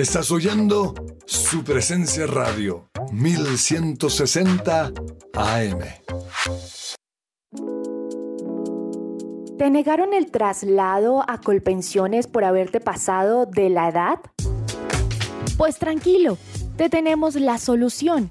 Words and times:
Estás 0.00 0.30
oyendo 0.30 0.94
su 1.26 1.62
presencia 1.62 2.26
radio 2.26 2.88
1160 3.12 4.92
AM. 5.34 5.78
¿Te 9.58 9.68
negaron 9.68 10.14
el 10.14 10.30
traslado 10.30 11.22
a 11.28 11.38
Colpensiones 11.42 12.28
por 12.28 12.44
haberte 12.44 12.80
pasado 12.80 13.44
de 13.44 13.68
la 13.68 13.90
edad? 13.90 14.20
Pues 15.58 15.78
tranquilo, 15.78 16.38
te 16.78 16.88
tenemos 16.88 17.34
la 17.34 17.58
solución. 17.58 18.30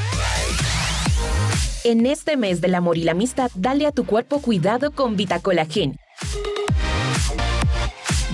En 1.83 2.05
este 2.05 2.37
mes 2.37 2.61
del 2.61 2.75
amor 2.75 2.95
y 2.99 3.03
la 3.03 3.13
amistad, 3.13 3.49
dale 3.55 3.87
a 3.87 3.91
tu 3.91 4.05
cuerpo 4.05 4.39
cuidado 4.39 4.91
con 4.91 5.15
Vitacolagen. 5.15 5.97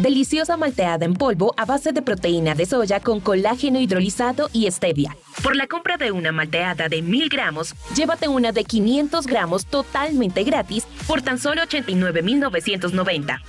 Deliciosa 0.01 0.57
malteada 0.57 1.05
en 1.05 1.13
polvo 1.13 1.53
a 1.55 1.63
base 1.63 1.93
de 1.93 2.01
proteína 2.01 2.55
de 2.55 2.65
soya 2.65 2.99
con 2.99 3.21
colágeno 3.21 3.79
hidrolizado 3.79 4.49
y 4.51 4.69
stevia. 4.69 5.15
Por 5.41 5.55
la 5.55 5.67
compra 5.67 5.95
de 5.95 6.11
una 6.11 6.33
malteada 6.33 6.89
de 6.89 7.01
1000 7.01 7.29
gramos, 7.29 7.73
llévate 7.95 8.27
una 8.27 8.51
de 8.51 8.65
500 8.65 9.25
gramos 9.25 9.65
totalmente 9.65 10.43
gratis 10.43 10.85
por 11.07 11.21
tan 11.21 11.39
solo 11.39 11.63
89,990 11.63 13.41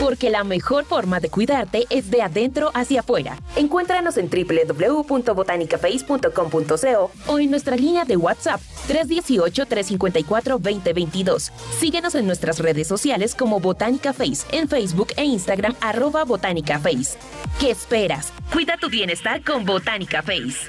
porque 0.00 0.30
la 0.30 0.44
mejor 0.44 0.84
forma 0.84 1.18
de 1.20 1.30
cuidarte 1.30 1.86
es 1.90 2.10
de 2.10 2.22
adentro 2.22 2.70
hacia 2.74 3.00
afuera. 3.00 3.36
Encuéntranos 3.56 4.16
en 4.16 4.28
www.botanicaface.com.co 4.28 7.10
o 7.26 7.38
en 7.38 7.50
nuestra 7.50 7.76
línea 7.76 8.04
de 8.04 8.16
WhatsApp 8.16 8.60
318-354-2022. 8.88 11.50
Síguenos 11.78 12.14
en 12.14 12.26
nuestras 12.26 12.58
redes 12.58 12.88
sociales 12.88 13.34
como 13.34 13.60
Botánica 13.60 14.12
Face 14.12 14.44
en 14.52 14.68
Facebook 14.68 15.08
e 15.16 15.24
Instagram 15.24 15.74
arroba 15.80 16.24
Botánica 16.24 16.78
Face. 16.78 17.16
¿Qué 17.60 17.70
esperas? 17.70 18.32
Cuida 18.52 18.76
tu 18.76 18.90
bienestar 18.90 19.42
con 19.44 19.64
Botánica 19.64 20.22
Face. 20.22 20.68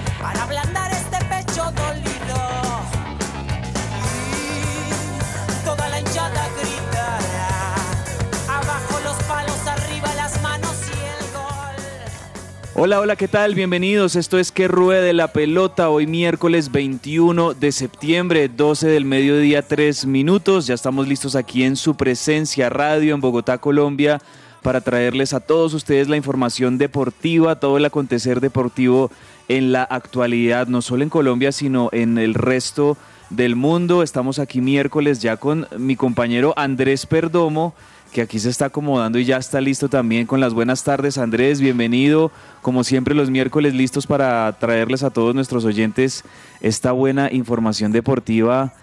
Hola, 12.83 12.99
hola, 12.99 13.15
¿qué 13.15 13.27
tal? 13.27 13.53
Bienvenidos. 13.53 14.15
Esto 14.15 14.39
es 14.39 14.51
Que 14.51 14.67
Ruede 14.67 15.13
la 15.13 15.27
Pelota. 15.27 15.91
Hoy 15.91 16.07
miércoles 16.07 16.71
21 16.71 17.53
de 17.53 17.71
septiembre, 17.71 18.49
12 18.49 18.87
del 18.87 19.05
mediodía, 19.05 19.61
3 19.61 20.07
minutos. 20.07 20.65
Ya 20.65 20.73
estamos 20.73 21.07
listos 21.07 21.35
aquí 21.35 21.61
en 21.61 21.75
su 21.75 21.95
presencia 21.95 22.69
radio 22.69 23.13
en 23.13 23.21
Bogotá, 23.21 23.59
Colombia, 23.59 24.19
para 24.63 24.81
traerles 24.81 25.33
a 25.33 25.41
todos 25.41 25.75
ustedes 25.75 26.09
la 26.09 26.17
información 26.17 26.79
deportiva, 26.79 27.59
todo 27.59 27.77
el 27.77 27.85
acontecer 27.85 28.41
deportivo 28.41 29.11
en 29.47 29.71
la 29.71 29.83
actualidad, 29.83 30.65
no 30.65 30.81
solo 30.81 31.03
en 31.03 31.09
Colombia, 31.09 31.51
sino 31.51 31.89
en 31.91 32.17
el 32.17 32.33
resto 32.33 32.97
del 33.29 33.55
mundo. 33.55 34.01
Estamos 34.01 34.39
aquí 34.39 34.59
miércoles 34.59 35.21
ya 35.21 35.37
con 35.37 35.67
mi 35.77 35.95
compañero 35.95 36.55
Andrés 36.57 37.05
Perdomo 37.05 37.75
que 38.11 38.21
aquí 38.21 38.39
se 38.39 38.49
está 38.49 38.65
acomodando 38.65 39.17
y 39.17 39.25
ya 39.25 39.37
está 39.37 39.61
listo 39.61 39.89
también 39.89 40.27
con 40.27 40.39
las 40.39 40.53
buenas 40.53 40.83
tardes. 40.83 41.17
Andrés, 41.17 41.61
bienvenido. 41.61 42.31
Como 42.61 42.83
siempre 42.83 43.15
los 43.15 43.29
miércoles 43.29 43.73
listos 43.73 44.05
para 44.05 44.51
traerles 44.59 45.03
a 45.03 45.09
todos 45.09 45.33
nuestros 45.33 45.63
oyentes 45.65 46.23
esta 46.59 46.91
buena 46.91 47.31
información 47.31 47.91
deportiva 47.91 48.73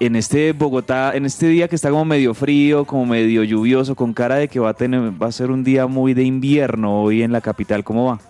en 0.00 0.16
este 0.16 0.52
Bogotá, 0.52 1.12
en 1.14 1.26
este 1.26 1.46
día 1.46 1.68
que 1.68 1.76
está 1.76 1.90
como 1.90 2.04
medio 2.04 2.34
frío, 2.34 2.84
como 2.84 3.06
medio 3.06 3.44
lluvioso, 3.44 3.94
con 3.94 4.12
cara 4.12 4.34
de 4.34 4.48
que 4.48 4.58
va 4.58 4.70
a 4.70 4.74
tener, 4.74 5.22
va 5.22 5.28
a 5.28 5.32
ser 5.32 5.52
un 5.52 5.62
día 5.62 5.86
muy 5.86 6.12
de 6.12 6.24
invierno 6.24 7.02
hoy 7.02 7.22
en 7.22 7.30
la 7.30 7.40
capital. 7.40 7.84
¿Cómo 7.84 8.06
va? 8.06 8.20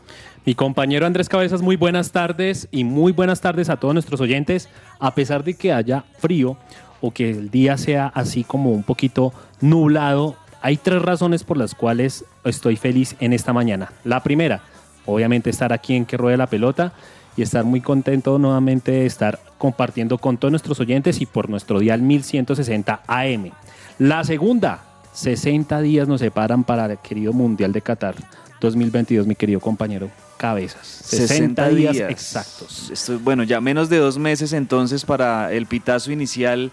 Mi 0.45 0.55
compañero 0.55 1.07
Andrés 1.07 1.31
Cabezas, 1.31 1.63
muy 1.63 1.77
buenas 1.77 2.13
tardes 2.13 2.69
y 2.71 2.85
muy 2.85 3.13
buenas 3.13 3.41
tardes 3.41 3.71
a 3.71 3.77
todos 3.77 3.95
nuestros 3.95 4.21
oyentes. 4.21 4.69
A 4.99 5.15
pesar 5.15 5.45
de 5.45 5.55
que 5.55 5.73
haya 5.73 6.05
frío 6.19 6.59
o 7.01 7.11
que 7.11 7.31
el 7.31 7.51
día 7.51 7.79
sea 7.79 8.09
así 8.09 8.45
como 8.45 8.73
un 8.73 8.83
poquito 8.83 9.33
nublado, 9.63 10.37
hay 10.63 10.77
tres 10.77 11.03
razones 11.03 11.45
por 11.45 11.57
las 11.57 11.75
cuales 11.75 12.25
estoy 12.45 12.77
feliz 12.77 13.17
en 13.21 13.33
esta 13.33 13.53
mañana. 13.53 13.93
La 14.05 14.23
primera, 14.23 14.63
obviamente 15.05 15.51
estar 15.51 15.73
aquí 15.73 15.95
en 15.95 16.07
Que 16.07 16.17
Ruede 16.17 16.37
la 16.37 16.47
Pelota 16.47 16.93
y 17.37 17.43
estar 17.43 17.65
muy 17.65 17.81
contento 17.81 18.39
nuevamente 18.39 18.93
de 18.93 19.07
estar 19.07 19.41
compartiendo 19.59 20.19
con 20.19 20.39
todos 20.39 20.53
nuestros 20.53 20.79
oyentes 20.81 21.21
y 21.21 21.27
por 21.27 21.51
nuestro 21.51 21.81
dial 21.81 22.01
1160 22.03 23.03
AM. 23.07 23.51
La 23.99 24.25
segunda, 24.25 24.85
60 25.13 25.81
días 25.81 26.09
nos 26.09 26.21
separan 26.21 26.65
para 26.65 26.87
el 26.87 26.99
querido 26.99 27.33
Mundial 27.33 27.73
de 27.73 27.83
Qatar 27.83 28.15
2022, 28.61 29.27
mi 29.27 29.35
querido 29.35 29.61
compañero 29.61 30.11
Cabezas. 30.37 30.87
60, 30.87 31.69
días, 31.71 31.97
exactos. 31.97 32.91
Esto, 32.91 33.19
bueno, 33.19 33.43
ya 33.43 33.61
menos 33.61 33.89
de 33.89 33.99
dos 33.99 34.19
meses 34.19 34.53
entonces 34.53 35.05
para 35.05 35.53
el 35.53 35.67
pitazo 35.67 36.13
inicial 36.13 36.71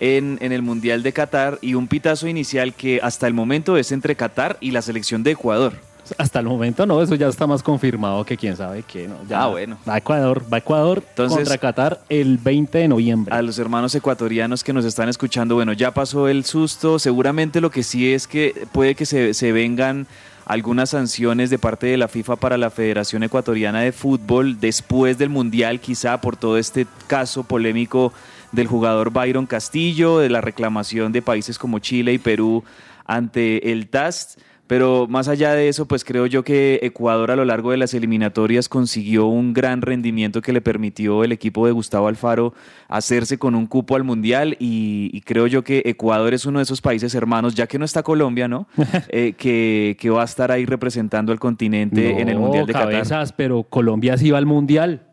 en, 0.00 0.38
en 0.40 0.52
el 0.52 0.62
Mundial 0.62 1.02
de 1.02 1.12
Qatar 1.12 1.58
y 1.60 1.74
un 1.74 1.86
pitazo 1.88 2.26
inicial 2.26 2.74
que 2.74 3.00
hasta 3.02 3.26
el 3.26 3.34
momento 3.34 3.76
es 3.76 3.92
entre 3.92 4.16
Qatar 4.16 4.56
y 4.60 4.70
la 4.72 4.82
selección 4.82 5.22
de 5.22 5.32
Ecuador. 5.32 5.74
Hasta 6.18 6.40
el 6.40 6.46
momento 6.46 6.86
no, 6.86 7.00
eso 7.00 7.14
ya 7.14 7.28
está 7.28 7.46
más 7.46 7.62
confirmado 7.62 8.24
que 8.24 8.36
quién 8.36 8.56
sabe 8.56 8.82
qué. 8.82 9.06
¿no? 9.06 9.14
Ya 9.28 9.44
Ah, 9.44 9.46
bueno. 9.46 9.78
Va 9.88 9.94
a 9.94 9.98
Ecuador, 9.98 10.42
va 10.52 10.56
a 10.56 10.58
Ecuador 10.58 11.04
Entonces- 11.10 11.36
contra 11.38 11.58
Qatar 11.58 12.00
el 12.08 12.36
20 12.38 12.78
de 12.78 12.88
noviembre. 12.88 13.32
A 13.32 13.42
los 13.42 13.58
hermanos 13.60 13.94
ecuatorianos 13.94 14.64
que 14.64 14.72
nos 14.72 14.84
están 14.84 15.08
escuchando, 15.08 15.54
bueno, 15.54 15.72
ya 15.72 15.92
pasó 15.92 16.26
el 16.26 16.44
susto. 16.44 16.98
Seguramente 16.98 17.60
lo 17.60 17.70
que 17.70 17.84
sí 17.84 18.12
es 18.12 18.26
que 18.26 18.66
puede 18.72 18.96
que 18.96 19.06
se, 19.06 19.34
se 19.34 19.52
vengan 19.52 20.08
algunas 20.46 20.90
sanciones 20.90 21.48
de 21.48 21.58
parte 21.60 21.86
de 21.86 21.96
la 21.96 22.08
FIFA 22.08 22.34
para 22.36 22.56
la 22.58 22.70
Federación 22.70 23.22
Ecuatoriana 23.22 23.82
de 23.82 23.92
Fútbol 23.92 24.58
después 24.58 25.16
del 25.16 25.28
Mundial, 25.28 25.78
quizá 25.78 26.20
por 26.20 26.36
todo 26.36 26.58
este 26.58 26.88
caso 27.06 27.44
polémico 27.44 28.12
del 28.52 28.66
jugador 28.66 29.12
Byron 29.12 29.46
Castillo, 29.46 30.18
de 30.18 30.30
la 30.30 30.40
reclamación 30.40 31.12
de 31.12 31.22
países 31.22 31.58
como 31.58 31.78
Chile 31.78 32.12
y 32.12 32.18
Perú 32.18 32.64
ante 33.06 33.72
el 33.72 33.88
TAST. 33.88 34.40
Pero 34.70 35.08
más 35.08 35.26
allá 35.26 35.52
de 35.52 35.68
eso, 35.68 35.88
pues 35.88 36.04
creo 36.04 36.26
yo 36.26 36.44
que 36.44 36.78
Ecuador 36.84 37.32
a 37.32 37.34
lo 37.34 37.44
largo 37.44 37.72
de 37.72 37.76
las 37.76 37.92
eliminatorias 37.92 38.68
consiguió 38.68 39.26
un 39.26 39.52
gran 39.52 39.82
rendimiento 39.82 40.42
que 40.42 40.52
le 40.52 40.60
permitió 40.60 41.24
el 41.24 41.32
equipo 41.32 41.66
de 41.66 41.72
Gustavo 41.72 42.06
Alfaro 42.06 42.54
hacerse 42.86 43.36
con 43.36 43.56
un 43.56 43.66
cupo 43.66 43.96
al 43.96 44.04
Mundial 44.04 44.56
y, 44.60 45.10
y 45.12 45.22
creo 45.22 45.48
yo 45.48 45.64
que 45.64 45.82
Ecuador 45.86 46.34
es 46.34 46.46
uno 46.46 46.60
de 46.60 46.62
esos 46.62 46.80
países 46.80 47.16
hermanos, 47.16 47.56
ya 47.56 47.66
que 47.66 47.80
no 47.80 47.84
está 47.84 48.04
Colombia, 48.04 48.46
¿no? 48.46 48.68
Eh, 49.08 49.32
que, 49.36 49.96
que 49.98 50.08
va 50.08 50.22
a 50.22 50.24
estar 50.24 50.52
ahí 50.52 50.66
representando 50.66 51.32
al 51.32 51.40
continente 51.40 52.20
en 52.20 52.28
el 52.28 52.38
Mundial 52.38 52.64
de 52.64 52.72
Qatar. 52.72 52.92
cabezas, 52.92 53.32
pero 53.32 53.64
Colombia 53.64 54.16
sí 54.18 54.30
va 54.30 54.38
al 54.38 54.46
mundial. 54.46 55.09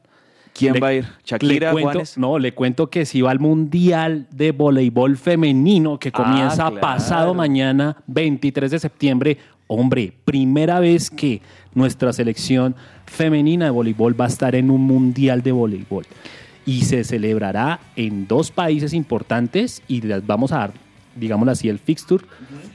¿Quién 0.57 0.74
Le- 0.74 0.80
va 0.80 0.88
a 0.88 0.94
ir? 0.94 1.06
¿Shakira, 1.24 1.68
le 1.68 1.71
cuento, 1.74 1.89
Juanes? 1.92 2.18
No, 2.18 2.39
le 2.39 2.54
cuento 2.54 2.89
que 2.89 3.06
sí 3.06 3.21
va 3.21 3.31
al 3.31 3.39
mundial 3.39 4.27
de 4.31 4.51
voleibol 4.51 5.18
femenino 5.18 6.00
que 6.00 6.09
Ah, 6.09 6.12
comienza 6.12 6.56
claro. 6.68 6.80
pasado 6.80 7.33
mañana, 7.33 7.98
23 8.07 8.71
de 8.71 8.80
septiembre. 8.80 9.38
Hombre, 9.68 10.13
primera 10.25 10.80
vez 10.80 11.09
que 11.09 11.42
nuestra 11.74 12.13
selección 12.13 12.75
femenina 13.06 13.65
de 13.65 13.71
voleibol 13.71 14.19
va 14.19 14.25
a 14.25 14.30
estar 14.30 14.56
en 14.56 14.71
un 14.71 14.81
mundial 14.81 15.44
de 15.44 15.51
voleibol. 15.51 16.06
Y 16.65 16.81
se 16.81 17.03
celebrará 17.03 17.80
en 17.95 18.27
dos 18.27 18.51
países 18.51 18.94
importantes 18.94 19.81
y 19.88 20.01
les 20.01 20.25
vamos 20.25 20.51
a 20.51 20.57
dar, 20.57 20.71
digámoslo 21.15 21.51
así, 21.51 21.69
el 21.69 21.80
fixture 21.80 22.25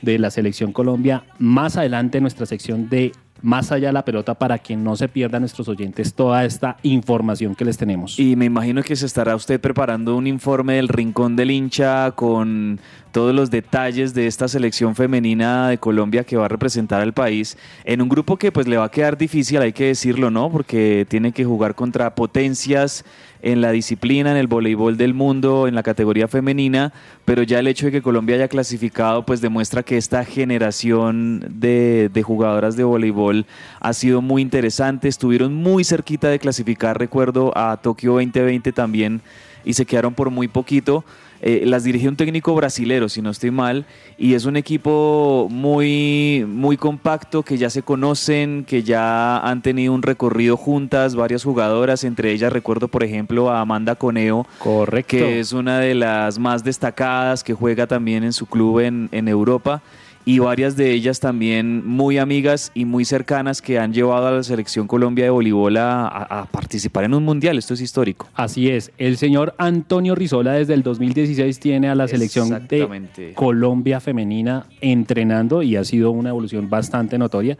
de 0.02 0.18
la 0.18 0.30
selección 0.30 0.72
Colombia 0.72 1.24
más 1.38 1.76
adelante 1.76 2.18
en 2.18 2.22
nuestra 2.24 2.46
sección 2.46 2.88
de 2.88 3.12
Más 3.42 3.72
allá 3.72 3.88
de 3.88 3.92
la 3.92 4.04
pelota 4.04 4.34
para 4.34 4.58
que 4.58 4.76
no 4.76 4.96
se 4.96 5.08
pierdan 5.08 5.42
nuestros 5.42 5.68
oyentes 5.68 6.14
toda 6.14 6.44
esta 6.44 6.76
información 6.82 7.54
que 7.54 7.64
les 7.64 7.76
tenemos. 7.76 8.18
Y 8.18 8.36
me 8.36 8.44
imagino 8.44 8.82
que 8.82 8.96
se 8.96 9.06
estará 9.06 9.34
usted 9.36 9.60
preparando 9.60 10.16
un 10.16 10.26
informe 10.26 10.74
del 10.74 10.88
Rincón 10.88 11.36
del 11.36 11.50
Hincha 11.50 12.12
con 12.12 12.80
todos 13.12 13.34
los 13.34 13.50
detalles 13.50 14.14
de 14.14 14.26
esta 14.26 14.48
selección 14.48 14.94
femenina 14.96 15.68
de 15.68 15.78
Colombia 15.78 16.24
que 16.24 16.36
va 16.36 16.46
a 16.46 16.48
representar 16.48 17.02
al 17.02 17.12
país 17.12 17.58
en 17.84 18.00
un 18.00 18.08
grupo 18.08 18.38
que 18.38 18.50
pues 18.50 18.66
le 18.66 18.78
va 18.78 18.84
a 18.84 18.90
quedar 18.90 19.18
difícil, 19.18 19.60
hay 19.60 19.72
que 19.72 19.86
decirlo, 19.86 20.30
¿no? 20.30 20.50
Porque 20.50 21.06
tiene 21.08 21.32
que 21.32 21.44
jugar 21.44 21.74
contra 21.74 22.14
potencias 22.14 23.04
en 23.42 23.60
la 23.60 23.72
disciplina, 23.72 24.30
en 24.30 24.36
el 24.36 24.46
voleibol 24.46 24.96
del 24.96 25.14
mundo, 25.14 25.66
en 25.66 25.74
la 25.74 25.82
categoría 25.82 26.28
femenina, 26.28 26.92
pero 27.24 27.42
ya 27.42 27.58
el 27.58 27.66
hecho 27.66 27.86
de 27.86 27.92
que 27.92 28.02
Colombia 28.02 28.36
haya 28.36 28.48
clasificado 28.48 29.26
pues 29.26 29.40
demuestra 29.40 29.82
que 29.82 29.96
esta 29.96 30.24
generación 30.24 31.44
de, 31.50 32.08
de 32.12 32.22
jugadoras 32.22 32.76
de 32.76 32.84
voleibol 32.84 33.46
ha 33.80 33.92
sido 33.92 34.22
muy 34.22 34.42
interesante, 34.42 35.08
estuvieron 35.08 35.54
muy 35.54 35.84
cerquita 35.84 36.28
de 36.28 36.38
clasificar, 36.38 36.98
recuerdo, 36.98 37.52
a 37.56 37.76
Tokio 37.76 38.12
2020 38.12 38.72
también 38.72 39.20
y 39.64 39.74
se 39.74 39.86
quedaron 39.86 40.14
por 40.14 40.30
muy 40.30 40.48
poquito. 40.48 41.04
Eh, 41.44 41.64
las 41.66 41.82
dirige 41.82 42.08
un 42.08 42.14
técnico 42.14 42.54
brasilero, 42.54 43.08
si 43.08 43.20
no 43.20 43.30
estoy 43.30 43.50
mal, 43.50 43.84
y 44.16 44.34
es 44.34 44.44
un 44.44 44.56
equipo 44.56 45.48
muy, 45.50 46.46
muy 46.46 46.76
compacto, 46.76 47.42
que 47.42 47.58
ya 47.58 47.68
se 47.68 47.82
conocen, 47.82 48.64
que 48.64 48.84
ya 48.84 49.38
han 49.38 49.60
tenido 49.60 49.92
un 49.92 50.02
recorrido 50.02 50.56
juntas, 50.56 51.16
varias 51.16 51.42
jugadoras, 51.42 52.04
entre 52.04 52.30
ellas 52.30 52.52
recuerdo, 52.52 52.86
por 52.86 53.02
ejemplo, 53.02 53.50
a 53.50 53.60
Amanda 53.60 53.96
Coneo, 53.96 54.46
Correcto. 54.60 55.16
que 55.16 55.40
es 55.40 55.52
una 55.52 55.80
de 55.80 55.96
las 55.96 56.38
más 56.38 56.62
destacadas, 56.62 57.42
que 57.42 57.54
juega 57.54 57.88
también 57.88 58.22
en 58.22 58.32
su 58.32 58.46
club 58.46 58.78
en, 58.78 59.08
en 59.10 59.26
Europa, 59.26 59.82
y 60.24 60.38
varias 60.38 60.76
de 60.76 60.92
ellas 60.92 61.20
también 61.20 61.86
muy 61.86 62.18
amigas 62.18 62.70
y 62.74 62.84
muy 62.84 63.04
cercanas 63.04 63.60
que 63.60 63.78
han 63.78 63.92
llevado 63.92 64.28
a 64.28 64.30
la 64.30 64.42
selección 64.42 64.86
Colombia 64.86 65.24
de 65.24 65.30
voleibol 65.30 65.76
a, 65.76 66.48
participar 66.50 67.04
en 67.04 67.14
un 67.14 67.24
mundial, 67.24 67.58
esto 67.58 67.74
es 67.74 67.80
histórico. 67.80 68.28
Así 68.34 68.68
es, 68.68 68.92
el 68.98 69.16
señor 69.16 69.54
Antonio 69.58 70.14
Rizola 70.14 70.52
desde 70.52 70.74
el 70.74 70.82
2016 70.82 71.58
tiene 71.58 71.88
a 71.88 71.94
la 71.94 72.08
selección 72.08 72.66
de. 72.68 73.32
Colombia 73.34 74.00
femenina 74.00 74.66
entrenando 74.80 75.62
y 75.62 75.76
ha 75.76 75.84
sido 75.84 76.10
una 76.10 76.30
evolución 76.30 76.70
bastante 76.70 77.18
notoria. 77.18 77.56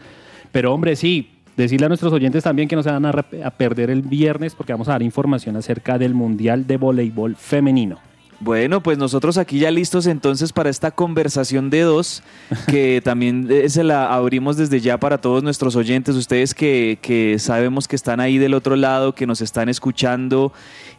Pero 0.52 0.72
hombre, 0.72 0.96
sí, 0.96 1.30
decirle 1.56 1.86
a 1.86 1.88
nuestros 1.88 2.12
oyentes 2.12 2.44
también 2.44 2.68
que 2.68 2.76
no 2.76 2.82
se 2.82 2.90
van 2.90 3.06
a, 3.06 3.10
a 3.10 3.50
perder 3.50 3.90
el 3.90 4.02
viernes 4.02 4.54
porque 4.54 4.72
vamos 4.72 4.88
a 4.88 4.92
dar 4.92 5.02
información 5.02 5.56
acerca 5.56 5.98
del 5.98 6.14
Mundial 6.14 6.66
de 6.66 6.76
Voleibol 6.76 7.36
Femenino. 7.36 8.11
Bueno, 8.42 8.82
pues 8.82 8.98
nosotros 8.98 9.38
aquí 9.38 9.60
ya 9.60 9.70
listos 9.70 10.08
entonces 10.08 10.52
para 10.52 10.68
esta 10.68 10.90
conversación 10.90 11.70
de 11.70 11.82
dos, 11.82 12.24
que 12.66 13.00
también 13.04 13.46
eh, 13.48 13.68
se 13.68 13.84
la 13.84 14.12
abrimos 14.12 14.56
desde 14.56 14.80
ya 14.80 14.98
para 14.98 15.18
todos 15.18 15.44
nuestros 15.44 15.76
oyentes, 15.76 16.16
ustedes 16.16 16.52
que, 16.52 16.98
que 17.00 17.38
sabemos 17.38 17.86
que 17.86 17.94
están 17.94 18.18
ahí 18.18 18.38
del 18.38 18.54
otro 18.54 18.74
lado, 18.74 19.14
que 19.14 19.28
nos 19.28 19.42
están 19.42 19.68
escuchando 19.68 20.52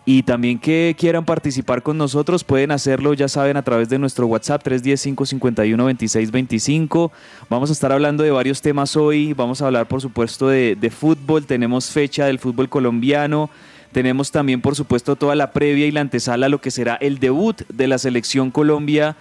y 0.06 0.24
también 0.24 0.58
que 0.58 0.96
quieran 0.98 1.26
participar 1.26 1.84
con 1.84 1.98
nosotros, 1.98 2.46
pueden 2.46 2.72
hacerlo, 2.72 3.14
ya 3.14 3.28
saben, 3.28 3.58
a 3.58 3.64
través 3.64 3.90
de 3.90 4.00
nuestro 4.00 4.26
WhatsApp 4.28 4.66
310-551-2625. 4.66 7.12
Vamos 7.50 7.70
a 7.70 7.74
estar 7.74 7.92
hablando 7.92 8.24
de 8.24 8.32
varios 8.32 8.62
temas 8.62 8.96
hoy, 8.96 9.34
vamos 9.34 9.62
a 9.62 9.66
hablar 9.66 9.90
por 9.90 10.00
supuesto 10.00 10.48
de, 10.48 10.78
de 10.78 10.90
fútbol, 10.90 11.46
tenemos 11.46 11.92
fecha 11.92 12.26
del 12.26 12.40
fútbol 12.40 12.70
colombiano. 12.70 13.50
Tenemos 13.94 14.32
también, 14.32 14.60
por 14.60 14.76
supuesto, 14.76 15.16
toda 15.16 15.36
la 15.36 15.52
previa 15.52 15.86
y 15.86 15.92
la 15.92 16.02
antesala 16.02 16.48
a 16.48 16.50
lo 16.50 16.60
que 16.60 16.72
será 16.72 16.96
el 16.96 17.20
debut 17.20 17.62
de 17.70 17.88
la 17.88 18.00
selección 18.00 18.50
Colombia 18.50 19.16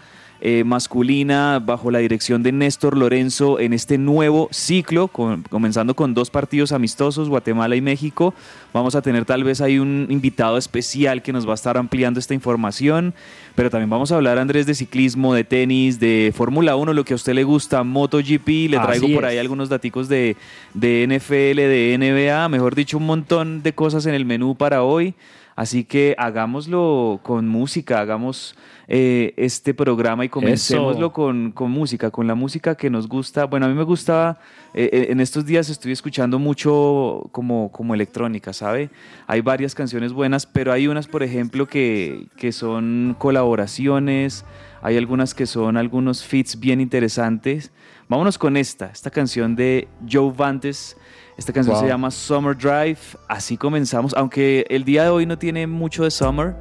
eh, 0.45 0.65
masculina 0.65 1.61
bajo 1.65 1.93
la 1.93 2.01
dirección 2.01 2.43
de 2.43 2.51
Néstor 2.51 2.99
Lorenzo 2.99 3.61
en 3.61 3.73
este 3.73 3.97
nuevo 3.97 4.49
ciclo, 4.51 5.07
con- 5.07 5.43
comenzando 5.43 5.95
con 5.95 6.15
dos 6.15 6.31
partidos 6.31 6.73
amistosos, 6.73 7.29
Guatemala 7.29 7.77
y 7.77 7.81
México. 7.81 8.35
Vamos 8.73 8.97
a 8.97 9.03
tener 9.03 9.25
tal 9.25 9.45
vez 9.45 9.61
ahí 9.61 9.79
un 9.79 10.09
invitado 10.11 10.59
especial 10.59 11.23
que 11.23 11.33
nos 11.33 11.47
va 11.47 11.53
a 11.53 11.55
estar 11.55 11.77
ampliando 11.79 12.19
esta 12.19 12.35
información, 12.35 13.15
pero 13.55 13.71
también 13.71 13.89
vamos 13.89 14.11
a 14.11 14.17
hablar, 14.17 14.39
Andrés, 14.39 14.67
de 14.67 14.75
ciclismo, 14.75 15.33
de 15.33 15.45
tenis, 15.45 16.01
de 16.01 16.33
Fórmula 16.35 16.75
1, 16.75 16.93
lo 16.93 17.05
que 17.05 17.13
a 17.13 17.17
usted 17.17 17.35
le 17.35 17.45
gusta, 17.45 17.85
MotoGP, 17.85 18.49
le 18.71 18.77
Así 18.79 18.87
traigo 18.87 19.15
por 19.15 19.25
es. 19.25 19.31
ahí 19.31 19.39
algunos 19.39 19.69
daticos 19.69 20.09
de, 20.09 20.37
de 20.75 21.07
NFL, 21.09 21.57
de 21.57 21.97
NBA, 21.99 22.49
mejor 22.49 22.75
dicho, 22.75 22.99
un 22.99 23.07
montón 23.07 23.63
de 23.63 23.75
cosas 23.75 24.07
en 24.07 24.15
el 24.15 24.25
menú 24.25 24.57
para 24.57 24.83
hoy. 24.83 25.15
Así 25.55 25.85
que 25.85 26.15
hagámoslo 26.19 27.21
con 27.23 27.47
música, 27.47 28.01
hagamos 28.01 28.57
eh, 28.95 29.33
este 29.39 29.73
programa 29.73 30.23
y 30.27 30.29
comencémoslo 30.29 31.15
con, 31.15 31.51
con 31.53 31.71
música, 31.71 32.11
con 32.11 32.27
la 32.27 32.35
música 32.35 32.75
que 32.75 32.91
nos 32.91 33.09
gusta. 33.09 33.47
Bueno, 33.47 33.65
a 33.65 33.71
mí 33.71 33.75
me 33.75 33.85
gusta, 33.85 34.39
eh, 34.75 34.91
eh, 34.93 35.07
en 35.09 35.21
estos 35.21 35.47
días 35.47 35.71
estoy 35.71 35.93
escuchando 35.93 36.39
mucho 36.39 37.27
como, 37.33 37.73
como 37.73 37.95
electrónica, 37.95 38.53
¿sabe? 38.53 38.91
Hay 39.27 39.41
varias 39.41 39.75
canciones 39.75 40.13
buenas, 40.13 40.45
pero 40.45 40.75
hay 40.75 40.89
unas, 40.89 41.07
por 41.07 41.23
ejemplo, 41.23 41.67
que, 41.67 42.27
que 42.37 42.53
son 42.53 43.17
colaboraciones, 43.19 44.45
hay 44.83 44.99
algunas 44.99 45.33
que 45.33 45.47
son 45.47 45.79
algunos 45.79 46.23
feats 46.23 46.61
bien 46.61 46.79
interesantes. 46.79 47.73
Vámonos 48.11 48.37
con 48.37 48.59
esta, 48.59 48.91
esta 48.91 49.11
canción 49.11 49.57
de 49.57 49.89
Joe 50.07 50.35
Vantes. 50.37 50.99
Esta 51.37 51.53
canción 51.53 51.75
Wow. 51.75 51.83
se 51.85 51.89
llama 51.89 52.11
Summer 52.11 52.57
Drive. 52.57 52.99
Así 53.29 53.57
comenzamos, 53.57 54.15
aunque 54.15 54.67
el 54.69 54.85
día 54.85 55.05
de 55.05 55.09
hoy 55.11 55.27
no 55.27 55.39
tiene 55.39 55.67
mucho 55.67 56.05
de 56.05 56.11
summer, 56.11 56.55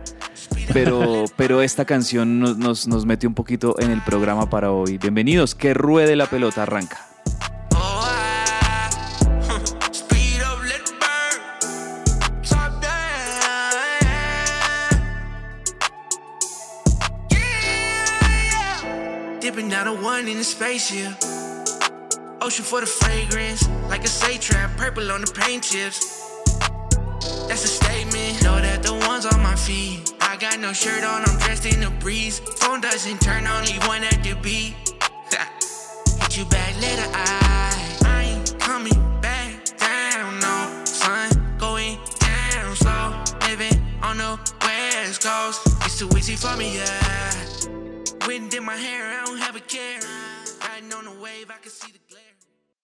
pero, 0.74 1.26
pero 1.36 1.62
esta 1.62 1.84
canción 1.86 2.40
nos, 2.40 2.58
nos, 2.58 2.88
nos 2.88 3.06
mete 3.06 3.28
un 3.28 3.34
poquito 3.34 3.76
en 3.80 3.92
el 3.92 4.02
programa 4.02 4.50
para 4.50 4.72
hoy. 4.72 4.98
Bienvenidos, 4.98 5.56
que 5.56 5.74
ruede 5.74 6.16
la 6.16 6.26
pelota, 6.28 6.64
arranca. 6.64 7.08
Speed 9.92 10.42
up, 10.42 10.62
let 10.64 10.82
it 10.82 10.94
burn. 11.00 12.42
Top 12.44 12.82
down. 12.82 12.92
Yeah. 17.30 19.40
Dipping 19.42 19.70
down 19.70 19.88
a 19.88 19.94
one 19.94 20.28
in 20.30 20.38
the 20.38 20.44
spaceship. 20.44 21.12
Ocean 22.42 22.66
for 22.66 22.82
the 22.82 22.88
fragrance. 22.88 23.70
Like 23.88 24.04
a 24.04 24.08
say 24.08 24.38
trap, 24.38 24.76
purple 24.76 25.12
on 25.12 25.22
the 25.22 25.32
paint 25.32 25.64
chips. 25.64 26.00
That's 27.48 27.64
a 27.64 27.68
statement. 27.68 28.44
Know 28.44 28.60
that 28.60 28.82
the 28.82 28.94
ones 29.08 29.28
on 29.28 29.44
my 29.44 29.56
feet. 29.56 30.14
I 30.22 30.38
got 30.38 30.60
no 30.60 30.74
shirt 30.74 31.04
on, 31.04 31.22
I'm 31.24 31.38
dressed 31.38 31.68
in 31.68 31.82
the 31.82 31.92
breeze. 32.00 32.40
Phone 32.40 32.82
doesn't 32.82 33.22
turn, 33.22 33.46
only 33.46 33.78
one 33.86 34.04
at 34.04 34.24
the 34.24 34.34
beat. 34.42 34.74
Hit 36.22 36.38
you 36.38 36.46
back, 36.46 36.74
letter 36.82 37.10
I. 37.14 38.00
I 38.06 38.24
ain't 38.24 38.60
coming 38.60 39.22
back 39.22 39.64
down, 39.78 40.40
no. 40.40 40.84
Sun 40.86 41.58
going 41.60 42.00
down 42.20 42.76
slow. 42.76 43.24
Living 43.50 43.80
on 44.02 44.18
the 44.18 44.40
west 44.62 45.22
coast. 45.22 45.62
It's 45.86 46.00
too 46.00 46.10
easy 46.18 46.36
for 46.36 46.58
me, 46.58 46.78
yeah. 46.78 48.28
Wind 48.28 48.52
in 48.54 48.64
my 48.64 48.76
hair, 48.76 49.20
I 49.20 49.26
don't 49.26 49.38
have 49.38 49.56
a 49.56 49.60
care. 49.60 50.00
Riding 50.62 50.94
on 50.94 51.06
the 51.06 51.22
wave, 51.22 51.52
I 51.52 51.58
can 51.62 51.72
see 51.72 51.92
the 51.92 52.00
glare. 52.10 52.31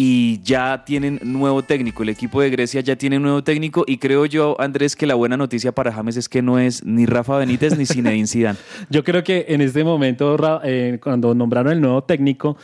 y 0.00 0.40
ya 0.44 0.84
tienen 0.84 1.18
nuevo 1.24 1.64
técnico. 1.64 2.04
El 2.04 2.10
equipo 2.10 2.40
de 2.40 2.50
Grecia 2.50 2.80
ya 2.82 2.94
tiene 2.94 3.18
nuevo 3.18 3.42
técnico 3.42 3.84
y 3.84 3.98
creo 3.98 4.26
yo, 4.26 4.54
Andrés, 4.60 4.94
que 4.94 5.08
la 5.08 5.16
buena 5.16 5.36
noticia 5.36 5.72
para 5.72 5.92
James 5.92 6.16
es 6.16 6.28
que 6.28 6.40
no 6.40 6.60
es 6.60 6.84
ni 6.84 7.04
Rafa 7.04 7.36
Benítez 7.36 7.76
ni 7.76 7.84
Zinedine 7.84 8.26
Zidane. 8.28 8.58
yo 8.90 9.02
creo 9.02 9.24
que 9.24 9.46
en 9.48 9.60
este 9.60 9.82
momento, 9.82 10.36
eh, 10.62 11.00
cuando 11.02 11.34
nombraron 11.34 11.72
el 11.72 11.80
nuevo 11.80 12.04
técnico, 12.04 12.56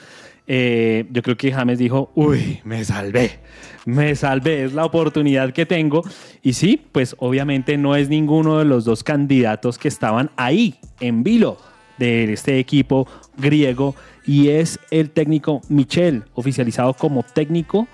eh, 0.46 1.06
yo 1.10 1.22
creo 1.22 1.36
que 1.36 1.50
James 1.50 1.78
dijo, 1.78 2.12
uy, 2.14 2.60
me 2.62 2.84
salvé, 2.84 3.40
me 3.84 4.14
salvé, 4.14 4.62
es 4.62 4.72
la 4.72 4.84
oportunidad 4.84 5.52
que 5.52 5.66
tengo. 5.66 6.04
Y 6.40 6.52
sí, 6.52 6.80
pues 6.92 7.16
obviamente 7.18 7.76
no 7.76 7.96
es 7.96 8.08
ninguno 8.08 8.60
de 8.60 8.64
los 8.64 8.84
dos 8.84 9.02
candidatos 9.02 9.76
que 9.78 9.88
estaban 9.88 10.30
ahí, 10.36 10.76
en 11.00 11.24
vilo 11.24 11.58
de 11.98 12.32
este 12.32 12.58
equipo 12.58 13.06
griego 13.36 13.94
y 14.26 14.48
es 14.48 14.78
el 14.90 15.10
técnico 15.10 15.60
Michel, 15.68 16.24
oficializado 16.34 16.94
como 16.94 17.22
técnico 17.22 17.86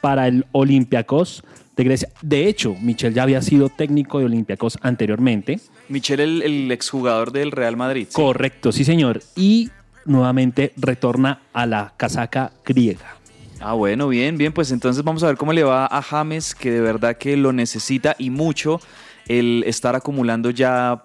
para 0.00 0.28
el 0.28 0.46
Olympiacos 0.52 1.44
de 1.76 1.84
Grecia. 1.84 2.08
De 2.20 2.48
hecho, 2.48 2.74
Michel 2.80 3.14
ya 3.14 3.22
había 3.22 3.42
sido 3.42 3.68
técnico 3.68 4.18
de 4.18 4.26
Olympiacos 4.26 4.78
anteriormente. 4.82 5.60
Michel, 5.88 6.20
el, 6.20 6.42
el 6.42 6.70
exjugador 6.70 7.32
del 7.32 7.50
Real 7.50 7.76
Madrid. 7.76 8.08
Correcto, 8.12 8.72
sí 8.72 8.84
señor. 8.84 9.22
Y 9.36 9.70
nuevamente 10.04 10.72
retorna 10.76 11.42
a 11.52 11.66
la 11.66 11.94
casaca 11.96 12.52
griega. 12.64 13.16
Ah, 13.60 13.74
bueno, 13.74 14.08
bien, 14.08 14.38
bien, 14.38 14.52
pues 14.52 14.72
entonces 14.72 15.04
vamos 15.04 15.22
a 15.22 15.28
ver 15.28 15.36
cómo 15.36 15.52
le 15.52 15.62
va 15.62 15.86
a 15.86 16.02
James, 16.02 16.54
que 16.54 16.72
de 16.72 16.80
verdad 16.80 17.16
que 17.16 17.36
lo 17.36 17.52
necesita 17.52 18.16
y 18.18 18.30
mucho 18.30 18.80
el 19.28 19.62
estar 19.66 19.94
acumulando 19.94 20.50
ya 20.50 21.04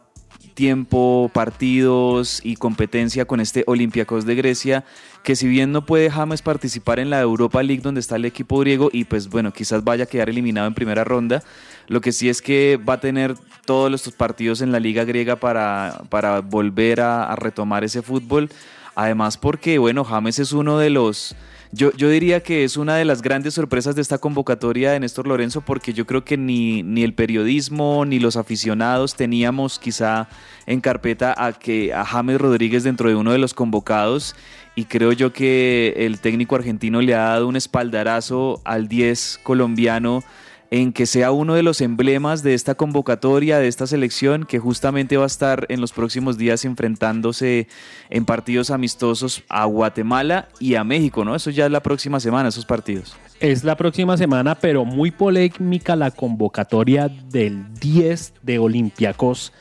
tiempo, 0.58 1.30
partidos 1.36 2.42
y 2.44 2.56
competencia 2.56 3.26
con 3.26 3.40
este 3.40 3.64
Olympiacos 3.68 4.26
de 4.26 4.34
Grecia, 4.34 4.84
que 5.22 5.36
si 5.36 5.48
bien 5.48 5.72
no 5.72 5.86
puede 5.86 6.10
James 6.10 6.42
participar 6.42 6.98
en 6.98 7.12
la 7.12 7.22
Europa 7.22 7.62
League 7.62 7.84
donde 7.84 8.00
está 8.00 8.16
el 8.16 8.26
equipo 8.26 8.58
griego 8.58 8.90
y 8.92 9.04
pues 9.04 9.30
bueno, 9.30 9.54
quizás 9.54 9.84
vaya 9.84 10.06
a 10.06 10.08
quedar 10.08 10.30
eliminado 10.30 10.66
en 10.66 10.74
primera 10.74 11.04
ronda, 11.04 11.44
lo 11.88 12.02
que 12.02 12.12
sí 12.12 12.28
es 12.28 12.42
que 12.42 12.78
va 12.78 12.94
a 12.94 13.00
tener 13.00 13.36
todos 13.66 13.94
estos 13.94 14.14
partidos 14.14 14.62
en 14.62 14.72
la 14.72 14.80
liga 14.80 15.04
griega 15.04 15.36
para, 15.36 16.02
para 16.10 16.40
volver 16.40 17.02
a, 17.02 17.32
a 17.32 17.36
retomar 17.36 17.84
ese 17.84 18.02
fútbol, 18.02 18.50
además 18.96 19.38
porque 19.38 19.78
bueno, 19.78 20.04
James 20.04 20.40
es 20.40 20.54
uno 20.54 20.80
de 20.80 20.90
los 20.90 21.36
yo, 21.72 21.92
yo 21.94 22.10
diría 22.10 22.42
que 22.42 22.64
es 22.64 22.78
una 22.78 22.96
de 22.96 23.06
las 23.06 23.22
grandes 23.22 23.54
sorpresas 23.54 23.96
de 23.96 24.02
esta 24.02 24.18
convocatoria 24.18 24.92
de 24.92 25.00
Néstor 25.00 25.28
Lorenzo 25.28 25.62
porque 25.62 25.94
yo 25.94 26.06
creo 26.06 26.24
que 26.24 26.38
ni, 26.38 26.84
ni 26.84 27.04
el 27.04 27.14
periodismo 27.14 28.06
ni 28.06 28.20
los 28.20 28.38
aficionados 28.38 29.16
teníamos 29.16 29.80
quizá 29.80 30.30
en 30.66 30.82
carpeta 30.82 31.36
a 31.38 31.54
que 31.54 31.94
a 31.94 32.06
James 32.06 32.40
Rodríguez 32.40 32.84
dentro 32.84 33.10
de 33.10 33.16
uno 33.16 33.32
de 33.32 33.38
los 33.38 33.54
convocados. 33.54 34.36
Y 34.76 34.86
creo 34.86 35.12
yo 35.12 35.34
que 35.34 35.94
el 35.98 36.20
técnico 36.20 36.56
argentino 36.56 37.02
le 37.02 37.16
ha 37.16 37.30
dado 37.30 37.48
un 37.48 37.56
espaldarazo 37.56 38.62
al 38.64 38.88
10 38.88 39.40
colombiano 39.44 40.24
en 40.70 40.92
que 40.92 41.06
sea 41.06 41.32
uno 41.32 41.56
de 41.56 41.64
los 41.64 41.82
emblemas 41.82 42.44
de 42.44 42.54
esta 42.54 42.76
convocatoria, 42.76 43.60
de 43.60 43.68
esta 43.68 43.88
selección, 43.88 44.46
que 44.46 44.60
justamente 44.60 45.18
va 45.18 45.24
a 45.24 45.28
estar 45.28 45.66
en 45.70 45.82
los 45.82 45.94
próximos 45.94 46.38
días 46.38 46.66
enfrentándose 46.66 47.68
en 48.10 48.26
partidos 48.26 48.70
amistosos 48.70 49.44
a 49.50 49.66
Guatemala 49.66 50.50
y 50.60 50.76
a 50.76 50.84
México, 50.84 51.24
¿no? 51.24 51.36
Eso 51.36 51.50
ya 51.52 51.66
es 51.66 51.72
la 51.72 51.82
próxima 51.82 52.20
semana, 52.20 52.50
esos 52.50 52.66
partidos. 52.66 53.16
Es 53.40 53.64
la 53.64 53.78
próxima 53.78 54.18
semana, 54.18 54.56
pero 54.56 54.84
muy 54.84 55.12
polémica 55.12 55.96
la 55.96 56.12
convocatoria 56.12 57.08
del 57.08 57.74
10 57.76 58.34
de 58.42 58.60
Olympiacos. 58.60 59.54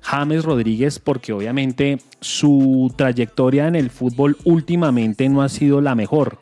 James 0.00 0.44
Rodríguez 0.44 1.00
porque 1.00 1.32
obviamente 1.32 1.98
su 2.20 2.94
trayectoria 2.96 3.66
en 3.66 3.74
el 3.74 3.90
fútbol 3.90 4.36
últimamente 4.44 5.28
no 5.28 5.42
ha 5.42 5.48
sido 5.48 5.80
la 5.80 5.96
mejor 5.96 6.38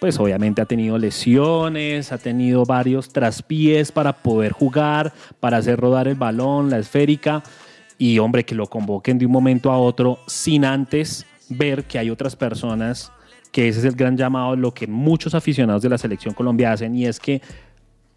pues 0.00 0.18
obviamente 0.18 0.60
ha 0.60 0.66
tenido 0.66 0.98
lesiones, 0.98 2.12
ha 2.12 2.18
tenido 2.18 2.64
varios 2.64 3.08
traspiés 3.08 3.92
para 3.92 4.12
poder 4.12 4.52
jugar, 4.52 5.12
para 5.40 5.58
hacer 5.58 5.78
rodar 5.78 6.08
el 6.08 6.14
balón, 6.14 6.70
la 6.70 6.78
esférica, 6.78 7.42
y 7.98 8.18
hombre, 8.18 8.44
que 8.44 8.54
lo 8.54 8.66
convoquen 8.66 9.18
de 9.18 9.26
un 9.26 9.32
momento 9.32 9.72
a 9.72 9.78
otro 9.78 10.18
sin 10.26 10.64
antes 10.64 11.26
ver 11.48 11.84
que 11.84 11.98
hay 11.98 12.10
otras 12.10 12.36
personas, 12.36 13.10
que 13.52 13.68
ese 13.68 13.78
es 13.78 13.84
el 13.86 13.94
gran 13.94 14.16
llamado, 14.16 14.54
lo 14.54 14.74
que 14.74 14.86
muchos 14.86 15.34
aficionados 15.34 15.82
de 15.82 15.88
la 15.88 15.98
selección 15.98 16.34
Colombia 16.34 16.72
hacen, 16.72 16.94
y 16.94 17.06
es 17.06 17.18
que 17.18 17.40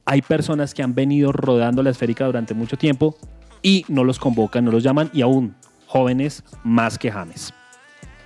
hay 0.05 0.21
personas 0.21 0.74
que 0.74 0.83
han 0.83 0.95
venido 0.95 1.31
rodando 1.31 1.83
la 1.83 1.91
esférica 1.91 2.25
durante 2.25 2.53
mucho 2.53 2.77
tiempo 2.77 3.15
y 3.62 3.86
no 3.88 4.03
los 4.03 4.19
convocan, 4.19 4.65
no 4.65 4.71
los 4.71 4.83
llaman, 4.83 5.09
y 5.13 5.21
aún 5.21 5.55
jóvenes 5.88 6.43
más 6.63 6.98
que 6.98 7.12
James. 7.12 7.53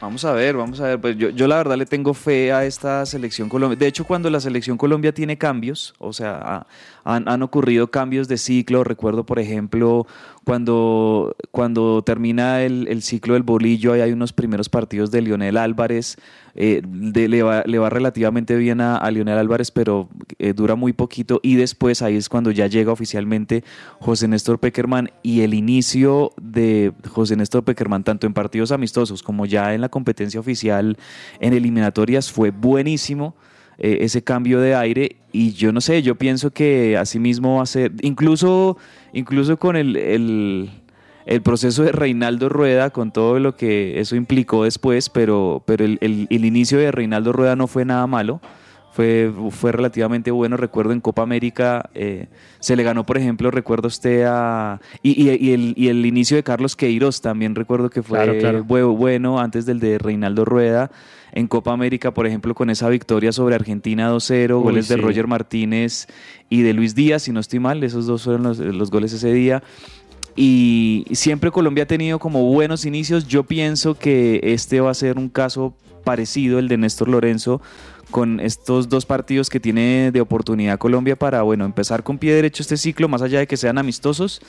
Vamos 0.04 0.26
a 0.26 0.34
ver, 0.34 0.58
vamos 0.58 0.82
a 0.82 0.88
ver. 0.88 1.00
Pues 1.00 1.18
yo, 1.18 1.30
yo 1.30 1.48
la 1.48 1.56
verdad 1.56 1.78
le 1.78 1.86
tengo 1.86 2.14
fe 2.14 2.52
a 2.52 2.66
esta 2.66 3.06
selección 3.06 3.48
Colombia. 3.48 3.78
De 3.78 3.88
hecho, 3.88 4.04
cuando 4.04 4.30
la 4.30 4.42
selección 4.42 4.78
Colombia 4.78 5.14
tiene 5.14 5.38
cambios, 5.38 5.94
o 5.98 6.12
sea, 6.12 6.68
han, 7.06 7.30
han 7.30 7.42
ocurrido 7.42 7.90
cambios 7.90 8.28
de 8.28 8.38
ciclo. 8.38 8.84
Recuerdo, 8.84 9.26
por 9.26 9.40
ejemplo, 9.40 10.06
cuando, 10.44 11.36
cuando 11.52 12.02
termina 12.04 12.62
el, 12.64 12.88
el, 12.90 13.02
ciclo 13.02 13.34
del 13.34 13.44
bolillo, 13.44 13.94
ahí 13.94 14.02
hay 14.02 14.12
unos 14.12 14.34
primeros 14.34 14.70
partidos 14.70 15.10
de 15.12 15.22
Lionel 15.22 15.58
Álvarez. 15.58 16.18
Eh, 16.56 16.82
le, 16.92 17.44
va, 17.44 17.64
le, 17.66 17.80
va, 17.80 17.90
relativamente 17.90 18.56
bien 18.58 18.82
a, 18.82 18.98
a 18.98 19.10
Lionel 19.10 19.38
Álvarez, 19.38 19.72
pero 19.72 20.10
eh, 20.40 20.54
dura 20.54 20.76
muy 20.76 20.94
poquito. 20.94 21.40
Y 21.44 21.56
después 21.56 22.02
ahí 22.02 22.18
es 22.18 22.30
cuando 22.30 22.52
ya 22.52 22.68
llega 22.68 22.92
oficialmente 22.92 23.64
José 24.00 24.28
Néstor 24.28 24.60
Peckerman. 24.60 25.12
Y 25.24 25.42
el 25.42 25.54
inicio 25.54 26.32
de 26.42 26.92
José 27.10 27.36
Néstor 27.36 27.64
Peckerman, 27.64 28.04
tanto 28.04 28.28
en 28.28 28.34
partidos 28.34 28.72
amistosos 28.72 29.24
como 29.24 29.46
ya 29.46 29.74
en 29.74 29.82
la 29.82 29.90
competencia 29.90 30.40
oficial 30.40 30.98
en 31.40 31.54
eliminatorias, 31.54 32.32
fue 32.32 32.52
buenísimo. 32.52 33.36
Eh, 33.80 34.00
ese 34.02 34.24
cambio 34.24 34.60
de 34.60 34.76
aire 34.76 35.16
y 35.32 35.54
yo 35.54 35.72
no 35.72 35.82
sé, 35.82 36.04
yo 36.04 36.16
pienso 36.16 36.52
que 36.52 36.96
asimismo 36.96 37.58
va 37.58 37.64
a 37.64 37.66
ser, 37.66 37.92
incluso, 38.02 38.78
incluso 39.14 39.58
con 39.58 39.76
el, 39.76 39.96
el, 39.96 40.70
el, 41.26 41.42
proceso 41.42 41.82
de 41.82 41.92
Reinaldo 41.92 42.50
Rueda, 42.50 42.92
con 42.92 43.12
todo 43.12 43.40
lo 43.40 43.56
que 43.56 44.00
eso 44.00 44.16
implicó 44.16 44.64
después, 44.64 45.10
pero, 45.10 45.64
pero 45.66 45.86
el, 45.86 45.98
el, 46.02 46.28
el 46.30 46.46
inicio 46.46 46.78
de 46.78 46.92
Reinaldo 46.92 47.34
Rueda 47.34 47.56
no 47.56 47.66
fue 47.66 47.84
nada 47.84 48.06
malo. 48.06 48.42
Fue, 48.92 49.34
fue, 49.50 49.72
relativamente 49.72 50.30
bueno. 50.30 50.56
Recuerdo 50.56 50.94
en 50.94 51.02
Copa 51.02 51.24
América 51.24 51.90
eh, 51.96 52.28
se 52.60 52.76
le 52.76 52.84
ganó, 52.84 53.08
por 53.08 53.18
ejemplo, 53.18 53.50
recuerdo 53.50 53.88
usted 53.88 54.26
a. 54.28 54.80
Y, 55.02 55.20
y, 55.20 55.36
y, 55.44 55.54
el, 55.54 55.74
y, 55.76 55.88
el, 55.88 56.06
inicio 56.06 56.38
de 56.38 56.44
Carlos 56.44 56.76
Queiroz 56.76 57.20
también 57.20 57.56
recuerdo 57.56 57.90
que 57.90 58.04
fue 58.04 58.20
claro, 58.20 58.64
claro. 58.64 58.94
bueno 58.94 59.40
antes 59.40 59.66
del 59.66 59.80
de 59.80 59.98
Reinaldo 59.98 60.46
Rueda. 60.46 60.92
En 61.36 61.48
Copa 61.48 61.74
América, 61.74 62.14
por 62.14 62.28
ejemplo, 62.28 62.54
con 62.54 62.70
esa 62.70 62.88
victoria 62.90 63.32
sobre 63.32 63.56
Argentina 63.56 64.12
2-0, 64.12 64.62
goles 64.62 64.86
sí. 64.86 64.94
de 64.94 65.02
Roger 65.02 65.28
Martínez 65.28 66.08
y 66.50 66.62
de 66.62 66.74
Luis 66.74 66.94
Díaz, 66.94 67.24
si 67.24 67.32
no 67.32 67.40
estoy 67.40 67.60
mal, 67.60 67.84
esos 67.84 68.06
dos 68.06 68.24
fueron 68.24 68.44
los, 68.44 68.60
los 68.60 68.92
goles 68.92 69.14
ese 69.14 69.34
día. 69.34 69.64
Y 70.36 71.06
siempre 71.12 71.52
Colombia 71.52 71.84
ha 71.84 71.88
tenido 71.88 72.20
como 72.20 72.44
buenos 72.46 72.86
inicios. 72.86 73.28
Yo 73.28 73.44
pienso 73.44 73.96
que 73.96 74.40
este 74.44 74.80
va 74.80 74.92
a 74.92 74.96
ser 74.96 75.18
un 75.18 75.30
caso 75.30 75.76
parecido, 76.04 76.60
el 76.60 76.68
de 76.68 76.78
Néstor 76.78 77.08
Lorenzo, 77.08 77.62
con 78.12 78.40
estos 78.40 78.90
dos 78.90 79.06
partidos 79.06 79.50
que 79.50 79.60
tiene 79.60 80.12
de 80.12 80.22
oportunidad 80.22 80.78
Colombia 80.78 81.16
para, 81.16 81.42
bueno, 81.42 81.66
empezar 81.66 82.04
con 82.04 82.18
pie 82.18 82.34
derecho 82.34 82.62
este 82.62 82.78
ciclo, 82.78 83.08
más 83.08 83.22
allá 83.22 83.40
de 83.40 83.48
que 83.48 83.58
sean 83.58 83.78
amistosos, 83.78 84.42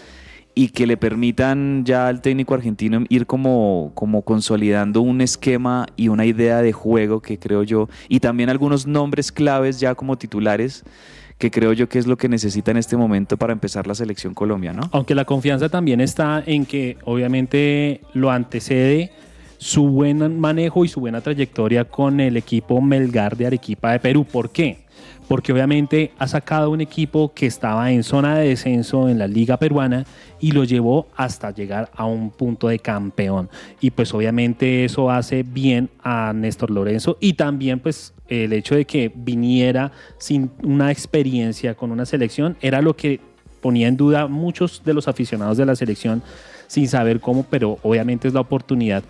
y 0.54 0.68
que 0.68 0.87
le 0.87 0.96
permitan 0.96 1.84
ya 1.84 2.06
al 2.06 2.20
técnico 2.20 2.54
argentino 2.54 3.04
ir 3.08 3.26
como, 3.26 3.92
como 3.94 4.23
consolidando 4.23 5.00
un 5.00 5.20
esquema 5.20 5.87
y 5.96 6.08
una 6.08 6.26
idea 6.26 6.62
de 6.62 6.73
juego 6.73 7.20
que 7.20 7.38
creo 7.38 7.62
yo, 7.62 7.88
y 8.08 8.20
también 8.20 8.50
algunos 8.50 8.87
nombres 8.87 9.32
claves 9.32 9.80
ya 9.80 9.94
como 9.94 10.16
titulares 10.16 10.84
que 11.38 11.50
creo 11.50 11.73
yo 11.73 11.88
que 11.88 11.99
es 11.99 12.06
lo 12.06 12.16
que 12.16 12.28
necesita 12.28 12.70
en 12.70 12.76
este 12.76 12.96
momento 12.96 13.37
para 13.37 13.52
empezar 13.52 13.87
la 13.88 13.94
selección 13.94 14.34
Colombia, 14.34 14.73
¿no? 14.73 14.88
Aunque 14.92 15.16
la 15.16 15.25
confianza 15.25 15.68
también 15.68 16.00
está 16.00 16.42
en 16.46 16.64
que 16.64 16.96
obviamente 17.04 18.00
lo 18.12 18.30
antecede 18.30 19.11
su 19.58 19.88
buen 19.88 20.38
manejo 20.38 20.84
y 20.84 20.88
su 20.88 21.00
buena 21.00 21.20
trayectoria 21.20 21.87
con 21.87 22.20
el 22.20 22.37
equipo 22.37 22.80
Melgar 22.80 23.37
de 23.37 23.46
Arequipa 23.46 23.92
de 23.92 23.99
Perú. 23.99 24.25
¿Por 24.30 24.50
qué? 24.50 24.84
Porque 25.28 25.52
obviamente 25.52 26.12
ha 26.18 26.28
sacado 26.28 26.70
un 26.70 26.80
equipo 26.80 27.32
que 27.34 27.46
estaba 27.46 27.90
en 27.90 28.02
zona 28.02 28.38
de 28.38 28.48
descenso 28.48 29.08
en 29.08 29.18
la 29.18 29.26
liga 29.26 29.56
peruana 29.56 30.04
y 30.38 30.52
lo 30.52 30.64
llevó 30.64 31.06
hasta 31.16 31.50
llegar 31.50 31.90
a 31.94 32.04
un 32.04 32.30
punto 32.30 32.68
de 32.68 32.78
campeón. 32.78 33.48
Y 33.80 33.90
pues 33.90 34.12
obviamente 34.12 34.84
eso 34.84 35.10
hace 35.10 35.42
bien 35.42 35.88
a 36.02 36.32
Néstor 36.34 36.70
Lorenzo 36.70 37.16
y 37.20 37.32
también 37.32 37.80
pues 37.80 38.12
el 38.28 38.52
hecho 38.52 38.74
de 38.74 38.84
que 38.84 39.10
viniera 39.14 39.92
sin 40.18 40.50
una 40.62 40.90
experiencia 40.90 41.74
con 41.74 41.90
una 41.90 42.04
selección 42.04 42.56
era 42.60 42.82
lo 42.82 42.94
que 42.94 43.20
ponía 43.60 43.88
en 43.88 43.96
duda 43.96 44.26
muchos 44.26 44.82
de 44.84 44.92
los 44.92 45.08
aficionados 45.08 45.56
de 45.56 45.64
la 45.64 45.74
selección 45.74 46.22
sin 46.66 46.88
saber 46.88 47.20
cómo, 47.20 47.44
pero 47.48 47.78
obviamente 47.82 48.28
es 48.28 48.34
la 48.34 48.40
oportunidad. 48.40 49.02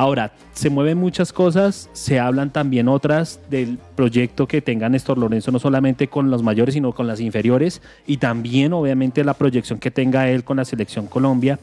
Ahora, 0.00 0.32
se 0.54 0.70
mueven 0.70 0.96
muchas 0.96 1.30
cosas, 1.30 1.90
se 1.92 2.18
hablan 2.18 2.50
también 2.54 2.88
otras 2.88 3.38
del 3.50 3.76
proyecto 3.96 4.48
que 4.48 4.62
tenga 4.62 4.88
Néstor 4.88 5.18
Lorenzo, 5.18 5.52
no 5.52 5.58
solamente 5.58 6.08
con 6.08 6.30
los 6.30 6.42
mayores, 6.42 6.72
sino 6.72 6.92
con 6.92 7.06
las 7.06 7.20
inferiores, 7.20 7.82
y 8.06 8.16
también 8.16 8.72
obviamente 8.72 9.22
la 9.24 9.34
proyección 9.34 9.78
que 9.78 9.90
tenga 9.90 10.30
él 10.30 10.42
con 10.42 10.56
la 10.56 10.64
selección 10.64 11.06
Colombia, 11.06 11.58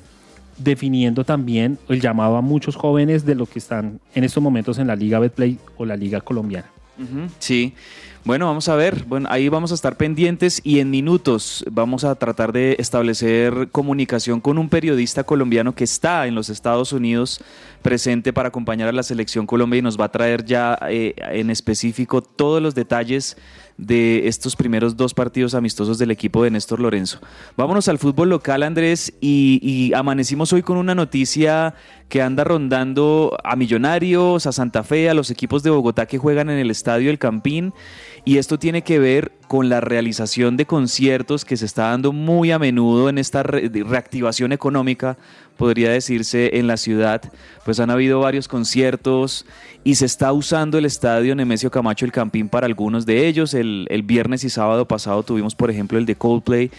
definiendo 0.59 1.23
también 1.23 1.79
el 1.89 1.99
llamado 1.99 2.37
a 2.37 2.41
muchos 2.41 2.75
jóvenes 2.75 3.25
de 3.25 3.33
lo 3.33 3.47
que 3.47 3.57
están 3.57 3.99
en 4.13 4.23
estos 4.23 4.43
momentos 4.43 4.77
en 4.77 4.85
la 4.85 4.95
Liga 4.95 5.17
Betplay 5.17 5.57
o 5.75 5.85
la 5.85 5.95
Liga 5.95 6.21
Colombiana. 6.21 6.67
Sí. 7.39 7.73
Bueno, 8.27 8.47
vamos 8.47 8.67
a 8.67 8.75
ver. 8.75 9.05
Bueno, 9.05 9.29
ahí 9.31 9.47
vamos 9.47 9.71
a 9.71 9.75
estar 9.75 9.95
pendientes 9.95 10.59
y 10.61 10.79
en 10.79 10.89
minutos 10.89 11.63
vamos 11.71 12.03
a 12.03 12.13
tratar 12.15 12.51
de 12.51 12.75
establecer 12.77 13.69
comunicación 13.71 14.41
con 14.41 14.57
un 14.57 14.67
periodista 14.67 15.23
colombiano 15.23 15.73
que 15.73 15.85
está 15.85 16.27
en 16.27 16.35
los 16.35 16.49
Estados 16.49 16.91
Unidos 16.91 17.39
presente 17.81 18.33
para 18.33 18.49
acompañar 18.49 18.89
a 18.89 18.91
la 18.91 19.03
selección 19.03 19.47
Colombia 19.47 19.77
y 19.77 19.81
nos 19.81 19.97
va 19.97 20.05
a 20.05 20.11
traer 20.11 20.43
ya 20.43 20.77
eh, 20.89 21.15
en 21.17 21.49
específico 21.49 22.21
todos 22.21 22.61
los 22.61 22.75
detalles 22.75 23.37
de 23.77 24.27
estos 24.27 24.55
primeros 24.55 24.97
dos 24.97 25.13
partidos 25.13 25.53
amistosos 25.53 25.99
del 25.99 26.11
equipo 26.11 26.43
de 26.43 26.49
Néstor 26.49 26.79
Lorenzo. 26.79 27.19
Vámonos 27.55 27.87
al 27.87 27.99
fútbol 27.99 28.29
local, 28.29 28.63
Andrés, 28.63 29.13
y, 29.21 29.59
y, 29.61 29.93
amanecimos 29.93 30.51
hoy 30.51 30.63
con 30.63 30.77
una 30.77 30.95
noticia 30.95 31.75
que 32.09 32.21
anda 32.21 32.43
rondando 32.43 33.37
a 33.43 33.55
Millonarios, 33.55 34.47
a 34.47 34.51
Santa 34.51 34.83
Fe, 34.83 35.09
a 35.09 35.13
los 35.13 35.29
equipos 35.29 35.61
de 35.61 35.69
Bogotá 35.69 36.07
que 36.07 36.17
juegan 36.17 36.49
en 36.49 36.57
el 36.57 36.71
estadio 36.71 37.11
El 37.11 37.19
Campín, 37.19 37.73
y 38.27 38.39
esto 38.39 38.59
tiene 38.59 38.81
que 38.81 38.99
ver 38.99 39.31
con 39.47 39.69
la 39.69 39.79
realización 39.79 40.57
de 40.57 40.65
conciertos 40.65 41.45
que 41.45 41.55
se 41.55 41.65
está 41.65 41.91
dando 41.91 42.11
muy 42.11 42.51
a 42.51 42.59
menudo 42.59 43.07
en 43.07 43.19
esta 43.19 43.41
re 43.41 43.69
reactivación 43.69 44.51
económica, 44.51 45.17
podría 45.55 45.91
decirse, 45.91 46.57
en 46.59 46.67
la 46.67 46.75
ciudad. 46.75 47.21
Pues 47.63 47.79
han 47.79 47.89
habido 47.89 48.19
varios 48.19 48.49
conciertos 48.49 49.45
y 49.85 49.95
se 49.95 50.05
está 50.05 50.33
usando 50.33 50.77
el 50.77 50.83
estadio 50.83 51.37
Nemesio 51.37 51.71
Camacho 51.71 52.03
El 52.03 52.11
Campín 52.11 52.49
para 52.49 52.65
algunos 52.65 53.05
de 53.05 53.27
ellos. 53.27 53.53
El, 53.53 53.87
el 53.89 54.03
viernes 54.03 54.43
y 54.43 54.49
sábado 54.49 54.85
pasado 54.89 55.23
tuvimos, 55.23 55.55
por 55.55 55.71
ejemplo, 55.71 55.97
el 55.97 56.05
de 56.05 56.15
Coldplay, 56.15 56.69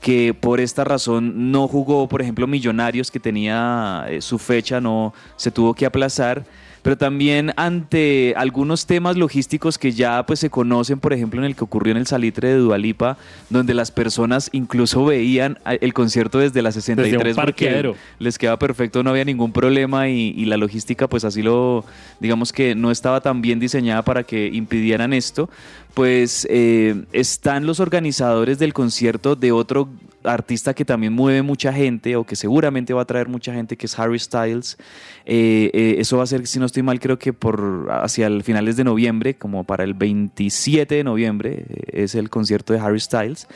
que 0.00 0.34
por 0.34 0.60
esta 0.60 0.84
razón 0.84 1.50
no 1.50 1.68
jugó, 1.68 2.08
por 2.08 2.22
ejemplo, 2.22 2.46
Millonarios, 2.46 3.10
que 3.10 3.20
tenía 3.20 4.06
eh, 4.08 4.20
su 4.20 4.38
fecha, 4.38 4.80
no 4.80 5.12
se 5.36 5.50
tuvo 5.50 5.74
que 5.74 5.86
aplazar. 5.86 6.44
Pero 6.82 6.96
también 6.96 7.52
ante 7.56 8.34
algunos 8.36 8.86
temas 8.86 9.16
logísticos 9.16 9.78
que 9.78 9.92
ya 9.92 10.24
pues 10.24 10.38
se 10.40 10.48
conocen, 10.48 11.00
por 11.00 11.12
ejemplo 11.12 11.40
en 11.40 11.44
el 11.44 11.56
que 11.56 11.64
ocurrió 11.64 11.90
en 11.90 11.98
el 11.98 12.06
Salitre 12.06 12.48
de 12.48 12.54
Dualipa, 12.54 13.18
donde 13.50 13.74
las 13.74 13.90
personas 13.90 14.48
incluso 14.52 15.04
veían 15.04 15.58
el 15.66 15.92
concierto 15.92 16.38
desde 16.38 16.62
la 16.62 16.72
63 16.72 17.24
desde 17.24 17.34
porque 17.34 17.92
les 18.18 18.38
quedaba 18.38 18.58
perfecto, 18.58 19.02
no 19.02 19.10
había 19.10 19.24
ningún 19.24 19.52
problema 19.52 20.08
y, 20.08 20.30
y, 20.36 20.44
la 20.44 20.56
logística 20.56 21.08
pues 21.08 21.24
así 21.24 21.42
lo, 21.42 21.84
digamos 22.20 22.52
que 22.52 22.74
no 22.74 22.90
estaba 22.90 23.20
tan 23.20 23.42
bien 23.42 23.58
diseñada 23.58 24.02
para 24.02 24.22
que 24.22 24.46
impidieran 24.46 25.12
esto, 25.12 25.50
pues 25.94 26.46
eh, 26.50 27.04
están 27.12 27.66
los 27.66 27.80
organizadores 27.80 28.58
del 28.58 28.72
concierto 28.72 29.34
de 29.34 29.52
otro 29.52 29.88
artista 30.24 30.74
que 30.74 30.84
también 30.84 31.12
mueve 31.12 31.42
mucha 31.42 31.72
gente 31.72 32.16
o 32.16 32.24
que 32.24 32.36
seguramente 32.36 32.92
va 32.92 33.02
a 33.02 33.04
traer 33.04 33.28
mucha 33.28 33.52
gente, 33.52 33.76
que 33.76 33.86
es 33.86 33.98
Harry 33.98 34.18
Styles. 34.18 34.76
Eh, 35.24 35.70
eh, 35.72 35.96
eso 35.98 36.18
va 36.18 36.24
a 36.24 36.26
ser, 36.26 36.46
si 36.46 36.58
no 36.58 36.66
estoy 36.66 36.82
mal, 36.82 37.00
creo 37.00 37.18
que 37.18 37.32
por 37.32 37.88
hacia 37.90 38.26
el 38.26 38.42
finales 38.42 38.76
de 38.76 38.84
noviembre, 38.84 39.34
como 39.34 39.64
para 39.64 39.84
el 39.84 39.94
27 39.94 40.94
de 40.94 41.04
noviembre, 41.04 41.64
es 41.92 42.14
el 42.14 42.30
concierto 42.30 42.72
de 42.72 42.80
Harry 42.80 43.00
Styles. 43.00 43.46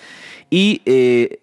Y 0.50 0.82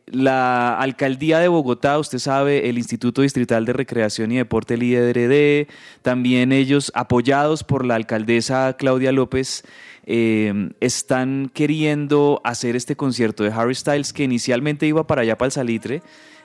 la 0.06 0.78
alcaldía 0.78 1.40
de 1.40 1.48
Bogotá, 1.48 1.98
usted 1.98 2.20
sabe, 2.20 2.70
el 2.70 2.78
Instituto 2.78 3.24
Distrital 3.24 3.66
de 3.66 3.74
Recreación 3.74 4.32
y 4.32 4.38
Deporte, 4.38 4.76
el 4.76 4.84
IDRD, 4.84 5.68
también 6.04 6.52
ellos 6.52 6.92
apoyados 6.94 7.64
por 7.64 7.86
la 7.86 7.96
alcaldesa 7.96 8.76
Claudia 8.78 9.12
López, 9.12 9.64
eh, 10.12 10.72
están 10.80 11.52
queriendo 11.54 12.42
hacer 12.44 12.76
este 12.76 12.96
concierto 12.96 13.44
de 13.44 13.52
Harry 13.52 13.76
Styles 13.76 14.12
que 14.12 14.24
inicialmente 14.24 14.88
iba 14.88 15.06
para 15.06 15.22
allá, 15.22 15.38
para 15.38 15.46
el 15.46 15.52
Salitre, 15.52 16.02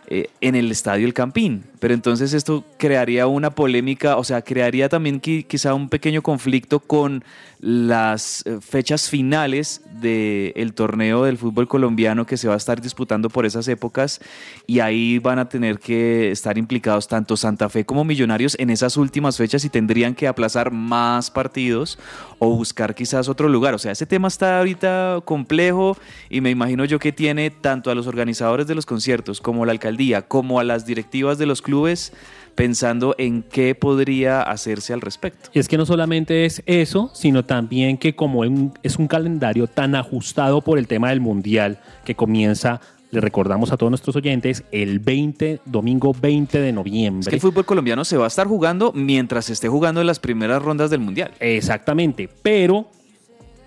eh, 0.08 0.28
en 0.40 0.54
el 0.54 0.70
estadio 0.70 1.06
El 1.06 1.14
Campín. 1.14 1.64
Pero 1.80 1.94
entonces 1.94 2.32
esto 2.32 2.64
crearía 2.78 3.26
una 3.26 3.50
polémica, 3.50 4.16
o 4.16 4.24
sea, 4.24 4.42
crearía 4.42 4.88
también 4.88 5.20
quizá 5.20 5.74
un 5.74 5.88
pequeño 5.88 6.22
conflicto 6.22 6.80
con 6.80 7.24
las 7.60 8.44
eh, 8.44 8.58
fechas 8.60 9.08
finales 9.08 9.80
del 10.00 10.74
torneo 10.74 11.24
del 11.24 11.38
fútbol 11.38 11.66
colombiano 11.66 12.26
que 12.26 12.36
se 12.36 12.46
va 12.46 12.54
a 12.54 12.58
estar 12.58 12.82
disputando 12.82 13.30
por 13.30 13.46
esas 13.46 13.66
épocas 13.68 14.20
y 14.66 14.80
ahí 14.80 15.18
van 15.18 15.38
a 15.38 15.48
tener 15.48 15.78
que 15.78 16.30
estar 16.30 16.58
implicados 16.58 17.08
tanto 17.08 17.38
Santa 17.38 17.70
Fe 17.70 17.86
como 17.86 18.04
Millonarios 18.04 18.54
en 18.58 18.68
esas 18.68 18.98
últimas 18.98 19.38
fechas 19.38 19.64
y 19.64 19.70
tendrían 19.70 20.14
que 20.14 20.28
aplazar 20.28 20.72
más 20.72 21.30
partidos 21.30 21.98
o 22.38 22.50
buscar 22.50 22.94
quizás 22.94 23.30
otro 23.30 23.48
lugar. 23.48 23.72
O 23.72 23.78
sea, 23.78 23.92
ese 23.92 24.04
tema 24.04 24.28
está 24.28 24.58
ahorita 24.58 25.22
complejo 25.24 25.96
y 26.28 26.42
me 26.42 26.50
imagino 26.50 26.84
yo 26.84 26.98
que 26.98 27.12
tiene 27.12 27.50
tanto 27.50 27.90
a 27.90 27.94
los 27.94 28.06
organizadores 28.06 28.66
de 28.66 28.74
los 28.74 28.84
conciertos 28.84 29.40
como 29.40 29.64
la 29.64 29.72
alcaldía 29.72 29.93
como 30.28 30.60
a 30.60 30.64
las 30.64 30.86
directivas 30.86 31.38
de 31.38 31.46
los 31.46 31.62
clubes 31.62 32.12
pensando 32.54 33.14
en 33.18 33.42
qué 33.42 33.74
podría 33.74 34.42
hacerse 34.42 34.92
al 34.92 35.00
respecto. 35.00 35.50
Y 35.52 35.58
es 35.58 35.68
que 35.68 35.76
no 35.76 35.86
solamente 35.86 36.44
es 36.44 36.62
eso, 36.66 37.10
sino 37.12 37.44
también 37.44 37.98
que 37.98 38.14
como 38.14 38.44
es 38.44 38.96
un 38.96 39.08
calendario 39.08 39.66
tan 39.66 39.94
ajustado 39.94 40.60
por 40.60 40.78
el 40.78 40.86
tema 40.86 41.10
del 41.10 41.20
Mundial 41.20 41.80
que 42.04 42.14
comienza 42.14 42.80
le 43.10 43.20
recordamos 43.20 43.70
a 43.70 43.76
todos 43.76 43.92
nuestros 43.92 44.16
oyentes, 44.16 44.64
el 44.72 44.98
20, 44.98 45.60
domingo 45.66 46.12
20 46.20 46.60
de 46.60 46.72
noviembre. 46.72 47.20
Es 47.20 47.28
que 47.28 47.36
el 47.36 47.40
fútbol 47.40 47.64
colombiano 47.64 48.04
se 48.04 48.16
va 48.16 48.24
a 48.24 48.26
estar 48.26 48.48
jugando 48.48 48.90
mientras 48.92 49.44
se 49.44 49.52
esté 49.52 49.68
jugando 49.68 50.00
en 50.00 50.08
las 50.08 50.18
primeras 50.18 50.60
rondas 50.60 50.90
del 50.90 50.98
Mundial. 50.98 51.30
Exactamente, 51.38 52.28
pero 52.42 52.90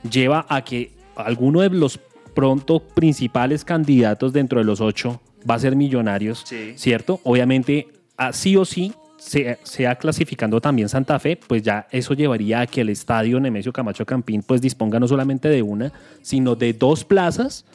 lleva 0.09 0.45
a 0.49 0.65
que 0.65 0.91
alguno 1.15 1.61
de 1.61 1.69
los 1.69 1.97
pronto 2.35 2.81
principales 2.81 3.63
candidatos 3.63 4.33
dentro 4.33 4.59
de 4.59 4.65
los 4.65 4.81
ocho 4.81 5.21
va 5.49 5.55
a 5.55 5.59
ser 5.59 5.75
Millonarios, 5.75 6.43
sí. 6.45 6.73
¿cierto? 6.75 7.19
Obviamente 7.23 7.87
sí 8.31 8.57
o 8.57 8.65
sí 8.65 8.93
sea, 9.17 9.95
clasificando 9.95 10.61
también 10.61 10.89
Santa 10.89 11.19
Fe, 11.19 11.37
pues 11.37 11.63
ya 11.63 11.87
eso 11.91 12.13
llevaría 12.13 12.61
a 12.61 12.67
que 12.67 12.81
el 12.81 12.89
estadio 12.89 13.39
Nemesio 13.39 13.73
Camacho 13.73 14.05
Campín 14.05 14.43
pues 14.43 14.61
disponga 14.61 14.99
no 14.99 15.07
solamente 15.07 15.49
de 15.49 15.61
una, 15.61 15.91
sino 16.21 16.55
de 16.55 16.73
dos 16.73 17.03
plazas 17.03 17.65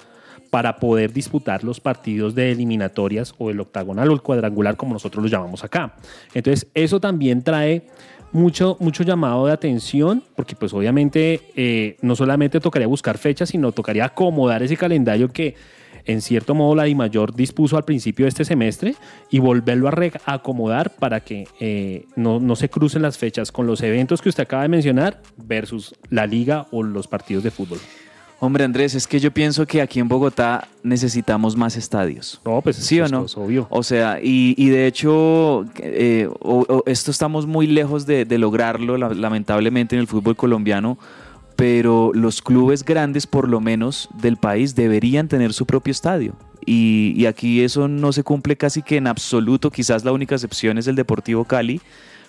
para 0.51 0.77
poder 0.77 1.13
disputar 1.13 1.65
los 1.65 1.81
partidos 1.81 2.35
de 2.35 2.53
eliminatorias 2.53 3.35
o 3.39 3.51
el 3.51 3.61
octagonal 3.61 4.11
o 4.11 4.13
el 4.13 4.21
cuadrangular 4.21 4.77
como 4.77 4.93
nosotros 4.93 5.23
lo 5.23 5.31
llamamos 5.31 5.65
acá. 5.65 5.95
Entonces 6.35 6.69
eso 6.75 7.01
también 7.01 7.43
trae 7.43 7.87
mucho, 8.33 8.77
mucho 8.81 9.03
llamado 9.03 9.47
de 9.47 9.53
atención, 9.53 10.23
porque 10.37 10.55
pues 10.55 10.73
obviamente 10.73 11.41
eh, 11.57 11.97
no 12.03 12.17
solamente 12.17 12.61
tocaría 12.61 12.87
buscar 12.87 13.19
fechas, 13.19 13.51
sino 13.51 13.73
tocaría 13.73 14.05
acomodar 14.07 14.63
ese 14.63 14.77
calendario 14.77 15.29
que 15.29 15.55
en 16.05 16.21
cierto 16.21 16.55
modo 16.55 16.75
la 16.75 16.85
DIMAYOR 16.85 17.35
dispuso 17.35 17.77
al 17.77 17.85
principio 17.85 18.25
de 18.25 18.31
este 18.31 18.45
semestre 18.45 18.95
y 19.31 19.39
volverlo 19.39 19.89
a 19.89 20.33
acomodar 20.35 20.91
para 20.91 21.21
que 21.21 21.47
eh, 21.61 22.07
no, 22.17 22.41
no 22.41 22.57
se 22.57 22.69
crucen 22.69 23.03
las 23.03 23.19
fechas 23.19 23.53
con 23.53 23.67
los 23.67 23.83
eventos 23.83 24.23
que 24.23 24.29
usted 24.29 24.43
acaba 24.43 24.63
de 24.63 24.69
mencionar 24.69 25.21
versus 25.37 25.95
la 26.11 26.27
liga 26.27 26.67
o 26.71 26.83
los 26.83 27.07
partidos 27.07 27.45
de 27.45 27.51
fútbol. 27.51 27.79
Hombre, 28.45 28.65
Andrés, 28.65 28.97
es 28.97 29.07
que 29.07 29.21
yo 29.21 29.31
pienso 29.31 29.67
que 29.67 29.81
aquí 29.81 30.01
en 30.01 30.09
Bogotá 30.09 30.67
necesitamos 30.83 31.57
más 31.57 31.77
estadios. 31.77 32.41
No, 32.45 32.61
pues 32.61 32.75
sí 32.75 33.01
o 33.01 33.07
no. 33.07 33.27
Es 33.27 33.37
obvio. 33.37 33.69
O 33.71 33.85
sea, 33.85 34.19
y, 34.21 34.57
y 34.59 34.69
de 34.69 34.89
hecho, 34.89 35.65
eh, 35.79 36.29
o, 36.41 36.67
o 36.69 36.83
esto 36.87 37.13
estamos 37.13 37.47
muy 37.47 37.69
lejos 37.69 38.05
de, 38.05 38.25
de 38.25 38.39
lograrlo, 38.39 38.97
lamentablemente, 38.97 39.95
en 39.95 40.01
el 40.01 40.09
fútbol 40.09 40.35
colombiano 40.35 40.99
pero 41.63 42.11
los 42.13 42.43
clubes 42.43 42.85
grandes, 42.85 43.29
por 43.29 43.49
lo 43.49 43.61
menos 43.61 44.09
del 44.21 44.37
país, 44.37 44.75
deberían 44.75 45.29
tener 45.29 45.53
su 45.53 45.65
propio 45.65 45.93
estadio. 45.93 46.35
y, 46.67 47.25
aquí 47.27 47.63
eso 47.63 47.87
no 47.87 48.13
se 48.13 48.25
cumple 48.25 48.57
casi 48.57 48.83
que 48.83 48.97
en 48.97 49.07
absoluto, 49.07 49.71
quizás 49.71 50.05
la 50.05 50.11
única 50.11 50.35
excepción 50.35 50.77
es 50.77 50.89
el 50.89 50.97
Deportivo 50.97 51.45
Cali, 51.45 51.81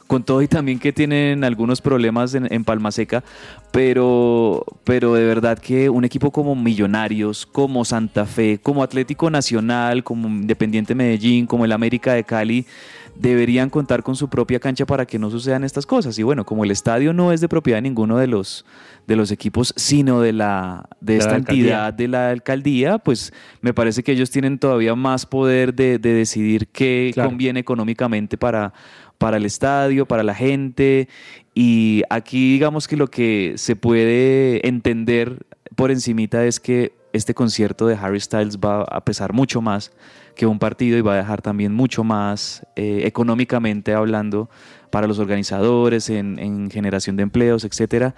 con 0.06 0.24
todo 0.24 0.43
y 0.43 0.48
también 0.48 0.78
que 0.78 0.93
tienen 0.93 1.43
algunos 1.43 1.82
problemas 1.82 2.36
en, 2.36 2.52
en 2.54 2.63
Palma 2.63 2.91
Seca, 2.91 3.24
pero, 3.72 4.63
pero 4.84 5.15
de 5.15 5.26
verdad 5.26 5.58
que 5.58 5.89
un 5.89 6.06
equipo 6.06 6.30
como 6.30 6.56
Millonarios, 6.56 7.48
como 7.48 7.86
Santa 7.86 8.28
Fe, 8.28 8.60
como 8.62 8.84
Atlético 8.84 9.32
Nacional, 9.32 10.04
como 10.04 10.28
Independiente 10.28 10.93
Medellín, 10.93 11.48
como 11.48 11.65
el 11.65 11.72
América 11.72 12.13
de 12.13 12.24
Cali, 12.24 12.67
deberían 13.15 13.69
contar 13.69 14.04
con 14.04 14.15
su 14.15 14.28
propia 14.28 14.60
cancha 14.60 14.86
para 14.86 15.06
que 15.06 15.19
no 15.19 15.30
sucedan 15.30 15.63
estas 15.63 15.86
cosas. 15.86 16.17
Y 16.17 16.24
bueno, 16.24 16.46
como 16.46 16.63
el 16.63 16.72
estadio 16.72 17.13
no 17.13 17.32
es 17.32 17.41
de 17.41 17.50
propiedad 17.50 17.78
de 17.78 17.84
ninguno 17.84 18.17
de 18.17 18.28
los, 18.28 18.65
de 19.08 19.16
los 19.16 19.32
equipos, 19.32 19.74
sino 19.76 20.22
de, 20.22 20.34
la, 20.34 20.88
de, 21.02 21.18
esta 21.18 21.36
entidad 21.36 21.94
de 21.94 22.08
la 22.08 22.30
alcaldía, 22.30 22.98
pues 22.98 23.34
me 23.62 23.74
parece 23.74 24.04
que 24.04 24.13
ellos 24.13 24.32
tienen 24.32 24.60
todavía 24.60 24.96
más 24.96 25.26
poder 25.26 25.74
de, 25.74 26.00
de 26.00 26.13
decidir 26.13 26.68
qué 26.68 27.12
Claro. 27.13 27.30
conviene 27.30 27.60
económicamente 27.60 28.38
para, 28.38 28.74
para 29.18 29.38
el 29.38 29.46
estadio, 29.46 30.06
para 30.06 30.24
la 30.24 30.36
gente. 30.36 31.08
Y 31.54 32.04
aquí 32.10 32.54
digamos 32.54 32.88
que 32.88 32.98
lo 32.98 33.08
que 33.08 33.54
se 33.58 33.76
puede 33.76 34.68
entender 34.68 35.46
por 35.76 35.92
encimita 35.92 36.46
es 36.46 36.60
que 36.60 36.94
este 37.13 37.34
concierto 37.34 37.86
de 37.88 37.96
Harry 37.96 38.20
Styles 38.20 38.58
va 38.58 38.84
a 38.84 39.06
pesar 39.06 39.34
mucho 39.34 39.62
más 39.62 39.92
que 40.36 40.48
un 40.48 40.58
partido 40.60 40.98
y 40.98 41.02
va 41.02 41.13
a 41.13 41.18
dejar 41.18 41.42
también 41.42 41.74
mucho 41.74 42.04
más 42.04 42.66
eh, 42.76 43.04
económicamente 43.06 43.94
hablando 43.94 44.50
para 44.93 45.08
los 45.08 45.17
organizadores, 45.17 46.08
en, 46.12 46.38
en 46.38 46.69
generación 46.69 47.15
de 47.17 47.23
empleos, 47.23 47.65
etcétera. 47.65 48.13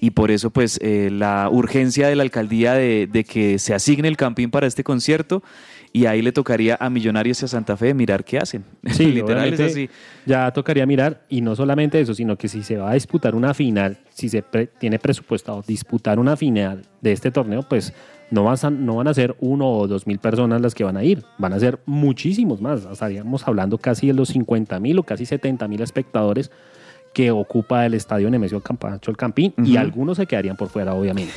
Y 0.00 0.12
por 0.12 0.30
eso, 0.30 0.50
pues, 0.50 0.78
eh, 0.80 1.10
la 1.10 1.48
urgencia 1.50 2.06
de 2.06 2.14
la 2.14 2.22
alcaldía 2.22 2.74
de, 2.74 3.08
de 3.10 3.24
que 3.24 3.58
se 3.58 3.74
asigne 3.74 4.06
el 4.06 4.16
campín 4.16 4.52
para 4.52 4.68
este 4.68 4.84
concierto 4.84 5.42
y 5.92 6.06
ahí 6.06 6.22
le 6.22 6.30
tocaría 6.30 6.76
a 6.78 6.88
Millonarios 6.88 7.42
y 7.42 7.46
a 7.46 7.48
Santa 7.48 7.76
Fe 7.76 7.94
mirar 7.94 8.22
qué 8.24 8.38
hacen. 8.38 8.62
Sí, 8.92 9.06
literal 9.06 9.52
es 9.52 9.58
así. 9.58 9.90
Ya 10.24 10.48
tocaría 10.52 10.86
mirar, 10.86 11.24
y 11.28 11.40
no 11.40 11.56
solamente 11.56 12.00
eso, 12.00 12.14
sino 12.14 12.36
que 12.38 12.46
si 12.46 12.62
se 12.62 12.76
va 12.76 12.92
a 12.92 12.94
disputar 12.94 13.34
una 13.34 13.52
final, 13.54 13.98
si 14.10 14.28
se 14.28 14.40
pre- 14.42 14.68
tiene 14.68 15.00
presupuestado 15.00 15.64
disputar 15.66 16.20
una 16.20 16.36
final 16.36 16.82
de 17.00 17.10
este 17.10 17.32
torneo, 17.32 17.64
pues 17.68 17.92
no, 18.30 18.44
vas 18.44 18.64
a- 18.64 18.70
no 18.70 18.96
van 18.96 19.08
a 19.08 19.14
ser 19.14 19.36
uno 19.40 19.68
o 19.70 19.86
dos 19.88 20.06
mil 20.06 20.18
personas 20.18 20.60
las 20.60 20.74
que 20.74 20.84
van 20.84 20.96
a 20.96 21.04
ir, 21.04 21.24
van 21.38 21.52
a 21.52 21.58
ser 21.58 21.78
muchísimos 21.86 22.60
más. 22.60 22.84
Estaríamos 22.90 23.46
hablando 23.48 23.78
casi 23.78 24.06
de 24.08 24.14
los 24.14 24.28
50 24.30 24.78
mil 24.80 24.98
o 24.98 25.02
casi 25.02 25.26
70 25.26 25.66
mil 25.68 25.80
espectadores 25.82 26.50
que 27.12 27.30
ocupa 27.32 27.84
el 27.86 27.94
estadio 27.94 28.30
Nemesio 28.30 28.60
Campacho 28.60 29.10
El 29.10 29.16
Campín, 29.16 29.52
y 29.64 29.76
algunos 29.76 30.16
se 30.16 30.26
quedarían 30.26 30.56
por 30.56 30.68
fuera, 30.68 30.94
obviamente. 30.94 31.32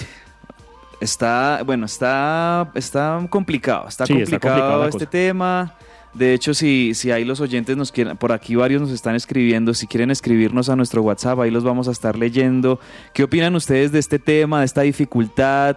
Está, 1.01 1.61
bueno, 1.65 1.85
está, 1.85 2.71
está 2.75 3.25
complicado, 3.29 3.87
está 3.87 4.05
Sí, 4.05 4.13
está 4.21 4.39
complicado 4.39 4.83
este 4.85 4.99
cosa. 4.99 5.09
tema. 5.09 5.73
De 6.13 6.33
hecho, 6.35 6.53
si, 6.53 6.93
si 6.93 7.09
ahí 7.09 7.25
los 7.25 7.41
oyentes 7.41 7.75
nos 7.75 7.91
quieren, 7.91 8.15
por 8.17 8.31
aquí 8.31 8.55
varios 8.55 8.81
nos 8.83 8.91
están 8.91 9.15
escribiendo, 9.15 9.73
si 9.73 9.87
quieren 9.87 10.11
escribirnos 10.11 10.69
a 10.69 10.75
nuestro 10.75 11.01
WhatsApp, 11.01 11.39
ahí 11.39 11.49
los 11.49 11.63
vamos 11.63 11.87
a 11.87 11.91
estar 11.91 12.15
leyendo. 12.17 12.79
¿Qué 13.13 13.23
opinan 13.23 13.55
ustedes 13.55 13.91
de 13.91 13.97
este 13.99 14.19
tema, 14.19 14.59
de 14.59 14.65
esta 14.65 14.81
dificultad 14.81 15.75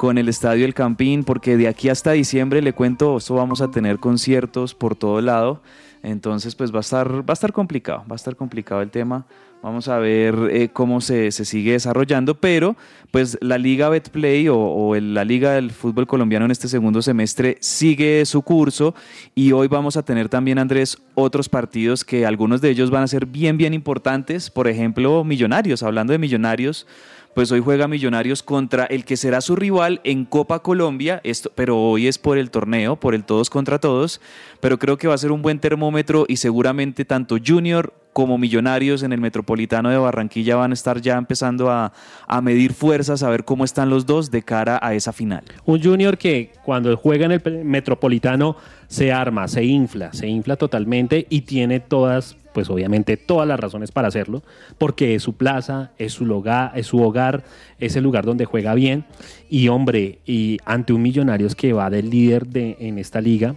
con 0.00 0.16
el 0.16 0.30
Estadio 0.30 0.64
El 0.64 0.72
Campín? 0.72 1.24
Porque 1.24 1.58
de 1.58 1.68
aquí 1.68 1.90
hasta 1.90 2.12
diciembre, 2.12 2.62
le 2.62 2.72
cuento, 2.72 3.18
esto 3.18 3.34
vamos 3.34 3.60
a 3.60 3.70
tener 3.70 3.98
conciertos 3.98 4.74
por 4.74 4.96
todo 4.96 5.20
lado. 5.20 5.60
Entonces, 6.02 6.54
pues 6.54 6.72
va 6.72 6.78
a 6.78 6.80
estar, 6.80 7.20
va 7.20 7.24
a 7.28 7.32
estar 7.34 7.52
complicado, 7.52 8.02
va 8.10 8.14
a 8.14 8.16
estar 8.16 8.34
complicado 8.34 8.80
el 8.80 8.90
tema. 8.90 9.26
Vamos 9.62 9.88
a 9.88 9.98
ver 9.98 10.48
eh, 10.52 10.70
cómo 10.72 11.02
se, 11.02 11.30
se 11.32 11.44
sigue 11.44 11.72
desarrollando, 11.72 12.34
pero 12.40 12.76
pues 13.10 13.36
la 13.42 13.58
Liga 13.58 13.90
Betplay 13.90 14.48
o, 14.48 14.94
la 14.98 15.22
Liga 15.26 15.52
del 15.52 15.70
Fútbol 15.70 16.06
Colombiano 16.06 16.46
en 16.46 16.50
este 16.50 16.68
segundo 16.68 17.02
semestre 17.02 17.58
sigue 17.60 18.24
su 18.24 18.40
curso 18.40 18.94
y 19.34 19.52
hoy 19.52 19.68
vamos 19.68 19.98
a 19.98 20.02
tener 20.02 20.30
también, 20.30 20.58
Andrés, 20.58 20.96
otros 21.14 21.50
partidos 21.50 22.06
que 22.06 22.24
algunos 22.24 22.62
de 22.62 22.70
ellos 22.70 22.90
van 22.90 23.02
a 23.02 23.06
ser 23.06 23.26
bien, 23.26 23.58
bien 23.58 23.74
importantes. 23.74 24.48
Por 24.48 24.66
ejemplo, 24.66 25.24
Millonarios, 25.24 25.82
hablando 25.82 26.14
de 26.14 26.18
Millonarios, 26.18 26.86
pues 27.34 27.52
hoy 27.52 27.60
juega 27.60 27.88
Millonarios 27.88 28.42
contra 28.42 28.84
el 28.84 29.04
que 29.04 29.16
será 29.16 29.40
su 29.40 29.56
rival 29.56 30.00
en 30.04 30.24
Copa 30.24 30.60
Colombia, 30.62 31.20
esto, 31.24 31.52
pero 31.54 31.78
hoy 31.78 32.06
es 32.06 32.18
por 32.18 32.38
el 32.38 32.50
torneo, 32.50 32.96
por 32.96 33.14
el 33.14 33.24
todos 33.24 33.50
contra 33.50 33.78
todos, 33.78 34.20
pero 34.60 34.78
creo 34.78 34.98
que 34.98 35.08
va 35.08 35.14
a 35.14 35.18
ser 35.18 35.32
un 35.32 35.42
buen 35.42 35.58
termómetro 35.58 36.24
y 36.28 36.36
seguramente 36.36 37.04
tanto 37.04 37.36
Junior 37.44 37.92
como 38.12 38.38
Millonarios 38.38 39.02
en 39.02 39.12
el 39.12 39.20
Metropolitano 39.20 39.88
de 39.88 39.96
Barranquilla 39.96 40.56
van 40.56 40.72
a 40.72 40.74
estar 40.74 41.00
ya 41.00 41.16
empezando 41.16 41.70
a, 41.70 41.92
a 42.26 42.40
medir 42.40 42.72
fuerzas, 42.72 43.22
a 43.22 43.30
ver 43.30 43.44
cómo 43.44 43.64
están 43.64 43.90
los 43.90 44.06
dos 44.06 44.30
de 44.30 44.42
cara 44.42 44.78
a 44.82 44.94
esa 44.94 45.12
final. 45.12 45.44
Un 45.64 45.82
Junior 45.82 46.18
que 46.18 46.52
cuando 46.64 46.96
juega 46.96 47.26
en 47.26 47.32
el 47.32 47.64
Metropolitano 47.64 48.56
se 48.88 49.12
arma, 49.12 49.46
se 49.46 49.64
infla, 49.64 50.12
se 50.12 50.26
infla 50.26 50.56
totalmente 50.56 51.26
y 51.30 51.42
tiene 51.42 51.78
todas, 51.78 52.36
pues 52.52 52.70
obviamente 52.70 53.16
todas 53.16 53.46
las 53.46 53.58
razones 53.58 53.92
para 53.92 54.08
hacerlo, 54.08 54.42
porque 54.78 55.14
es 55.14 55.22
su 55.22 55.34
plaza, 55.34 55.92
es 55.98 56.12
su 56.12 56.30
hogar, 56.32 56.72
es 56.74 56.86
su 56.86 57.02
hogar, 57.02 57.44
es 57.78 57.96
el 57.96 58.04
lugar 58.04 58.24
donde 58.24 58.44
juega 58.44 58.74
bien 58.74 59.04
y 59.48 59.68
hombre, 59.68 60.18
y 60.26 60.58
ante 60.64 60.92
un 60.92 61.02
Millonarios 61.02 61.54
que 61.54 61.72
va 61.72 61.90
del 61.90 62.10
líder 62.10 62.46
de, 62.46 62.76
en 62.80 62.98
esta 62.98 63.20
liga 63.20 63.56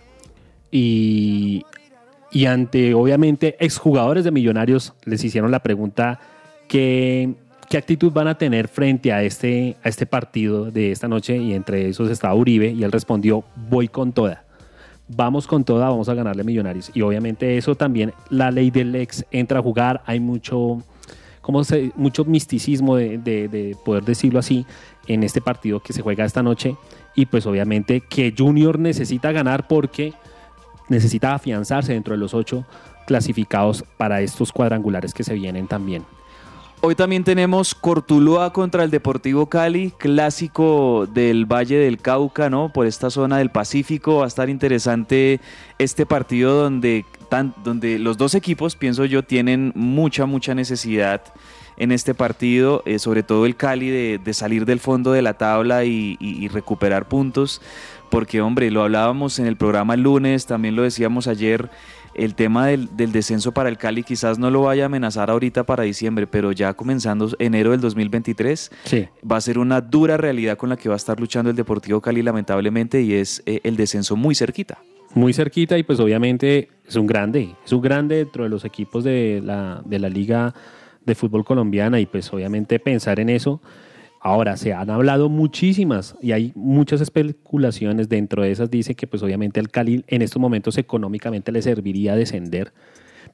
y, 0.71 1.65
y 2.31 2.45
ante 2.45 2.93
obviamente 2.93 3.55
exjugadores 3.59 4.23
de 4.23 4.31
Millonarios 4.31 4.93
les 5.05 5.23
hicieron 5.23 5.51
la 5.51 5.59
pregunta 5.59 6.19
que 6.67 7.35
¿Qué 7.73 7.77
actitud 7.77 8.11
van 8.11 8.27
a 8.27 8.37
tener 8.37 8.67
frente 8.67 9.11
a 9.11 9.23
este, 9.23 9.77
a 9.83 9.89
este 9.89 10.05
partido 10.05 10.69
de 10.69 10.91
esta 10.91 11.07
noche? 11.07 11.37
Y 11.37 11.55
entre 11.55 11.89
esos 11.89 12.11
estaba 12.11 12.35
Uribe 12.35 12.69
y 12.69 12.83
él 12.83 12.91
respondió, 12.91 13.43
voy 13.67 13.87
con 13.87 14.13
toda. 14.13 14.42
Vamos 15.07 15.47
con 15.47 15.63
toda, 15.63 15.89
vamos 15.89 16.09
a 16.09 16.13
ganarle 16.13 16.43
Millonarios. 16.43 16.89
Y 16.93 17.01
obviamente 17.01 17.57
eso 17.57 17.75
también, 17.75 18.13
la 18.29 18.51
ley 18.51 18.71
del 18.71 18.95
ex 18.95 19.25
entra 19.31 19.59
a 19.59 19.61
jugar, 19.61 20.01
hay 20.05 20.19
mucho, 20.19 20.81
¿cómo 21.41 21.63
se, 21.63 21.91
mucho 21.95 22.23
misticismo, 22.25 22.95
de, 22.95 23.17
de- 23.17 23.47
de 23.47 23.75
poder 23.83 24.03
decirlo 24.05 24.39
así, 24.39 24.65
en 25.07 25.23
este 25.23 25.41
partido 25.41 25.81
que 25.81 25.93
se 25.93 26.01
juega 26.01 26.23
esta 26.25 26.41
noche. 26.41 26.75
Y 27.15 27.25
pues 27.25 27.45
obviamente 27.45 28.01
que 28.01 28.33
Junior 28.35 28.79
necesita 28.79 29.31
ganar 29.31 29.67
porque 29.67 30.13
necesita 30.89 31.33
afianzarse 31.35 31.93
dentro 31.93 32.13
de 32.13 32.17
los 32.19 32.33
ocho 32.33 32.65
clasificados 33.05 33.83
para 33.97 34.21
estos 34.21 34.51
cuadrangulares 34.51 35.13
que 35.13 35.23
se 35.23 35.33
vienen 35.33 35.67
también. 35.67 36.03
Hoy 36.85 36.95
también 36.95 37.23
tenemos 37.23 37.75
Cortuluá 37.75 38.51
contra 38.51 38.83
el 38.83 38.91
Deportivo 38.91 39.45
Cali, 39.45 39.93
clásico 39.97 41.07
del 41.13 41.45
Valle 41.45 41.77
del 41.77 41.97
Cauca, 41.97 42.49
¿no? 42.49 42.73
Por 42.73 42.87
esta 42.87 43.09
zona 43.09 43.37
del 43.37 43.51
Pacífico. 43.51 44.17
Va 44.17 44.25
a 44.25 44.27
estar 44.27 44.49
interesante 44.49 45.39
este 45.79 46.05
partido 46.05 46.61
donde, 46.61 47.05
donde 47.63 47.99
los 47.99 48.17
dos 48.17 48.35
equipos, 48.35 48.75
pienso 48.75 49.05
yo, 49.05 49.23
tienen 49.23 49.71
mucha, 49.75 50.25
mucha 50.25 50.55
necesidad 50.55 51.21
en 51.77 51.93
este 51.93 52.13
partido, 52.13 52.83
eh, 52.85 52.99
sobre 52.99 53.23
todo 53.23 53.45
el 53.45 53.55
Cali, 53.55 53.89
de, 53.89 54.33
salir 54.33 54.65
del 54.65 54.81
fondo 54.81 55.13
de 55.13 55.21
la 55.21 55.35
tabla 55.35 55.85
y- 55.85 56.17
y 56.19 56.49
recuperar 56.49 57.07
puntos. 57.07 57.61
Porque, 58.09 58.41
hombre, 58.41 58.69
lo 58.71 58.83
hablábamos 58.83 59.39
en 59.39 59.47
el 59.47 59.55
programa 59.55 59.93
el 59.93 60.01
lunes, 60.01 60.45
también 60.47 60.75
lo 60.75 60.83
decíamos 60.83 61.27
ayer, 61.27 61.71
el 62.15 62.35
tema 62.35 62.67
del, 62.67 62.95
del 62.95 63.11
descenso 63.11 63.51
para 63.51 63.69
el 63.69 63.77
Cali 63.77 64.03
quizás 64.03 64.37
no 64.39 64.49
lo 64.51 64.61
vaya 64.63 64.83
a 64.83 64.85
amenazar 64.85 65.29
ahorita 65.29 65.63
para 65.65 65.83
diciembre, 65.83 66.27
pero 66.27 66.51
ya 66.51 66.73
comenzando 66.73 67.29
enero 67.39 67.71
del 67.71 67.81
2023 67.81 68.71
Sí. 68.85 69.07
va 69.29 69.37
a 69.37 69.41
ser 69.41 69.57
una 69.59 69.81
dura 69.81 70.17
realidad 70.17 70.57
con 70.57 70.69
la 70.69 70.77
que 70.77 70.89
va 70.89 70.95
a 70.95 70.97
estar 70.97 71.19
luchando 71.19 71.49
el 71.49 71.55
Deportivo 71.55 72.01
Cali 72.01 72.21
lamentablemente 72.21 73.01
y 73.01 73.13
es 73.13 73.41
eh, 73.45 73.59
el 73.63 73.75
descenso 73.75 74.15
muy 74.15 74.35
cerquita. 74.35 74.77
muy 75.15 75.33
cerquita 75.33 75.77
y 75.77 75.83
pues 75.83 75.99
obviamente 75.99 76.69
es 76.87 76.95
un 76.95 77.05
grande, 77.07 77.55
es 77.65 77.71
un 77.71 77.81
grande 77.81 78.15
dentro 78.17 78.43
de 78.43 78.49
los 78.49 78.65
equipos 78.65 79.03
de 79.03 79.41
la, 79.43 79.81
de 79.85 79.99
la 79.99 80.09
liga 80.09 80.53
de 81.05 81.15
fútbol 81.15 81.43
colombiana 81.45 81.99
y 81.99 82.05
pues 82.05 82.31
obviamente 82.33 82.79
pensar 82.79 83.19
en 83.19 83.29
eso. 83.29 83.61
Ahora, 84.25 84.55
se 84.55 84.71
han 84.71 84.89
hablado 84.89 85.27
muchísimas 85.27 86.15
y 86.21 86.31
hay 86.31 86.53
muchas 86.55 87.01
especulaciones, 87.01 88.07
dentro 88.07 88.41
de 88.41 88.51
esas 88.51 88.71
dice 88.71 88.95
que 88.95 89.05
pues 89.05 89.21
obviamente 89.21 89.59
al 89.59 89.69
Cali 89.69 90.05
en 90.07 90.21
estos 90.21 90.41
momentos 90.41 90.77
económicamente 90.77 91.51
le 91.51 91.61
serviría 91.61 92.15
descender, 92.15 92.71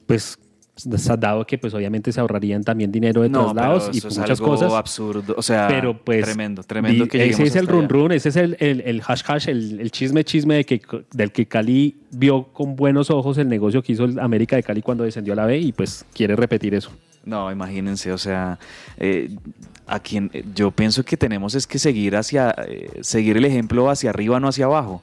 pues 0.06 0.36
dado 1.18 1.46
que 1.46 1.58
pues 1.58 1.74
obviamente 1.74 2.10
se 2.10 2.18
ahorrarían 2.20 2.64
también 2.64 2.90
dinero 2.90 3.22
de 3.22 3.28
No, 3.28 3.44
traslados 3.44 3.90
y 3.92 3.98
es 3.98 4.04
muchas 4.04 4.40
algo 4.40 4.52
cosas. 4.52 4.72
absurdo, 4.72 5.34
o 5.36 5.42
sea, 5.42 5.68
pero 5.68 5.96
pues 6.02 6.24
tremendo, 6.24 6.64
tremendo 6.64 7.06
que 7.06 7.24
ese 7.24 7.44
es 7.44 7.54
el 7.54 7.68
run 7.68 7.88
run, 7.88 8.10
ese 8.10 8.30
es 8.30 8.36
el, 8.36 8.56
el, 8.58 8.80
el 8.80 9.00
hash 9.06 9.22
hash, 9.26 9.48
el, 9.48 9.78
el 9.80 9.92
chisme 9.92 10.24
chisme 10.24 10.56
de 10.56 10.64
que, 10.66 10.82
del 11.12 11.30
que 11.30 11.46
Cali 11.46 11.98
vio 12.10 12.48
con 12.52 12.74
buenos 12.74 13.10
ojos 13.10 13.38
el 13.38 13.48
negocio 13.48 13.80
que 13.80 13.92
hizo 13.92 14.06
el 14.06 14.18
América 14.18 14.56
de 14.56 14.64
Cali 14.64 14.82
cuando 14.82 15.04
descendió 15.04 15.34
a 15.34 15.36
la 15.36 15.46
B 15.46 15.58
y 15.58 15.70
pues 15.72 16.04
quiere 16.12 16.34
repetir 16.34 16.74
eso. 16.74 16.90
No, 17.24 17.52
imagínense, 17.52 18.12
o 18.12 18.18
sea, 18.18 18.58
eh, 18.96 19.28
a 19.90 20.00
quien 20.00 20.30
eh, 20.32 20.44
yo 20.54 20.70
pienso 20.70 21.04
que 21.04 21.16
tenemos 21.16 21.54
es 21.54 21.66
que 21.66 21.78
seguir 21.78 22.16
hacia, 22.16 22.54
eh, 22.66 22.88
seguir 23.02 23.36
el 23.36 23.44
ejemplo 23.44 23.90
hacia 23.90 24.10
arriba, 24.10 24.40
no 24.40 24.48
hacia 24.48 24.64
abajo. 24.66 25.02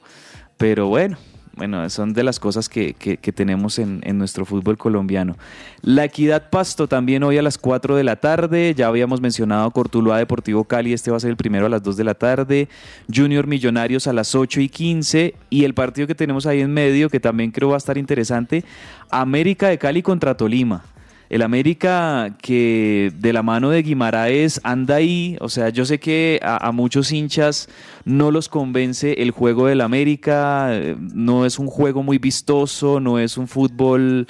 Pero 0.57 0.87
bueno, 0.87 1.17
bueno, 1.55 1.89
son 1.89 2.13
de 2.13 2.23
las 2.23 2.39
cosas 2.39 2.69
que, 2.69 2.93
que- 2.93 3.17
que 3.17 3.31
tenemos 3.31 3.79
en, 3.79 4.01
en 4.03 4.17
nuestro 4.19 4.45
fútbol 4.45 4.77
colombiano. 4.77 5.35
La 5.81 6.05
Equidad 6.05 6.49
Pasto 6.51 6.87
también 6.87 7.23
hoy 7.23 7.37
a 7.37 7.41
las 7.41 7.57
4 7.57 7.95
de 7.95 8.03
la 8.03 8.15
tarde. 8.17 8.73
Ya 8.75 8.85
habíamos 8.87 9.21
mencionado 9.21 9.71
Cortuluá 9.71 10.17
Deportivo 10.19 10.65
Cali, 10.65 10.93
este 10.93 11.09
va 11.09 11.17
a 11.17 11.19
ser 11.19 11.31
el 11.31 11.35
primero 11.37 11.65
a 11.65 11.69
las 11.69 11.81
2 11.81 11.97
de 11.97 12.03
la 12.03 12.13
tarde. 12.13 12.69
Junior 13.13 13.47
Millonarios 13.47 14.05
a 14.07 14.13
las 14.13 14.35
8 14.35 14.61
y 14.61 14.69
15. 14.69 15.33
Y 15.49 15.63
el 15.63 15.73
partido 15.73 16.05
que 16.07 16.13
tenemos 16.15 16.45
ahí 16.45 16.61
en 16.61 16.71
medio, 16.71 17.09
que 17.09 17.19
también 17.19 17.49
creo 17.51 17.69
va 17.69 17.75
a 17.75 17.77
estar 17.79 17.97
interesante, 17.97 18.63
América 19.09 19.67
de 19.69 19.77
Cali 19.79 20.01
contra 20.03 20.37
Tolima. 20.37 20.83
El 21.29 21.41
América 21.41 22.35
que 22.41 23.11
de 23.15 23.33
la 23.33 23.43
mano 23.43 23.69
de 23.69 23.83
Guimaraes 23.83 24.61
anda 24.63 24.95
ahí, 24.95 25.37
o 25.41 25.49
sea, 25.49 25.69
yo 25.69 25.85
sé 25.85 25.99
que 25.99 26.39
a, 26.41 26.67
a 26.67 26.71
muchos 26.71 27.11
hinchas 27.11 27.67
no 28.05 28.31
los 28.31 28.49
convence 28.49 29.21
el 29.21 29.31
juego 29.31 29.67
del 29.67 29.81
América, 29.81 30.69
eh, 30.71 30.95
no 30.99 31.45
es 31.45 31.59
un 31.59 31.67
juego 31.67 32.03
muy 32.03 32.17
vistoso, 32.17 32.99
no 32.99 33.19
es 33.19 33.37
un 33.37 33.47
fútbol 33.47 34.27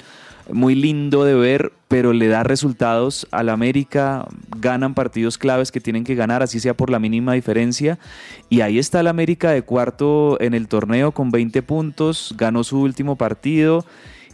muy 0.52 0.74
lindo 0.74 1.24
de 1.24 1.34
ver, 1.34 1.72
pero 1.88 2.12
le 2.12 2.28
da 2.28 2.42
resultados 2.42 3.26
al 3.30 3.48
América, 3.48 4.26
ganan 4.56 4.94
partidos 4.94 5.38
claves 5.38 5.70
que 5.70 5.80
tienen 5.80 6.04
que 6.04 6.14
ganar, 6.14 6.42
así 6.42 6.60
sea 6.60 6.74
por 6.74 6.90
la 6.90 6.98
mínima 6.98 7.34
diferencia, 7.34 7.98
y 8.48 8.62
ahí 8.62 8.78
está 8.78 9.00
el 9.00 9.06
América 9.06 9.50
de 9.50 9.62
cuarto 9.62 10.40
en 10.40 10.54
el 10.54 10.68
torneo 10.68 11.12
con 11.12 11.30
20 11.30 11.62
puntos, 11.62 12.34
ganó 12.36 12.64
su 12.64 12.80
último 12.80 13.16
partido 13.16 13.84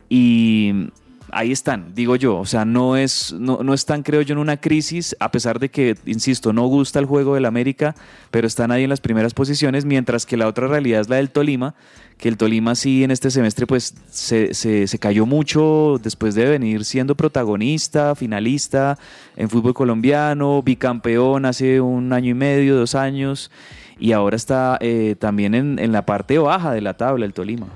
y 0.09 0.89
ahí 1.35 1.53
están, 1.53 1.95
digo 1.95 2.17
yo. 2.17 2.39
O 2.39 2.47
sea, 2.47 2.65
no, 2.65 2.97
es, 2.97 3.33
no, 3.33 3.63
no 3.63 3.75
están, 3.75 4.03
creo 4.03 4.23
yo, 4.23 4.33
en 4.33 4.39
una 4.39 4.57
crisis, 4.57 5.15
a 5.21 5.31
pesar 5.31 5.59
de 5.59 5.69
que, 5.69 5.97
insisto, 6.07 6.53
no 6.53 6.67
gusta 6.67 6.99
el 6.99 7.07
juego 7.07 7.35
del 7.35 7.45
América, 7.45 7.95
pero 8.31 8.47
están 8.47 8.71
ahí 8.71 8.85
en 8.85 8.91
las 8.91 9.01
primeras 9.01 9.35
posiciones, 9.35 9.85
mientras 9.85 10.25
que 10.27 10.37
la 10.37 10.47
otra 10.47 10.69
realidad 10.69 11.01
es 11.01 11.09
la 11.09 11.17
del 11.17 11.31
Tolima, 11.31 11.75
que 12.19 12.29
el 12.29 12.37
Tolima 12.37 12.75
sí 12.77 13.03
en 13.05 13.11
este 13.11 13.31
semestre 13.31 13.67
pues 13.67 13.95
se, 14.09 14.55
se- 14.55 14.87
se 14.87 14.99
cayó 14.99 15.27
mucho 15.27 16.01
después 16.03 16.35
de 16.37 16.45
venir 16.45 16.85
siendo 16.85 17.17
protagonista, 17.17 18.15
finalista 18.15 18.97
en 19.37 19.51
fútbol 19.51 19.75
colombiano, 19.75 20.63
bicampeón 20.63 21.45
hace 21.45 21.81
un 21.81 22.13
año 22.13 22.31
y 22.31 22.35
medio, 22.35 22.77
dos 22.77 22.95
años, 22.95 23.51
y 23.99 24.13
ahora 24.13 24.37
está 24.37 24.79
eh, 24.81 25.17
también 25.19 25.55
en, 25.55 25.79
en 25.79 25.91
la 25.93 26.07
parte 26.07 26.39
baja 26.39 26.73
de 26.73 26.81
la 26.81 26.95
tabla 26.95 27.27
el 27.27 27.33
Tolima. 27.33 27.67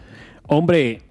Hombre, 0.47 1.03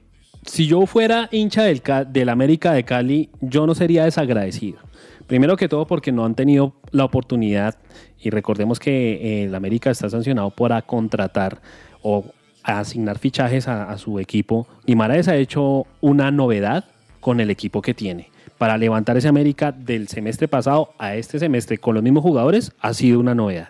si 0.47 0.65
yo 0.65 0.85
fuera 0.85 1.29
hincha 1.31 1.63
del, 1.63 1.81
del 2.09 2.29
América 2.29 2.73
de 2.73 2.83
Cali, 2.83 3.29
yo 3.41 3.67
no 3.67 3.75
sería 3.75 4.05
desagradecido. 4.05 4.79
Primero 5.27 5.57
que 5.57 5.67
todo 5.67 5.85
porque 5.85 6.11
no 6.11 6.25
han 6.25 6.35
tenido 6.35 6.73
la 6.91 7.03
oportunidad 7.03 7.75
y 8.19 8.29
recordemos 8.29 8.79
que 8.79 9.13
eh, 9.13 9.43
el 9.43 9.55
América 9.55 9.91
está 9.91 10.09
sancionado 10.09 10.49
por 10.51 10.71
contratar 10.85 11.61
o 12.01 12.25
asignar 12.63 13.19
fichajes 13.19 13.67
a, 13.67 13.91
a 13.91 13.97
su 13.97 14.19
equipo. 14.19 14.67
Guimaraes 14.85 15.27
ha 15.27 15.35
hecho 15.35 15.85
una 16.01 16.31
novedad 16.31 16.85
con 17.19 17.41
el 17.41 17.49
equipo 17.49 17.81
que 17.81 17.93
tiene. 17.93 18.31
Para 18.57 18.77
levantar 18.77 19.17
ese 19.17 19.27
América 19.27 19.71
del 19.71 20.07
semestre 20.07 20.47
pasado 20.47 20.93
a 20.97 21.15
este 21.15 21.39
semestre 21.39 21.77
con 21.77 21.93
los 21.93 22.03
mismos 22.03 22.23
jugadores 22.23 22.71
ha 22.79 22.93
sido 22.93 23.19
una 23.19 23.35
novedad. 23.35 23.67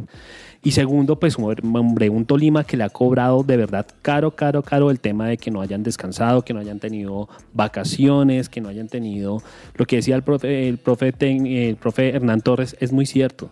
Y 0.64 0.72
segundo, 0.72 1.20
pues 1.20 1.38
hombre, 1.38 2.10
un 2.10 2.26
Tolima 2.26 2.64
que 2.64 2.78
le 2.78 2.84
ha 2.84 2.90
cobrado 2.90 3.44
de 3.44 3.58
verdad 3.58 3.86
caro, 4.02 4.32
caro, 4.32 4.64
caro 4.64 4.92
el 4.92 5.00
tema 5.00 5.28
de 5.28 5.38
que 5.38 5.52
no 5.52 5.62
hayan 5.62 5.84
descansado, 5.84 6.44
que 6.44 6.54
no 6.54 6.60
hayan 6.60 6.80
tenido 6.80 7.30
vacaciones, 7.54 8.50
que 8.50 8.60
no 8.60 8.70
hayan 8.70 8.88
tenido 8.88 9.42
lo 9.76 9.86
que 9.86 9.98
decía 9.98 10.16
el 10.16 10.24
profe, 10.24 10.68
el 10.68 10.78
profe, 10.78 11.14
el 11.20 11.76
profe 11.76 12.10
Hernán 12.10 12.42
Torres, 12.42 12.76
es 12.80 12.92
muy 12.92 13.06
cierto. 13.06 13.50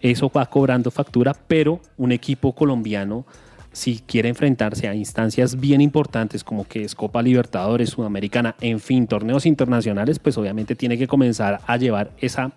Eso 0.00 0.30
va 0.34 0.46
cobrando 0.46 0.90
factura, 0.90 1.34
pero 1.46 1.80
un 1.96 2.12
equipo 2.12 2.52
colombiano, 2.54 3.24
si 3.72 4.00
quiere 4.00 4.28
enfrentarse 4.28 4.88
a 4.88 4.94
instancias 4.94 5.58
bien 5.58 5.80
importantes 5.80 6.44
como 6.44 6.66
que 6.66 6.84
es 6.84 6.94
Copa 6.94 7.22
Libertadores, 7.22 7.90
Sudamericana, 7.90 8.54
en 8.60 8.80
fin, 8.80 9.06
torneos 9.06 9.46
internacionales, 9.46 10.18
pues 10.18 10.36
obviamente 10.36 10.74
tiene 10.74 10.98
que 10.98 11.06
comenzar 11.06 11.60
a 11.66 11.76
llevar 11.76 12.10
esa, 12.20 12.52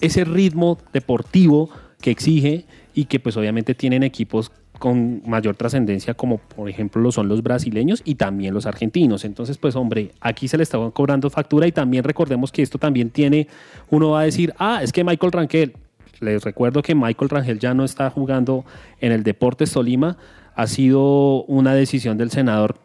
ese 0.00 0.24
ritmo 0.24 0.78
deportivo 0.92 1.70
que 2.00 2.10
exige 2.10 2.66
y 2.98 3.04
que 3.04 3.20
pues 3.20 3.36
obviamente 3.36 3.76
tienen 3.76 4.02
equipos 4.02 4.50
con 4.76 5.22
mayor 5.24 5.54
trascendencia 5.54 6.14
como 6.14 6.38
por 6.38 6.68
ejemplo 6.68 7.00
lo 7.00 7.12
son 7.12 7.28
los 7.28 7.44
brasileños 7.44 8.02
y 8.04 8.16
también 8.16 8.52
los 8.52 8.66
argentinos. 8.66 9.24
Entonces 9.24 9.56
pues 9.56 9.76
hombre, 9.76 10.10
aquí 10.20 10.48
se 10.48 10.56
le 10.56 10.64
estaban 10.64 10.90
cobrando 10.90 11.30
factura 11.30 11.68
y 11.68 11.70
también 11.70 12.02
recordemos 12.02 12.50
que 12.50 12.60
esto 12.60 12.76
también 12.76 13.10
tiene, 13.10 13.46
uno 13.88 14.10
va 14.10 14.22
a 14.22 14.24
decir, 14.24 14.52
ah, 14.58 14.80
es 14.82 14.90
que 14.90 15.04
Michael 15.04 15.30
Rangel, 15.30 15.76
les 16.18 16.42
recuerdo 16.42 16.82
que 16.82 16.96
Michael 16.96 17.30
Rangel 17.30 17.60
ya 17.60 17.72
no 17.72 17.84
está 17.84 18.10
jugando 18.10 18.64
en 19.00 19.12
el 19.12 19.22
Deportes 19.22 19.70
Tolima, 19.70 20.16
ha 20.56 20.66
sido 20.66 21.44
una 21.44 21.74
decisión 21.74 22.18
del 22.18 22.32
senador, 22.32 22.78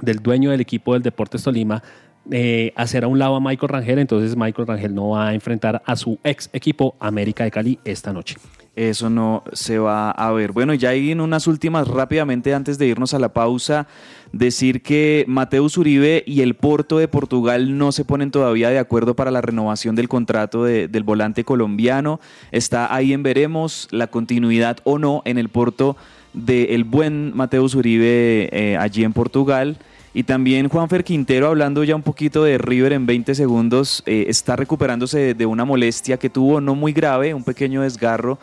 del 0.00 0.20
dueño 0.20 0.52
del 0.52 0.60
equipo 0.60 0.92
del 0.92 1.02
Deportes 1.02 1.42
Tolima, 1.42 1.82
eh, 2.30 2.72
hacer 2.76 3.02
a 3.02 3.08
un 3.08 3.18
lado 3.18 3.34
a 3.34 3.40
Michael 3.40 3.70
Rangel, 3.70 3.98
entonces 3.98 4.36
Michael 4.36 4.68
Rangel 4.68 4.94
no 4.94 5.08
va 5.08 5.30
a 5.30 5.34
enfrentar 5.34 5.82
a 5.84 5.96
su 5.96 6.20
ex 6.22 6.48
equipo 6.52 6.94
América 7.00 7.42
de 7.42 7.50
Cali 7.50 7.80
esta 7.84 8.12
noche. 8.12 8.36
Eso 8.74 9.10
no 9.10 9.44
se 9.52 9.78
va 9.78 10.10
a 10.10 10.32
ver. 10.32 10.52
Bueno, 10.52 10.72
ya 10.72 10.88
ahí 10.90 11.10
en 11.10 11.20
unas 11.20 11.46
últimas 11.46 11.88
rápidamente 11.88 12.54
antes 12.54 12.78
de 12.78 12.86
irnos 12.86 13.12
a 13.12 13.18
la 13.18 13.34
pausa, 13.34 13.86
decir 14.32 14.80
que 14.80 15.26
Mateus 15.28 15.76
Uribe 15.76 16.24
y 16.26 16.40
el 16.40 16.54
Porto 16.54 16.96
de 16.96 17.06
Portugal 17.06 17.76
no 17.76 17.92
se 17.92 18.06
ponen 18.06 18.30
todavía 18.30 18.70
de 18.70 18.78
acuerdo 18.78 19.14
para 19.14 19.30
la 19.30 19.42
renovación 19.42 19.94
del 19.94 20.08
contrato 20.08 20.64
de- 20.64 20.88
del 20.88 21.02
volante 21.02 21.44
colombiano. 21.44 22.18
Está 22.50 22.94
ahí 22.94 23.12
en 23.12 23.22
veremos 23.22 23.88
la 23.90 24.06
continuidad 24.06 24.78
o 24.84 24.98
no 24.98 25.20
en 25.26 25.36
el 25.36 25.50
Porto 25.50 25.98
del 26.32 26.84
buen 26.84 27.36
Mateus 27.36 27.74
Uribe 27.74 28.48
eh, 28.52 28.78
allí 28.78 29.04
en 29.04 29.12
Portugal. 29.12 29.76
Y 30.14 30.24
también 30.24 30.68
Juanfer 30.68 31.04
Quintero, 31.04 31.48
hablando 31.48 31.84
ya 31.84 31.96
un 31.96 32.02
poquito 32.02 32.44
de 32.44 32.58
River 32.58 32.92
en 32.92 33.06
20 33.06 33.34
segundos, 33.34 34.02
eh, 34.04 34.26
está 34.28 34.56
recuperándose 34.56 35.32
de, 35.32 35.46
una 35.46 35.64
molestia 35.64 36.18
que 36.18 36.28
tuvo, 36.28 36.60
no 36.60 36.74
muy 36.74 36.92
grave, 36.92 37.32
un 37.32 37.44
pequeño 37.44 37.80
desgarro, 37.80 38.38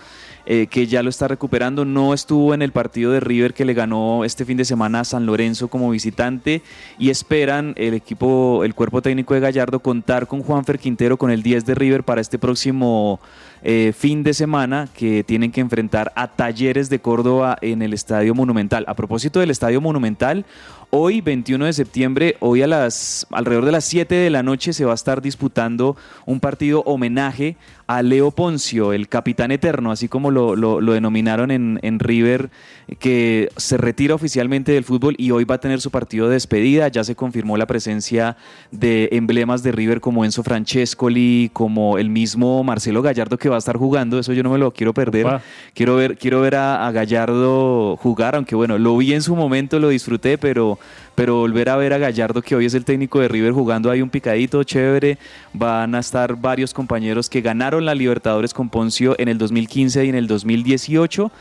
eh, 0.47 0.65
que 0.67 0.87
ya 0.87 1.03
lo 1.03 1.11
está 1.11 1.27
recuperando. 1.27 1.85
No 1.85 2.15
estuvo 2.15 2.55
en 2.55 2.63
el 2.63 2.71
partido 2.71 3.11
de 3.11 3.19
River 3.19 3.53
que 3.53 3.65
le 3.65 3.75
ganó 3.75 4.25
este 4.25 4.45
fin 4.45 4.57
de 4.57 4.65
semana 4.65 5.01
a 5.01 5.03
San 5.03 5.27
Lorenzo 5.27 5.67
como 5.67 5.91
visitante 5.91 6.63
y 6.97 7.11
esperan 7.11 7.75
el 7.77 7.93
equipo, 7.93 8.63
el 8.63 8.73
cuerpo 8.73 9.03
técnico 9.03 9.35
de 9.35 9.39
Gallardo 9.39 9.79
contar 9.79 10.25
con 10.25 10.41
Juanfer 10.41 10.79
Quintero, 10.79 11.17
con 11.17 11.29
el 11.29 11.43
10 11.43 11.67
de 11.67 11.75
River 11.75 12.03
para 12.03 12.19
este 12.19 12.39
próximo 12.39 13.19
eh, 13.61 13.93
fin 13.95 14.23
de 14.23 14.33
semana 14.33 14.87
que 14.93 15.23
tienen 15.25 15.51
que 15.51 15.59
enfrentar 15.59 16.13
a 16.15 16.29
Talleres 16.29 16.89
de 16.89 16.99
Córdoba 16.99 17.57
en 17.61 17.81
el 17.81 17.93
Estadio 17.93 18.33
Monumental. 18.33 18.85
A 18.87 18.95
propósito 18.95 19.41
del 19.41 19.51
Estadio 19.51 19.81
Monumental, 19.81 20.45
hoy 20.91 21.21
21 21.21 21.65
de 21.65 21.73
septiembre, 21.73 22.35
hoy 22.39 22.61
a 22.63 22.67
las 22.67 23.27
alrededor 23.31 23.65
de 23.65 23.71
las 23.71 23.85
7 23.85 24.15
de 24.15 24.29
la 24.29 24.41
noche 24.43 24.73
se 24.73 24.85
va 24.85 24.91
a 24.91 24.95
estar 24.95 25.21
disputando 25.21 25.95
un 26.25 26.39
partido 26.39 26.81
homenaje 26.85 27.57
a 27.85 28.01
Leo 28.03 28.29
Poncio, 28.31 28.93
el 28.93 29.07
capitán 29.07 29.51
eterno, 29.51 29.91
así 29.91 30.07
como 30.07 30.29
lo, 30.29 30.55
lo- 30.55 30.79
lo 30.79 30.93
denominaron 30.93 31.49
en, 31.49 31.79
en 31.81 31.97
River, 31.99 32.51
que 32.99 33.49
se 33.57 33.77
retira 33.77 34.13
oficialmente 34.15 34.71
del 34.71 34.83
fútbol 34.83 35.15
y 35.17 35.31
hoy 35.31 35.43
va 35.43 35.55
a 35.55 35.59
tener 35.59 35.81
su 35.81 35.89
partido 35.91 36.27
de 36.27 36.33
despedida. 36.33 36.87
Ya 36.87 37.03
se 37.03 37.15
confirmó 37.15 37.57
la 37.57 37.65
presencia 37.65 38.37
de 38.71 39.09
emblemas 39.11 39.63
de 39.63 39.71
River 39.71 40.01
como 40.01 40.23
Enzo 40.23 40.43
Francescoli, 40.43 41.49
como 41.53 41.97
el 41.97 42.09
mismo 42.09 42.63
Marcelo 42.63 43.01
Gallardo 43.01 43.37
que 43.37 43.49
va 43.49 43.55
a 43.55 43.59
estar 43.59 43.77
jugando. 43.77 44.19
Eso 44.19 44.33
yo 44.33 44.43
no 44.43 44.51
me 44.51 44.57
lo 44.59 44.71
quiero 44.71 44.93
perder. 44.93 45.25
Opa. 45.25 45.41
Quiero 45.73 45.95
ver, 45.95 46.17
quiero 46.17 46.41
ver 46.41 46.55
a, 46.55 46.87
a 46.87 46.91
Gallardo 46.91 47.97
jugar, 47.97 48.35
aunque 48.35 48.55
bueno, 48.55 48.77
lo 48.77 48.95
vi 48.97 49.13
en 49.13 49.21
su 49.21 49.35
momento, 49.35 49.79
lo 49.79 49.89
disfruté, 49.89 50.37
pero, 50.37 50.78
pero 51.15 51.35
volver 51.35 51.69
a 51.69 51.75
ver 51.75 51.93
a 51.93 51.97
Gallardo, 51.97 52.41
que 52.41 52.55
hoy 52.55 52.65
es 52.65 52.73
el 52.73 52.85
técnico 52.85 53.19
de 53.19 53.27
River, 53.27 53.51
jugando 53.51 53.91
ahí 53.91 54.01
un 54.01 54.09
picadito 54.09 54.63
chévere. 54.63 55.17
Van 55.53 55.93
a 55.95 55.99
estar 55.99 56.35
varios 56.35 56.73
compañeros 56.73 57.29
que 57.29 57.41
ganaron 57.41 57.85
la 57.85 57.93
Libertadores 57.93 58.53
con 58.53 58.69
Poncio 58.69 59.15
en 59.19 59.27
el 59.27 59.37
2015 59.37 60.05
y 60.05 60.09
en 60.09 60.15
el 60.15 60.27
2018. 60.27 61.31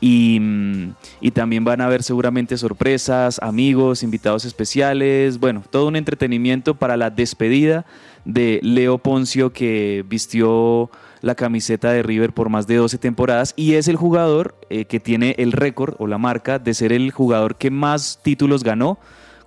Y, 0.00 0.38
mm, 0.40 0.94
y 1.20 1.30
también 1.30 1.62
van 1.62 1.80
a 1.80 1.86
haber 1.86 2.02
seguramente 2.02 2.56
sorpresas, 2.56 3.38
amigos, 3.42 4.02
invitados 4.02 4.44
especiales, 4.44 5.38
bueno, 5.38 5.62
todo 5.70 5.86
un 5.88 5.96
entretenimiento 5.96 6.74
para 6.74 6.96
la 6.96 7.10
despedida 7.10 7.84
de 8.24 8.60
Leo 8.62 8.98
Poncio 8.98 9.52
que 9.52 10.04
vistió 10.08 10.90
la 11.20 11.34
camiseta 11.34 11.92
de 11.92 12.02
River 12.02 12.32
por 12.32 12.48
más 12.48 12.66
de 12.66 12.76
12 12.76 12.98
temporadas 12.98 13.52
y 13.56 13.74
es 13.74 13.88
el 13.88 13.96
jugador 13.96 14.54
eh, 14.70 14.86
que 14.86 15.00
tiene 15.00 15.34
el 15.38 15.52
récord 15.52 15.94
o 15.98 16.06
la 16.06 16.18
marca 16.18 16.58
de 16.58 16.74
ser 16.74 16.92
el 16.92 17.10
jugador 17.10 17.56
que 17.56 17.70
más 17.70 18.20
títulos 18.22 18.64
ganó 18.64 18.98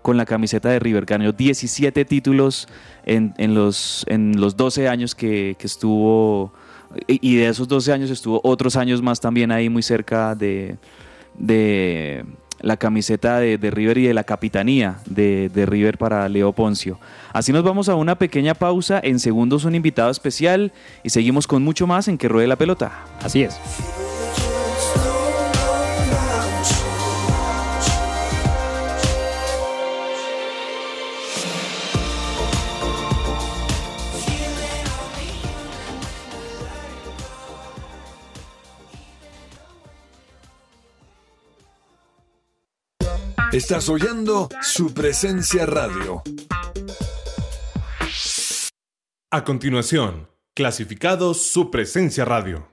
con 0.01 0.17
la 0.17 0.25
camiseta 0.25 0.69
de 0.69 0.79
River. 0.79 1.05
Ganó 1.05 1.31
17 1.31 2.05
títulos 2.05 2.67
en, 3.05 3.33
los, 3.55 4.05
en 4.07 4.39
los 4.39 4.57
12 4.57 4.89
años 4.89 5.15
que, 5.15 5.55
estuvo 5.59 6.53
y 7.07 7.38
de 7.38 7.47
esos 7.47 7.67
12 7.67 7.93
años 7.93 8.09
estuvo 8.12 8.39
otros 8.43 8.75
años 8.75 9.01
más 9.01 9.19
también 9.19 9.51
ahí 9.51 9.69
muy 9.69 9.81
cerca 9.81 10.36
de 10.36 10.77
la 12.63 12.78
camiseta 12.78 13.39
de, 13.39 13.60
de 13.60 13.69
River 13.69 13.99
y 13.99 14.08
de 14.08 14.13
la 14.13 14.23
capitanía 14.23 14.95
de, 15.06 15.49
de 15.54 15.65
River 15.65 15.97
para 15.97 16.28
Leo 16.30 16.54
Poncio. 16.54 16.97
Así 17.34 17.52
nos 17.52 17.63
vamos 17.63 17.89
a 17.89 17.95
una 17.95 18.15
pequeña 18.15 18.56
pausa, 18.56 18.99
en 19.04 19.19
segundos 19.19 19.65
un 19.65 19.76
invitado 19.76 20.10
especial 20.10 20.71
y 21.04 21.10
seguimos 21.10 21.45
con 21.45 21.63
mucho 21.63 21.86
más 21.86 22.08
en 22.08 22.17
Que 22.17 22.30
Ruede 22.30 22.47
la 22.47 22.56
Pelota. 22.56 23.04
Así 23.21 23.43
es. 23.43 23.60
Estás 43.53 43.87
oyendo 43.87 44.49
su 44.63 44.95
presencia 44.95 45.67
radio. 45.67 46.23
A 49.29 49.43
continuación, 49.43 50.27
clasificados 50.55 51.43
su 51.43 51.69
presencia 51.69 52.25
radio. 52.25 52.67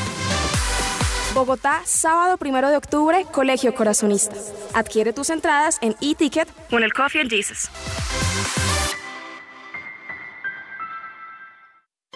Bogotá, 1.33 1.81
sábado 1.85 2.37
1 2.41 2.69
de 2.69 2.75
octubre, 2.75 3.25
Colegio 3.31 3.73
Corazonista. 3.73 4.35
Adquiere 4.73 5.13
tus 5.13 5.29
entradas 5.29 5.77
en 5.81 5.95
e-ticket 6.01 6.49
o 6.69 6.77
en 6.77 6.83
el 6.83 6.91
Coffee 6.91 7.21
and 7.21 7.29
Jesus. 7.29 7.69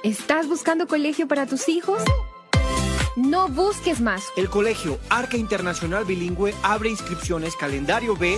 ¿Estás 0.03 0.47
buscando 0.47 0.85
colegio 0.85 1.27
para 1.29 1.45
tus 1.45 1.69
hijos? 1.69 2.03
No 3.15 3.47
busques 3.47 4.01
más. 4.01 4.25
El 4.35 4.49
Colegio 4.49 4.99
Arca 5.09 5.37
Internacional 5.37 6.03
Bilingüe 6.03 6.53
abre 6.61 6.89
inscripciones 6.89 7.55
calendario 7.55 8.17
B. 8.17 8.37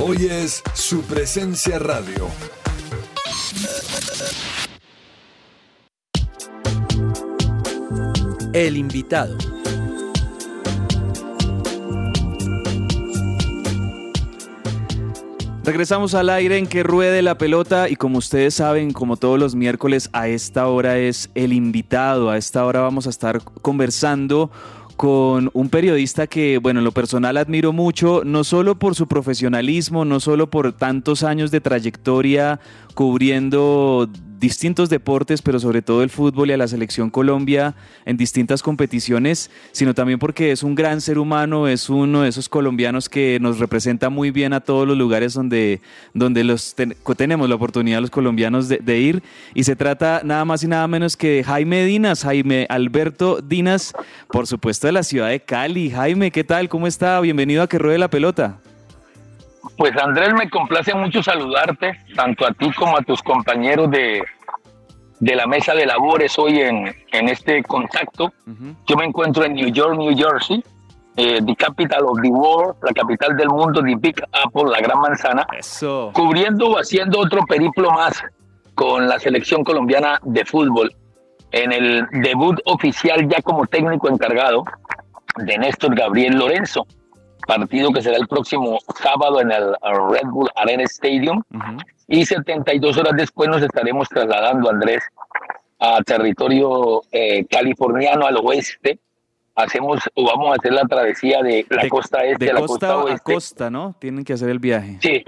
Hoy 0.00 0.26
es 0.26 0.62
su 0.74 1.02
presencia 1.02 1.80
radio. 1.80 2.28
El 8.52 8.76
invitado. 8.76 9.57
Regresamos 15.68 16.14
al 16.14 16.30
aire 16.30 16.56
en 16.56 16.66
que 16.66 16.82
ruede 16.82 17.20
la 17.20 17.36
pelota 17.36 17.90
y 17.90 17.96
como 17.96 18.16
ustedes 18.16 18.54
saben, 18.54 18.90
como 18.90 19.18
todos 19.18 19.38
los 19.38 19.54
miércoles 19.54 20.08
a 20.14 20.26
esta 20.26 20.66
hora 20.66 20.96
es 20.96 21.28
el 21.34 21.52
invitado. 21.52 22.30
A 22.30 22.38
esta 22.38 22.64
hora 22.64 22.80
vamos 22.80 23.06
a 23.06 23.10
estar 23.10 23.42
conversando 23.60 24.50
con 24.96 25.50
un 25.52 25.68
periodista 25.68 26.26
que, 26.26 26.56
bueno, 26.56 26.80
en 26.80 26.84
lo 26.84 26.92
personal 26.92 27.36
admiro 27.36 27.74
mucho, 27.74 28.22
no 28.24 28.44
solo 28.44 28.78
por 28.78 28.94
su 28.94 29.08
profesionalismo, 29.08 30.06
no 30.06 30.20
solo 30.20 30.48
por 30.48 30.72
tantos 30.72 31.22
años 31.22 31.50
de 31.50 31.60
trayectoria 31.60 32.60
cubriendo 32.94 34.08
distintos 34.38 34.88
deportes, 34.88 35.42
pero 35.42 35.58
sobre 35.58 35.82
todo 35.82 36.02
el 36.02 36.10
fútbol 36.10 36.50
y 36.50 36.52
a 36.52 36.56
la 36.56 36.68
selección 36.68 37.10
Colombia 37.10 37.74
en 38.04 38.16
distintas 38.16 38.62
competiciones, 38.62 39.50
sino 39.72 39.94
también 39.94 40.18
porque 40.18 40.52
es 40.52 40.62
un 40.62 40.74
gran 40.74 41.00
ser 41.00 41.18
humano, 41.18 41.68
es 41.68 41.90
uno 41.90 42.22
de 42.22 42.28
esos 42.28 42.48
colombianos 42.48 43.08
que 43.08 43.38
nos 43.40 43.58
representa 43.58 44.10
muy 44.10 44.30
bien 44.30 44.52
a 44.52 44.60
todos 44.60 44.86
los 44.86 44.96
lugares 44.96 45.34
donde, 45.34 45.80
donde 46.14 46.44
los 46.44 46.74
tenemos 47.16 47.48
la 47.48 47.54
oportunidad 47.54 48.00
los 48.00 48.10
colombianos 48.10 48.68
de, 48.68 48.98
ir. 48.98 49.22
Y 49.54 49.64
se 49.64 49.76
trata 49.76 50.22
nada 50.24 50.44
más 50.44 50.62
y 50.62 50.68
nada 50.68 50.86
menos 50.86 51.16
que 51.16 51.42
Jaime 51.44 51.84
Dinas, 51.84 52.22
Jaime 52.22 52.66
Alberto 52.68 53.40
Dinas, 53.42 53.94
por 54.28 54.46
supuesto 54.46 54.86
de 54.86 54.92
la 54.92 55.02
ciudad 55.02 55.28
de 55.28 55.40
Cali. 55.40 55.90
Jaime, 55.90 56.30
¿qué 56.30 56.44
tal? 56.44 56.68
¿Cómo 56.68 56.86
está? 56.86 57.20
Bienvenido 57.20 57.62
a 57.62 57.68
Que 57.68 57.78
Ruede 57.78 57.98
la 57.98 58.10
Pelota. 58.10 58.60
Pues 59.78 59.96
Andrés, 59.96 60.34
me 60.34 60.50
complace 60.50 60.92
mucho 60.92 61.22
saludarte, 61.22 61.92
tanto 62.16 62.44
a 62.44 62.52
ti 62.52 62.70
como 62.72 62.98
a 62.98 63.00
tus 63.02 63.22
compañeros 63.22 63.88
de, 63.92 64.20
de 65.20 65.36
la 65.36 65.46
mesa 65.46 65.72
de 65.72 65.86
labores 65.86 66.36
hoy 66.36 66.60
en, 66.60 66.92
en 67.12 67.28
este 67.28 67.62
contacto. 67.62 68.32
Yo 68.88 68.96
me 68.96 69.04
encuentro 69.04 69.44
en 69.44 69.54
New 69.54 69.68
York, 69.68 69.96
New 69.96 70.16
Jersey, 70.16 70.64
eh, 71.16 71.38
the 71.46 71.54
capital 71.54 72.06
of 72.06 72.20
the 72.20 72.28
world, 72.28 72.74
la 72.82 72.92
capital 72.92 73.36
del 73.36 73.48
mundo, 73.48 73.80
the 73.80 73.94
Big 73.96 74.20
Apple, 74.44 74.64
la 74.68 74.80
gran 74.80 75.00
manzana, 75.00 75.46
Eso. 75.56 76.10
cubriendo 76.12 76.70
o 76.70 76.78
haciendo 76.78 77.20
otro 77.20 77.46
periplo 77.46 77.92
más 77.92 78.20
con 78.74 79.08
la 79.08 79.20
selección 79.20 79.62
colombiana 79.62 80.20
de 80.24 80.44
fútbol 80.44 80.92
en 81.52 81.70
el 81.72 82.04
debut 82.22 82.60
oficial 82.64 83.28
ya 83.28 83.40
como 83.42 83.64
técnico 83.66 84.08
encargado 84.08 84.64
de 85.36 85.56
Néstor 85.56 85.94
Gabriel 85.94 86.36
Lorenzo 86.36 86.84
partido 87.48 87.90
que 87.92 88.02
será 88.02 88.18
el 88.18 88.28
próximo 88.28 88.78
sábado 89.02 89.40
en 89.40 89.50
el 89.50 89.74
Red 90.10 90.26
Bull 90.30 90.50
Arena 90.54 90.84
Stadium. 90.84 91.42
Y 92.06 92.24
72 92.26 92.96
horas 92.98 93.14
después 93.16 93.48
nos 93.48 93.62
estaremos 93.62 94.08
trasladando, 94.08 94.70
Andrés, 94.70 95.02
a 95.80 96.00
territorio 96.02 97.02
eh, 97.10 97.44
californiano 97.46 98.26
al 98.26 98.36
oeste. 98.36 98.98
Hacemos 99.56 99.98
o 100.14 100.24
vamos 100.24 100.52
a 100.52 100.54
hacer 100.56 100.72
la 100.72 100.84
travesía 100.84 101.42
de 101.42 101.66
la 101.70 101.82
de, 101.82 101.88
costa 101.88 102.18
este 102.24 102.44
de 102.44 102.50
a 102.52 102.54
la 102.54 102.60
costa, 102.60 102.86
costa 102.86 102.96
oeste. 102.98 103.32
a 103.32 103.34
costa, 103.34 103.70
¿no? 103.70 103.96
Tienen 103.98 104.24
que 104.24 104.32
hacer 104.34 104.50
el 104.50 104.58
viaje. 104.58 104.98
Sí, 105.00 105.24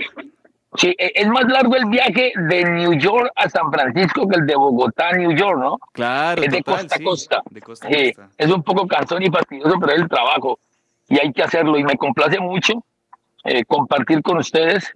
Sí, 0.77 0.95
e- 0.97 1.11
es 1.17 1.27
más 1.27 1.47
largo 1.49 1.75
el 1.75 1.87
viaje 1.87 2.33
de 2.49 2.65
New 2.65 2.93
York 2.97 3.33
a 3.35 3.49
San 3.51 3.73
Francisco 3.73 4.29
que 4.29 4.37
el 4.39 4.47
de 4.47 4.55
Bogotá 4.55 5.09
a 5.09 5.13
New 5.15 5.33
York, 5.33 5.59
¿no? 5.59 5.79
Claro, 5.93 6.41
Es 6.45 6.53
de 6.53 6.59
total, 6.63 6.83
costa 6.83 6.95
a 6.95 6.99
sí, 6.99 7.05
costa. 7.05 7.43
de 7.51 7.61
costa 7.61 7.89
Sí, 7.89 8.13
costa. 8.13 8.31
es 8.39 8.51
un 8.53 8.63
poco 8.63 8.87
cansón 8.87 9.21
y 9.21 9.31
fastidioso, 9.31 9.75
pero 9.81 9.93
es 9.95 10.01
el 10.03 10.09
trabajo 10.09 10.61
y 11.11 11.19
hay 11.19 11.33
que 11.33 11.43
hacerlo. 11.43 11.77
Y 11.77 11.85
me 11.85 11.97
complace 11.97 12.41
mucho 12.41 12.83
eh, 13.45 13.65
compartir 13.67 14.23
con 14.23 14.39
ustedes 14.39 14.91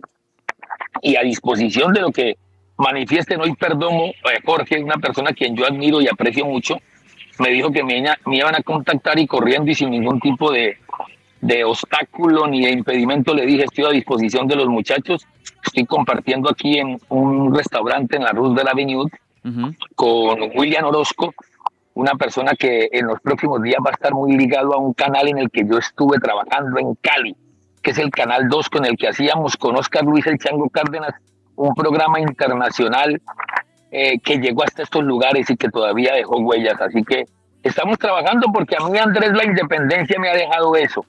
y 1.02 1.16
a 1.16 1.22
disposición 1.22 1.92
de 1.92 2.00
lo 2.00 2.10
que 2.10 2.38
manifiesten 2.78 3.40
hoy 3.40 3.54
Perdomo, 3.54 4.06
eh, 4.06 4.40
Jorge, 4.44 4.82
una 4.82 4.96
persona 4.96 5.30
a 5.30 5.34
quien 5.34 5.54
yo 5.54 5.66
admiro 5.66 6.00
y 6.00 6.08
aprecio 6.08 6.46
mucho, 6.46 6.78
me 7.38 7.50
dijo 7.50 7.70
que 7.70 7.82
me, 7.82 8.02
me 8.26 8.36
iban 8.36 8.54
a 8.54 8.62
contactar 8.62 9.18
y 9.18 9.26
corriendo 9.26 9.70
y 9.70 9.74
sin 9.74 9.90
ningún 9.90 10.20
tipo 10.20 10.50
de, 10.52 10.78
de 11.40 11.64
obstáculo 11.64 12.46
ni 12.46 12.64
de 12.64 12.70
impedimento 12.70 13.34
le 13.34 13.44
dije 13.44 13.64
estoy 13.64 13.84
a 13.84 13.90
disposición 13.90 14.46
de 14.46 14.56
los 14.56 14.66
muchachos. 14.68 15.26
Estoy 15.64 15.84
compartiendo 15.84 16.50
aquí 16.50 16.78
en 16.78 16.98
un 17.08 17.54
restaurante 17.54 18.16
en 18.16 18.24
la 18.24 18.30
Roosevelt 18.30 18.68
Avenue 18.68 19.08
con 19.94 20.40
William 20.54 20.86
Orozco, 20.86 21.34
una 21.94 22.14
persona 22.14 22.52
que 22.58 22.88
en 22.92 23.06
los 23.06 23.20
próximos 23.20 23.62
días 23.62 23.78
va 23.84 23.90
a 23.90 23.94
estar 23.94 24.12
muy 24.12 24.36
ligado 24.36 24.74
a 24.74 24.78
un 24.78 24.92
canal 24.94 25.28
en 25.28 25.38
el 25.38 25.50
que 25.50 25.64
yo 25.64 25.78
estuve 25.78 26.18
trabajando 26.18 26.78
en 26.78 26.94
Cali, 26.96 27.36
que 27.82 27.92
es 27.92 27.98
el 27.98 28.10
Canal 28.10 28.48
2 28.48 28.68
con 28.70 28.84
el 28.84 28.96
que 28.96 29.08
hacíamos 29.08 29.56
con 29.56 29.76
Oscar 29.76 30.04
Luis 30.04 30.26
El 30.26 30.38
Chango 30.38 30.68
Cárdenas 30.70 31.14
un 31.56 31.74
programa 31.74 32.20
internacional 32.20 33.20
eh, 33.90 34.18
que 34.18 34.38
llegó 34.38 34.64
hasta 34.64 34.82
estos 34.82 35.04
lugares 35.04 35.48
y 35.50 35.56
que 35.56 35.68
todavía 35.68 36.14
dejó 36.14 36.38
huellas. 36.38 36.80
Así 36.80 37.02
que 37.04 37.26
estamos 37.62 37.98
trabajando 37.98 38.48
porque 38.52 38.76
a 38.76 38.88
mí 38.88 38.98
Andrés 38.98 39.32
la 39.32 39.44
independencia 39.44 40.18
me 40.18 40.30
ha 40.30 40.34
dejado 40.34 40.74
eso. 40.76 41.04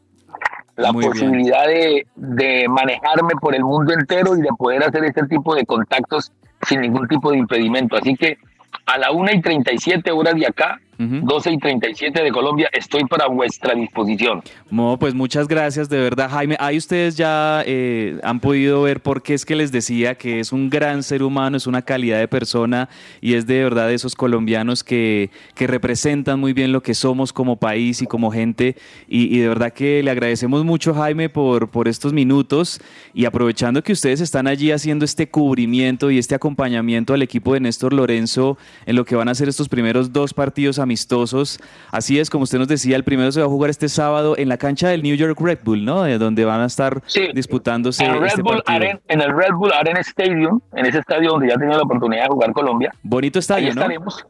La 0.75 0.91
Muy 0.91 1.05
posibilidad 1.05 1.65
de, 1.67 2.05
de 2.15 2.67
manejarme 2.67 3.33
por 3.41 3.55
el 3.55 3.63
mundo 3.63 3.93
entero 3.93 4.35
y 4.37 4.41
de 4.41 4.49
poder 4.57 4.83
hacer 4.83 5.05
este 5.05 5.25
tipo 5.27 5.55
de 5.55 5.65
contactos 5.65 6.31
sin 6.67 6.81
ningún 6.81 7.07
tipo 7.07 7.31
de 7.31 7.37
impedimento. 7.37 7.95
Así 7.95 8.15
que 8.15 8.37
a 8.85 8.97
la 8.97 9.11
1 9.11 9.31
y 9.33 9.41
37 9.41 10.11
horas 10.11 10.35
de 10.35 10.47
acá, 10.47 10.79
12 10.97 11.51
y 11.51 11.57
37 11.57 12.23
de 12.23 12.31
Colombia, 12.31 12.69
estoy 12.71 13.03
para 13.05 13.27
vuestra 13.27 13.75
disposición. 13.75 14.41
No, 14.69 14.97
pues 14.99 15.13
muchas 15.13 15.47
gracias, 15.47 15.89
de 15.89 15.99
verdad, 15.99 16.29
Jaime. 16.29 16.55
Ahí 16.59 16.77
ustedes 16.77 17.15
ya 17.15 17.63
eh, 17.65 18.19
han 18.23 18.39
podido 18.39 18.81
ver 18.83 19.01
por 19.01 19.21
qué 19.21 19.33
es 19.33 19.45
que 19.45 19.55
les 19.55 19.71
decía 19.71 20.15
que 20.15 20.39
es 20.39 20.51
un 20.51 20.69
gran 20.69 21.03
ser 21.03 21.23
humano, 21.23 21.57
es 21.57 21.67
una 21.67 21.81
calidad 21.81 22.19
de 22.19 22.27
persona 22.27 22.89
y 23.21 23.33
es 23.33 23.45
de 23.45 23.63
verdad 23.63 23.87
de 23.87 23.95
esos 23.95 24.15
colombianos 24.15 24.83
que, 24.83 25.29
que 25.53 25.67
representan 25.67 26.39
muy 26.39 26.53
bien 26.53 26.71
lo 26.71 26.81
que 26.81 26.93
somos 26.93 27.33
como 27.33 27.57
país 27.57 28.01
y 28.01 28.07
como 28.07 28.31
gente. 28.31 28.75
Y, 29.07 29.35
y 29.35 29.39
de 29.39 29.47
verdad 29.47 29.73
que 29.73 30.01
le 30.03 30.11
agradecemos 30.11 30.63
mucho, 30.63 30.93
Jaime, 30.93 31.29
por, 31.29 31.69
por 31.69 31.87
estos 31.87 32.13
minutos 32.13 32.81
y 33.13 33.25
aprovechando 33.25 33.83
que 33.83 33.93
ustedes 33.93 34.21
están 34.21 34.47
allí 34.47 34.71
haciendo 34.71 35.05
este 35.05 35.29
cubrimiento 35.29 36.11
y 36.11 36.17
este 36.17 36.35
acompañamiento 36.35 37.13
al 37.13 37.21
equipo 37.21 37.53
de 37.53 37.59
Néstor 37.59 37.93
Lorenzo 37.93 38.57
en 38.85 38.95
lo 38.95 39.05
que 39.05 39.15
van 39.15 39.29
a 39.29 39.35
ser 39.35 39.49
estos 39.49 39.69
primeros 39.69 40.13
dos 40.13 40.33
partidos 40.33 40.79
amistosos. 40.85 41.59
Así 41.91 42.19
es, 42.19 42.29
como 42.29 42.43
usted 42.45 42.57
nos 42.57 42.67
decía, 42.69 42.95
el 42.95 43.03
primero 43.03 43.31
se 43.31 43.41
va 43.41 43.45
a 43.45 43.49
jugar 43.49 43.69
este 43.69 43.89
sábado 43.89 44.35
en 44.37 44.47
la 44.49 44.57
cancha 44.57 44.87
del 44.87 45.03
New 45.03 45.15
York 45.15 45.37
Red 45.39 45.59
Bull, 45.63 45.83
¿no? 45.83 46.03
De 46.03 46.17
donde 46.17 46.45
van 46.45 46.61
a 46.61 46.65
estar 46.65 47.01
disputándose 47.33 48.05
En 48.05 48.11
el, 48.13 48.19
Red 48.21 48.27
este 48.27 48.41
Bull 48.41 48.55
partido. 48.63 48.75
Arena, 48.77 48.99
en 49.09 49.21
el 49.21 49.35
Red 49.35 49.53
Bull 49.55 49.73
Arena 49.73 49.99
Stadium, 49.99 50.61
en 50.73 50.85
ese 50.85 50.99
estadio 50.99 51.31
donde 51.31 51.49
ya 51.49 51.55
he 51.55 51.57
tenido 51.57 51.77
la 51.77 51.83
oportunidad 51.83 52.23
de 52.23 52.29
jugar 52.29 52.53
Colombia. 52.53 52.93
Bonito 53.03 53.39
estadio, 53.39 53.67
Ahí 53.67 53.73
¿no? 53.75 53.81
estaremos. 53.81 54.25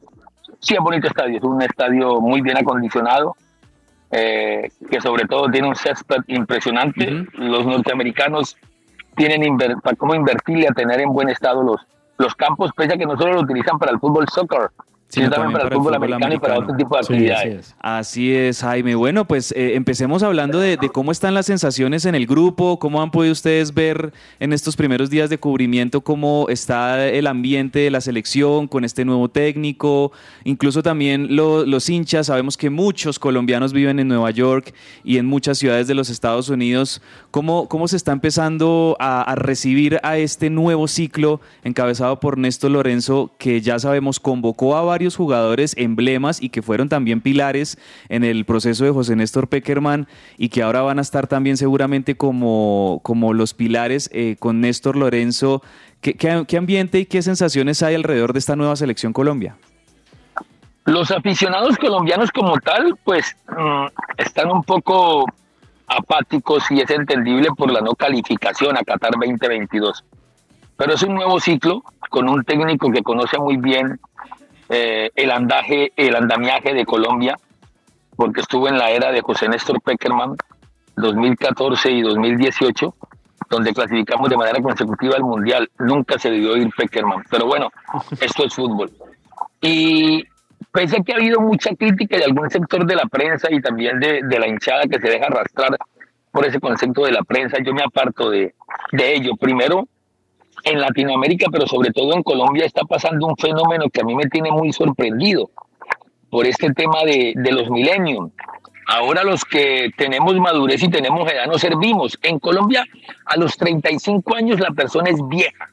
Sí, 0.59 0.73
es 0.73 0.79
bonito 0.79 1.07
estadio, 1.07 1.37
es 1.37 1.43
un 1.43 1.61
estadio 1.61 2.19
muy 2.21 2.41
bien 2.41 2.57
acondicionado, 2.57 3.35
eh, 4.11 4.69
que 4.89 5.01
sobre 5.01 5.25
todo 5.25 5.49
tiene 5.51 5.67
un 5.67 5.75
césped 5.75 6.17
impresionante. 6.27 7.25
Los 7.33 7.65
norteamericanos 7.65 8.57
tienen 9.15 9.43
inver- 9.43 9.79
para 9.81 9.95
cómo 9.95 10.15
invertirle 10.15 10.67
a 10.67 10.71
tener 10.71 11.01
en 11.01 11.11
buen 11.13 11.29
estado 11.29 11.61
los, 11.63 11.81
los 12.17 12.33
campos, 12.35 12.71
pese 12.75 12.93
a 12.93 12.97
que 12.97 13.05
no 13.05 13.17
solo 13.17 13.33
lo 13.33 13.41
utilizan 13.41 13.77
para 13.77 13.91
el 13.91 13.99
fútbol 13.99 14.25
soccer, 14.29 14.71
sino 15.15 15.29
también 15.29 15.53
para 15.53 15.67
el 15.67 15.73
fútbol 15.73 15.95
americano, 15.95 16.33
y 16.35 16.37
para 16.39 16.59
otro 16.59 16.75
tipo 16.75 16.95
de 16.95 17.01
actividades. 17.01 17.75
Así 17.79 18.33
es, 18.33 18.61
Jaime. 18.61 18.95
Bueno, 18.95 19.25
pues 19.25 19.51
eh, 19.53 19.75
empecemos 19.75 20.23
hablando 20.23 20.59
de, 20.59 20.77
de 20.77 20.89
cómo 20.89 21.11
están 21.11 21.33
las 21.33 21.45
sensaciones 21.45 22.05
en 22.05 22.15
el 22.15 22.25
grupo, 22.25 22.79
cómo 22.79 23.01
han 23.01 23.11
podido 23.11 23.31
ustedes 23.31 23.73
ver 23.73 24.13
en 24.39 24.53
estos 24.53 24.75
primeros 24.75 25.09
días 25.09 25.29
de 25.29 25.37
cubrimiento 25.37 26.01
cómo 26.01 26.47
está 26.49 27.05
el 27.07 27.27
ambiente 27.27 27.79
de 27.79 27.91
la 27.91 28.01
selección 28.01 28.67
con 28.67 28.83
este 28.83 29.05
nuevo 29.05 29.29
técnico, 29.29 30.11
incluso 30.43 30.81
también 30.83 31.35
lo- 31.35 31.65
los 31.65 31.89
hinchas. 31.89 32.27
Sabemos 32.27 32.57
que 32.57 32.69
muchos 32.69 33.19
colombianos 33.19 33.71
viven 33.71 33.99
en 33.99 34.07
Nueva 34.07 34.31
York 34.31 34.73
y 35.03 35.17
en 35.17 35.25
muchas 35.25 35.57
ciudades 35.59 35.87
de 35.87 35.93
los 35.93 36.09
Estados 36.09 36.49
Unidos. 36.49 37.01
¿Cómo, 37.31 37.67
cómo 37.69 37.87
se 37.87 37.97
está 37.97 38.11
empezando 38.11 38.97
a, 38.99 39.21
a 39.21 39.35
recibir 39.35 39.99
a 40.01 40.17
este 40.17 40.49
nuevo 40.49 40.87
ciclo 40.87 41.39
encabezado 41.63 42.19
por 42.19 42.37
Néstor 42.37 42.71
Lorenzo, 42.71 43.31
que 43.37 43.61
ya 43.61 43.77
sabemos 43.77 44.19
convocó 44.19 44.75
a 44.75 44.81
varios 44.81 45.04
jugadores 45.13 45.75
emblemas 45.77 46.41
y 46.41 46.49
que 46.49 46.61
fueron 46.61 46.89
también 46.89 47.21
pilares 47.21 47.77
en 48.09 48.23
el 48.23 48.45
proceso 48.45 48.85
de 48.85 48.91
José 48.91 49.15
Néstor 49.15 49.49
Peckerman 49.49 50.07
y 50.37 50.49
que 50.49 50.63
ahora 50.63 50.81
van 50.81 50.99
a 50.99 51.01
estar 51.01 51.27
también 51.27 51.57
seguramente 51.57 52.15
como, 52.15 53.01
como 53.03 53.33
los 53.33 53.53
pilares 53.53 54.09
eh, 54.13 54.37
con 54.39 54.61
Néstor 54.61 54.95
Lorenzo? 54.95 55.61
¿Qué, 56.01 56.13
qué, 56.13 56.45
qué 56.47 56.57
ambiente 56.57 56.99
y 56.99 57.05
qué 57.05 57.21
sensaciones 57.21 57.83
hay 57.83 57.95
alrededor 57.95 58.31
de 58.31 58.39
esta 58.39 58.55
nueva 58.55 58.77
selección 58.77 59.11
Colombia? 59.11 59.57
Los 60.85 61.09
aficionados 61.11 61.77
colombianos 61.77 62.31
como 62.31 62.57
tal, 62.59 62.95
pues 63.03 63.35
mm, 63.49 63.85
están 64.17 64.51
un 64.51 64.63
poco 64.63 65.25
apáticos 65.87 66.69
y 66.71 66.81
es 66.81 66.89
entendible 66.89 67.49
por 67.57 67.71
la 67.71 67.81
no 67.81 67.93
calificación 67.95 68.77
a 68.77 68.83
Qatar 68.83 69.11
2022. 69.19 70.03
Pero 70.77 70.93
es 70.93 71.03
un 71.03 71.15
nuevo 71.15 71.39
ciclo 71.39 71.83
con 72.09 72.29
un 72.29 72.43
técnico 72.43 72.91
que 72.91 73.01
conoce 73.01 73.37
muy 73.39 73.57
bien 73.57 73.99
eh, 74.69 75.09
el 75.15 75.31
andaje, 75.31 75.91
el 75.95 76.15
andamiaje 76.15 76.73
de 76.73 76.85
Colombia, 76.85 77.37
porque 78.15 78.41
estuvo 78.41 78.67
en 78.67 78.77
la 78.77 78.91
era 78.91 79.11
de 79.11 79.21
José 79.21 79.47
Néstor 79.47 79.81
Peckerman 79.81 80.35
2014 80.95 81.91
y 81.91 82.01
2018, 82.01 82.93
donde 83.49 83.73
clasificamos 83.73 84.29
de 84.29 84.37
manera 84.37 84.61
consecutiva 84.61 85.15
al 85.15 85.23
Mundial. 85.23 85.69
Nunca 85.79 86.17
se 86.17 86.31
debió 86.31 86.55
ir 86.57 86.69
Peckerman, 86.75 87.23
pero 87.29 87.45
bueno, 87.45 87.69
esto 88.19 88.45
es 88.45 88.53
fútbol. 88.53 88.91
Y 89.61 90.23
pese 90.71 90.97
a 90.97 91.03
que 91.03 91.13
ha 91.13 91.17
habido 91.17 91.41
mucha 91.41 91.75
crítica 91.75 92.17
de 92.17 92.25
algún 92.25 92.49
sector 92.49 92.85
de 92.85 92.95
la 92.95 93.05
prensa 93.05 93.47
y 93.51 93.61
también 93.61 93.99
de, 93.99 94.21
de 94.23 94.39
la 94.39 94.47
hinchada 94.47 94.83
que 94.83 94.99
se 94.99 95.09
deja 95.09 95.25
arrastrar 95.27 95.77
por 96.31 96.45
ese 96.45 96.59
concepto 96.59 97.05
de 97.05 97.13
la 97.13 97.23
prensa, 97.23 97.57
yo 97.63 97.73
me 97.73 97.81
aparto 97.81 98.29
de, 98.29 98.53
de 98.91 99.15
ello. 99.15 99.37
Primero, 99.39 99.87
en 100.65 100.81
Latinoamérica, 100.81 101.47
pero 101.51 101.67
sobre 101.67 101.91
todo 101.91 102.13
en 102.13 102.23
Colombia, 102.23 102.65
está 102.65 102.83
pasando 102.83 103.27
un 103.27 103.37
fenómeno 103.37 103.89
que 103.89 104.01
a 104.01 104.03
mí 104.03 104.15
me 104.15 104.25
tiene 104.25 104.51
muy 104.51 104.73
sorprendido 104.73 105.49
por 106.29 106.45
este 106.45 106.73
tema 106.73 107.03
de, 107.05 107.33
de 107.35 107.51
los 107.51 107.69
millennium. 107.69 108.31
Ahora 108.87 109.23
los 109.23 109.45
que 109.45 109.91
tenemos 109.97 110.35
madurez 110.35 110.83
y 110.83 110.89
tenemos 110.89 111.31
edad 111.31 111.47
nos 111.47 111.61
servimos. 111.61 112.19
En 112.21 112.39
Colombia, 112.39 112.85
a 113.25 113.37
los 113.37 113.57
35 113.57 114.35
años 114.35 114.59
la 114.59 114.71
persona 114.71 115.09
es 115.09 115.17
vieja. 115.27 115.69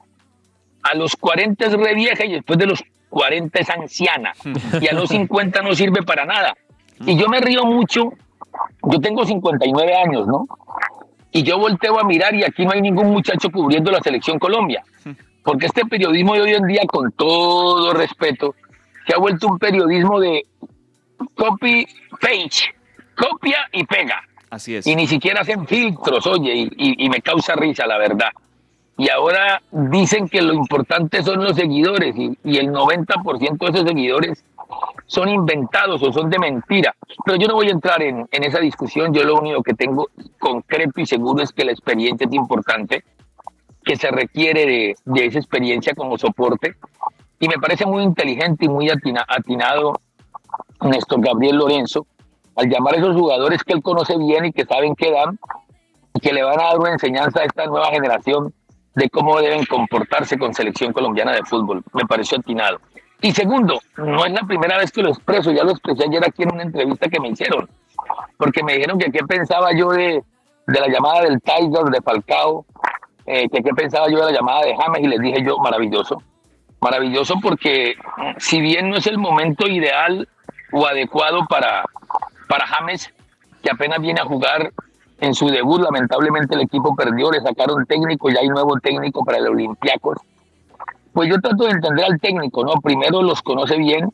A 0.83 0.95
los 0.95 1.17
40 1.17 1.67
es 1.67 1.73
re 1.73 1.95
vieja 1.95 2.25
y 2.25 2.33
después 2.33 2.59
de 2.59 2.67
los 2.67 2.83
40 3.11 3.59
es 3.61 3.71
anciana. 3.71 4.33
Y 4.81 4.89
a 4.89 4.93
los 4.95 5.09
50 5.11 5.63
no 5.63 5.75
sirve 5.75 6.03
para 6.03 6.25
nada. 6.25 6.55
Y 7.05 7.17
yo 7.17 7.29
me 7.29 7.41
río 7.41 7.65
mucho. 7.65 8.13
Yo 8.91 9.01
tengo 9.01 9.25
59 9.25 9.95
años, 9.95 10.27
¿no? 10.27 10.47
Y 11.33 11.43
yo 11.43 11.59
volteo 11.59 11.99
a 11.99 12.05
mirar 12.05 12.35
y 12.35 12.45
aquí 12.45 12.65
no 12.65 12.73
hay 12.73 12.81
ningún 12.83 13.09
muchacho 13.11 13.51
cubriendo 13.51 13.91
la 13.91 14.01
selección 14.01 14.39
Colombia. 14.39 14.85
Porque 15.43 15.67
este 15.67 15.85
periodismo 15.87 16.35
de 16.35 16.43
hoy 16.43 16.53
en 16.55 16.67
día, 16.67 16.83
con 16.87 17.11
todo 17.13 17.93
respeto, 17.95 18.55
se 19.07 19.15
ha 19.15 19.19
vuelto 19.19 19.49
un 19.49 19.59
periodismo 19.59 20.21
de 20.21 20.45
copy 21.35 21.87
page, 22.21 22.75
copia 23.17 23.69
y 23.73 23.85
pega. 23.85 24.23
Así 24.51 24.75
es. 24.77 24.87
Y 24.87 24.95
ni 24.95 25.07
siquiera 25.07 25.41
hacen 25.41 25.67
filtros, 25.67 26.27
oye, 26.27 26.55
y, 26.55 26.63
y- 26.77 27.05
y 27.07 27.09
me 27.09 27.21
causa 27.23 27.55
risa, 27.55 27.87
la 27.87 27.99
verdad. 27.99 28.31
Y 28.99 29.09
ahora 29.09 29.63
dicen 29.71 30.29
que 30.29 30.43
lo 30.43 30.53
importante 30.53 31.23
son 31.23 31.43
los 31.43 31.57
seguidores 31.57 32.15
y, 32.17 32.37
y 32.45 32.59
el 32.59 32.69
90% 32.69 33.59
de 33.59 33.67
esos 33.79 33.89
seguidores 33.89 34.45
son 35.07 35.29
inventados 35.29 36.03
o 36.03 36.13
son 36.13 36.31
de 36.31 36.39
mentira. 36.39 36.95
Pero 37.25 37.37
yo 37.39 37.49
no 37.49 37.55
voy 37.55 37.69
a 37.69 37.73
entrar 37.73 38.03
en, 38.03 38.27
en 38.31 38.45
esa 38.45 38.59
discusión. 38.59 39.13
Yo 39.13 39.25
lo 39.25 39.39
único 39.39 39.63
que 39.63 39.75
tengo 39.75 40.09
concreto 40.39 41.01
y 41.01 41.07
seguro 41.07 41.43
es 41.43 41.53
que 41.53 41.65
la 41.65 41.73
experiencia 41.73 42.27
es 42.27 42.33
importante, 42.33 43.05
que 43.85 43.97
se 43.97 44.11
requiere 44.11 44.67
de, 44.67 44.95
de 45.05 45.27
esa 45.27 45.39
experiencia 45.39 45.95
como 45.95 46.17
soporte. 46.19 46.77
Y 47.41 47.49
me 47.49 47.59
parece 47.59 47.85
muy 47.85 48.03
inteligente 48.03 48.67
y 48.67 48.69
muy 48.69 48.89
atina- 48.89 49.25
atinado 49.29 49.95
Néstor 50.81 51.21
Gabriel 51.21 51.57
Lorenzo 51.57 52.07
al 52.55 52.69
llamar 52.69 52.95
a 52.95 52.99
esos 52.99 53.17
jugadores 53.17 53.65
que 53.65 53.73
él 53.73 53.83
conoce 53.83 54.17
bien 54.17 54.45
y 54.45 54.53
que 54.53 54.65
saben 54.65 54.95
qué 54.95 55.11
dan 55.11 55.39
y 56.15 56.21
que 56.21 56.33
le 56.33 56.43
van 56.43 56.61
a 56.61 56.65
dar 56.65 56.79
una 56.79 56.93
enseñanza 56.93 57.41
a 57.41 57.45
esta 57.45 57.67
nueva 57.67 57.87
generación 57.87 58.53
de 58.95 59.09
cómo 59.09 59.41
deben 59.41 59.65
comportarse 59.65 60.39
con 60.39 60.53
selección 60.53 60.93
colombiana 60.93 61.33
de 61.33 61.43
fútbol. 61.45 61.83
Me 61.95 62.05
pareció 62.05 62.39
atinado. 62.39 62.79
Y 63.23 63.33
segundo, 63.33 63.81
no 63.97 64.27
es 64.27 64.33
la 64.33 64.43
primera 64.43 64.77
vez 64.79 64.93
que 64.93 65.03
lo 65.03 65.11
expreso, 65.11 65.53
ya 65.53 65.65
lo 65.65 65.71
expresé 65.71 66.05
ayer 66.05 66.23
aquí 66.27 66.43
en 66.43 66.53
una 66.53 66.65
entrevista 66.65 67.09
que 67.09 67.21
me 67.21 67.29
hicieron, 67.29 67.69
porque 68.37 68.63
me 68.63 68.75
dijeron 68.75 68.99
que 68.99 69.11
qué 69.11 69.21
pensaba 69.25 69.73
yo 69.73 69.91
de, 69.91 70.23
de 70.67 70.81
la 70.81 70.89
llamada 70.89 71.23
del 71.23 71.41
Tiger 71.41 71.85
de 71.85 72.03
Falcao 72.03 72.67
eh, 73.27 73.49
que 73.49 73.63
qué 73.63 73.73
pensaba 73.73 74.09
yo 74.11 74.19
de 74.19 74.33
la 74.33 74.39
llamada 74.39 74.63
de 74.63 74.77
James 74.77 75.01
y 75.03 75.07
les 75.07 75.21
dije 75.21 75.45
yo, 75.45 75.59
maravilloso. 75.59 76.23
Maravilloso 76.81 77.37
porque 77.41 77.95
mm, 78.17 78.31
si 78.39 78.61
bien 78.61 78.91
no 78.91 78.97
es 78.97 79.07
el 79.07 79.19
momento 79.19 79.69
ideal 79.69 80.29
o 80.73 80.87
adecuado 80.87 81.47
para, 81.49 81.85
para 82.49 82.67
James, 82.67 83.13
que 83.63 83.71
apenas 83.71 84.01
viene 84.01 84.21
a 84.21 84.25
jugar 84.25 84.73
en 85.21 85.35
su 85.35 85.49
debut, 85.49 85.81
lamentablemente 85.81 86.57
el 86.57 86.63
equipo 86.63 86.97
perdió, 86.97 87.31
le 87.31 87.41
sacaron 87.41 87.87
técnico, 87.87 88.29
ya 88.29 88.41
hay 88.41 88.49
nuevo 88.49 88.77
técnico 88.81 89.25
para 89.25 89.39
el 89.39 89.47
Olympiacos. 89.47 90.19
Pues 91.13 91.29
yo 91.29 91.41
trato 91.41 91.65
de 91.65 91.73
entender 91.73 92.05
al 92.05 92.21
técnico, 92.21 92.65
¿no? 92.65 92.81
Primero 92.81 93.23
los 93.23 93.43
conoce 93.43 93.77
bien, 93.77 94.13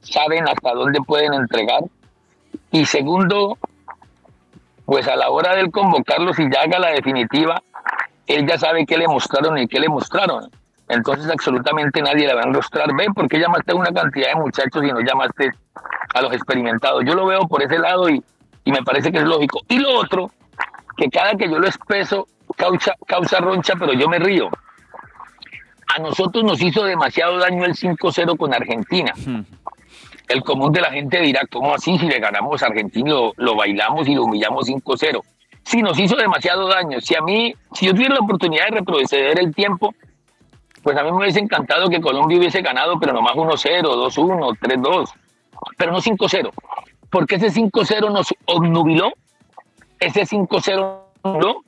saben 0.00 0.48
hasta 0.48 0.72
dónde 0.72 1.00
pueden 1.00 1.34
entregar. 1.34 1.82
Y 2.70 2.84
segundo, 2.86 3.58
pues 4.84 5.08
a 5.08 5.16
la 5.16 5.30
hora 5.30 5.54
de 5.54 5.70
convocarlos 5.70 6.38
y 6.38 6.50
ya 6.50 6.62
haga 6.62 6.78
la 6.78 6.90
definitiva, 6.90 7.62
él 8.26 8.46
ya 8.46 8.58
sabe 8.58 8.86
qué 8.86 8.96
le 8.96 9.08
mostraron 9.08 9.58
y 9.58 9.66
qué 9.66 9.80
le 9.80 9.88
mostraron. 9.88 10.50
Entonces 10.88 11.28
absolutamente 11.30 12.00
nadie 12.00 12.26
le 12.26 12.34
va 12.34 12.42
a 12.42 12.46
mostrar, 12.46 12.94
ve, 12.94 13.06
porque 13.14 13.40
llamaste 13.40 13.72
a 13.72 13.74
una 13.74 13.92
cantidad 13.92 14.28
de 14.28 14.36
muchachos 14.36 14.84
y 14.84 14.92
no 14.92 15.00
llamaste 15.00 15.50
a 16.14 16.22
los 16.22 16.32
experimentados. 16.32 17.04
Yo 17.04 17.14
lo 17.14 17.26
veo 17.26 17.48
por 17.48 17.62
ese 17.62 17.78
lado 17.78 18.08
y, 18.08 18.22
y 18.64 18.70
me 18.70 18.82
parece 18.82 19.10
que 19.10 19.18
es 19.18 19.24
lógico. 19.24 19.60
Y 19.68 19.78
lo 19.78 19.98
otro, 19.98 20.30
que 20.96 21.10
cada 21.10 21.34
que 21.34 21.50
yo 21.50 21.58
lo 21.58 21.66
expreso 21.66 22.28
causa, 22.56 22.94
causa 23.06 23.38
roncha, 23.38 23.74
pero 23.78 23.92
yo 23.92 24.08
me 24.08 24.18
río. 24.20 24.48
A 25.94 25.98
nosotros 25.98 26.44
nos 26.44 26.60
hizo 26.60 26.84
demasiado 26.84 27.38
daño 27.38 27.64
el 27.64 27.74
5-0 27.74 28.36
con 28.36 28.52
Argentina. 28.52 29.12
El 30.28 30.42
común 30.42 30.72
de 30.72 30.80
la 30.80 30.90
gente 30.90 31.20
dirá, 31.20 31.42
¿cómo 31.50 31.74
así? 31.74 31.96
Si 31.98 32.06
le 32.06 32.18
ganamos 32.18 32.62
a 32.62 32.66
Argentina, 32.66 33.10
lo, 33.10 33.32
lo 33.36 33.54
bailamos 33.54 34.08
y 34.08 34.14
lo 34.14 34.24
humillamos 34.24 34.68
5-0. 34.68 35.22
Sí, 35.62 35.82
nos 35.82 35.98
hizo 35.98 36.16
demasiado 36.16 36.68
daño. 36.68 37.00
Si 37.00 37.14
a 37.16 37.20
mí, 37.20 37.54
si 37.72 37.86
yo 37.86 37.92
tuviera 37.92 38.14
la 38.14 38.20
oportunidad 38.20 38.66
de 38.66 38.78
retroceder 38.78 39.38
el 39.40 39.54
tiempo, 39.54 39.94
pues 40.86 40.96
a 40.96 41.02
mí 41.02 41.10
me 41.10 41.18
hubiese 41.18 41.40
encantado 41.40 41.88
que 41.88 42.00
Colombia 42.00 42.38
hubiese 42.38 42.62
ganado, 42.62 43.00
pero 43.00 43.12
nomás 43.12 43.34
1-0, 43.34 43.82
2-1, 43.82 44.58
3-2, 44.60 45.10
pero 45.76 45.90
no 45.90 45.98
5-0. 46.00 46.50
Porque 47.10 47.34
ese 47.34 47.48
5-0 47.48 48.12
nos 48.12 48.32
obnubiló, 48.44 49.12
ese 49.98 50.22
5-0 50.22 51.00
no, 51.24 51.64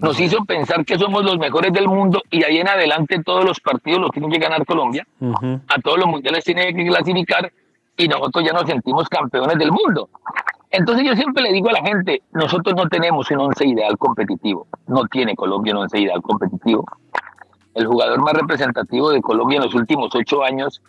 nos 0.00 0.18
hizo 0.18 0.44
pensar 0.44 0.84
que 0.84 0.98
somos 0.98 1.24
los 1.24 1.38
mejores 1.38 1.72
del 1.72 1.86
mundo 1.86 2.22
y 2.30 2.42
ahí 2.42 2.58
en 2.58 2.68
adelante 2.68 3.22
todos 3.22 3.44
los 3.44 3.60
partidos 3.60 4.00
los 4.00 4.10
tiene 4.10 4.28
que 4.30 4.38
ganar 4.38 4.64
Colombia, 4.64 5.06
a 5.20 5.80
todos 5.80 5.98
los 5.98 6.06
mundiales 6.06 6.44
tiene 6.44 6.74
que 6.74 6.86
clasificar 6.86 7.52
y 7.96 8.08
nosotros 8.08 8.44
ya 8.44 8.52
nos 8.52 8.64
sentimos 8.64 9.08
campeones 9.08 9.58
del 9.58 9.70
mundo. 9.70 10.08
Entonces 10.70 11.04
yo 11.04 11.14
siempre 11.14 11.42
le 11.42 11.52
digo 11.52 11.68
a 11.68 11.72
la 11.72 11.82
gente, 11.82 12.22
nosotros 12.32 12.74
no 12.76 12.88
tenemos 12.88 13.30
un 13.30 13.40
once 13.40 13.66
ideal 13.66 13.98
competitivo, 13.98 14.66
no 14.86 15.04
tiene 15.06 15.34
Colombia 15.34 15.74
un 15.74 15.82
once 15.82 15.98
ideal 15.98 16.22
competitivo. 16.22 16.86
El 17.74 17.86
jugador 17.86 18.22
más 18.22 18.34
representativo 18.34 19.10
de 19.10 19.20
Colombia 19.20 19.56
en 19.56 19.64
los 19.64 19.74
últimos 19.74 20.14
ocho 20.14 20.42
años 20.42 20.80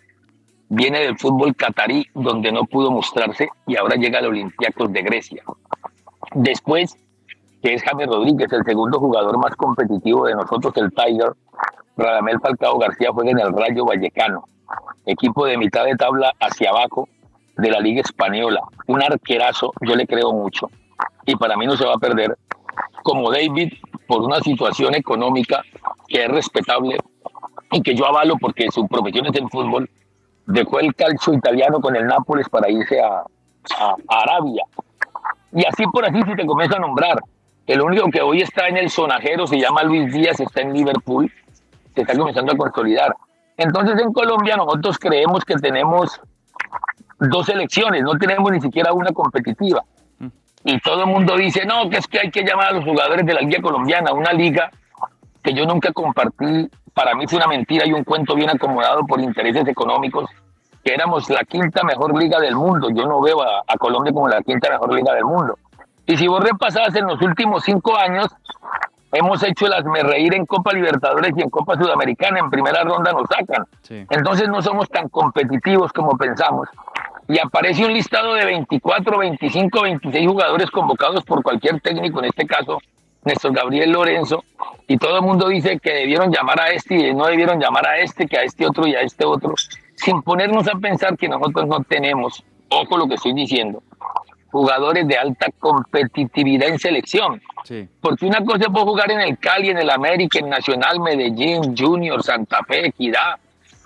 viene 0.68 1.00
del 1.00 1.18
fútbol 1.18 1.54
catarí, 1.54 2.06
donde 2.14 2.50
no 2.50 2.64
pudo 2.64 2.90
mostrarse 2.90 3.50
y 3.66 3.76
ahora 3.76 3.96
llega 3.96 4.20
al 4.20 4.26
Olympiacos 4.26 4.90
de 4.90 5.02
Grecia. 5.02 5.42
Después, 6.34 6.96
que 7.62 7.74
es 7.74 7.82
James 7.82 8.08
Rodríguez, 8.08 8.52
el 8.52 8.64
segundo 8.64 8.98
jugador 8.98 9.38
más 9.38 9.54
competitivo 9.56 10.26
de 10.26 10.34
nosotros, 10.34 10.72
el 10.76 10.92
Tiger, 10.92 11.32
Radamel 11.96 12.40
Falcao 12.40 12.78
García 12.78 13.10
juega 13.12 13.30
en 13.30 13.38
el 13.38 13.52
Rayo 13.52 13.84
Vallecano 13.84 14.44
equipo 15.06 15.46
de 15.46 15.56
mitad 15.56 15.84
de 15.84 15.96
tabla 15.96 16.32
hacia 16.40 16.70
abajo 16.70 17.08
de 17.56 17.70
la 17.70 17.80
Liga 17.80 18.00
Española. 18.00 18.60
Un 18.86 19.02
arquerazo, 19.02 19.72
yo 19.80 19.94
le 19.94 20.06
creo 20.06 20.32
mucho. 20.32 20.70
Y 21.26 21.36
para 21.36 21.56
mí 21.56 21.66
no 21.66 21.76
se 21.76 21.86
va 21.86 21.94
a 21.94 21.98
perder. 21.98 22.36
Como 23.02 23.30
David, 23.30 23.72
por 24.06 24.22
una 24.22 24.40
situación 24.40 24.94
económica 24.94 25.62
que 26.08 26.24
es 26.24 26.28
respetable 26.28 26.96
y 27.72 27.82
que 27.82 27.94
yo 27.94 28.06
avalo 28.06 28.36
porque 28.38 28.70
su 28.70 28.86
profesión 28.86 29.26
es 29.26 29.36
el 29.36 29.48
fútbol, 29.48 29.88
dejó 30.46 30.80
el 30.80 30.94
calcio 30.94 31.34
italiano 31.34 31.80
con 31.80 31.96
el 31.96 32.06
Nápoles 32.06 32.48
para 32.48 32.70
irse 32.70 33.00
a, 33.00 33.24
Arabia. 34.08 34.64
Y 35.52 35.64
así 35.64 35.84
por 35.86 36.04
así 36.04 36.20
si 36.22 36.34
te 36.34 36.44
comienzo 36.44 36.76
a 36.76 36.80
nombrar. 36.80 37.22
El 37.66 37.80
único 37.80 38.10
que 38.10 38.20
hoy 38.20 38.42
está 38.42 38.66
en 38.68 38.76
el 38.76 38.90
sonajero 38.90 39.46
se 39.46 39.58
llama 39.58 39.82
Luis 39.84 40.12
Díaz, 40.12 40.40
está 40.40 40.62
en 40.62 40.72
Liverpool, 40.72 41.32
se 41.94 42.00
está 42.00 42.16
comenzando 42.16 42.52
a 42.52 42.56
consolidar. 42.56 43.14
Entonces 43.56 44.00
en 44.00 44.12
Colombia 44.12 44.56
nosotros 44.56 44.98
creemos 44.98 45.44
que 45.44 45.54
tenemos 45.54 46.20
dos 47.20 47.48
elecciones, 47.48 48.02
no 48.02 48.16
tenemos 48.18 48.50
ni 48.50 48.60
siquiera 48.60 48.92
una 48.92 49.12
competitiva. 49.12 49.84
Y 50.64 50.80
todo 50.80 51.02
el 51.02 51.06
mundo 51.06 51.36
dice, 51.36 51.64
no, 51.64 51.88
que 51.88 51.98
es 51.98 52.06
que 52.06 52.20
hay 52.20 52.30
que 52.30 52.42
llamar 52.42 52.68
a 52.68 52.72
los 52.72 52.84
jugadores 52.84 53.26
de 53.26 53.34
la 53.34 53.40
Liga 53.40 53.60
Colombiana, 53.60 54.12
una 54.12 54.32
liga 54.32 54.70
que 55.42 55.52
yo 55.54 55.66
nunca 55.66 55.92
compartí, 55.92 56.68
para 56.94 57.14
mí 57.14 57.26
fue 57.26 57.38
una 57.38 57.48
mentira 57.48 57.86
y 57.86 57.92
un 57.92 58.04
cuento 58.04 58.34
bien 58.34 58.50
acomodado 58.50 59.04
por 59.06 59.20
intereses 59.20 59.66
económicos, 59.66 60.30
que 60.84 60.94
éramos 60.94 61.28
la 61.30 61.42
quinta 61.44 61.82
mejor 61.84 62.16
liga 62.16 62.38
del 62.38 62.54
mundo. 62.54 62.90
Yo 62.90 63.06
no 63.06 63.20
veo 63.20 63.42
a, 63.42 63.62
a 63.66 63.76
Colombia 63.76 64.12
como 64.12 64.28
la 64.28 64.42
quinta 64.42 64.70
mejor 64.70 64.94
liga 64.94 65.14
del 65.14 65.24
mundo. 65.24 65.58
Y 66.06 66.16
si 66.16 66.26
vos 66.26 66.42
repasás 66.42 66.94
en 66.96 67.06
los 67.06 67.20
últimos 67.22 67.64
cinco 67.64 67.96
años, 67.96 68.26
hemos 69.12 69.42
hecho 69.42 69.66
el 69.66 69.74
hazme 69.74 70.02
reír 70.02 70.34
en 70.34 70.46
Copa 70.46 70.72
Libertadores 70.72 71.32
y 71.36 71.42
en 71.42 71.50
Copa 71.50 71.76
Sudamericana, 71.76 72.40
en 72.40 72.50
primera 72.50 72.82
ronda 72.82 73.12
nos 73.12 73.28
sacan. 73.28 73.66
Entonces 74.10 74.48
no 74.48 74.62
somos 74.62 74.88
tan 74.88 75.08
competitivos 75.08 75.92
como 75.92 76.16
pensamos. 76.16 76.68
Y 77.28 77.38
aparece 77.38 77.84
un 77.84 77.92
listado 77.92 78.34
de 78.34 78.44
24, 78.44 79.18
25, 79.18 79.82
26 79.82 80.26
jugadores 80.28 80.70
convocados 80.70 81.24
por 81.24 81.42
cualquier 81.42 81.80
técnico, 81.80 82.18
en 82.18 82.26
este 82.26 82.46
caso 82.46 82.78
Néstor 83.24 83.54
Gabriel 83.54 83.92
Lorenzo, 83.92 84.44
y 84.88 84.96
todo 84.96 85.16
el 85.16 85.22
mundo 85.22 85.48
dice 85.48 85.78
que 85.78 85.92
debieron 85.92 86.32
llamar 86.32 86.60
a 86.60 86.68
este 86.70 86.94
y 86.94 87.14
no 87.14 87.26
debieron 87.26 87.60
llamar 87.60 87.86
a 87.86 87.98
este, 87.98 88.26
que 88.26 88.36
a 88.36 88.42
este 88.42 88.66
otro 88.66 88.86
y 88.86 88.94
a 88.94 89.00
este 89.00 89.24
otro, 89.24 89.54
sin 89.94 90.22
ponernos 90.22 90.66
a 90.66 90.76
pensar 90.78 91.16
que 91.16 91.28
nosotros 91.28 91.66
no 91.68 91.84
tenemos, 91.84 92.42
ojo 92.68 92.96
lo 92.96 93.06
que 93.06 93.14
estoy 93.14 93.32
diciendo, 93.32 93.82
jugadores 94.52 95.08
de 95.08 95.16
alta 95.16 95.46
competitividad 95.58 96.68
en 96.68 96.78
selección. 96.78 97.40
Porque 98.00 98.26
una 98.26 98.44
cosa 98.44 98.66
es 98.66 98.68
jugar 98.68 99.10
en 99.10 99.20
el 99.20 99.38
Cali, 99.38 99.70
en 99.70 99.78
el 99.78 99.90
América, 99.90 100.38
en 100.38 100.50
Nacional, 100.50 101.00
Medellín, 101.00 101.74
Junior, 101.76 102.22
Santa 102.22 102.58
Fe, 102.68 102.88
Equidad, 102.88 103.36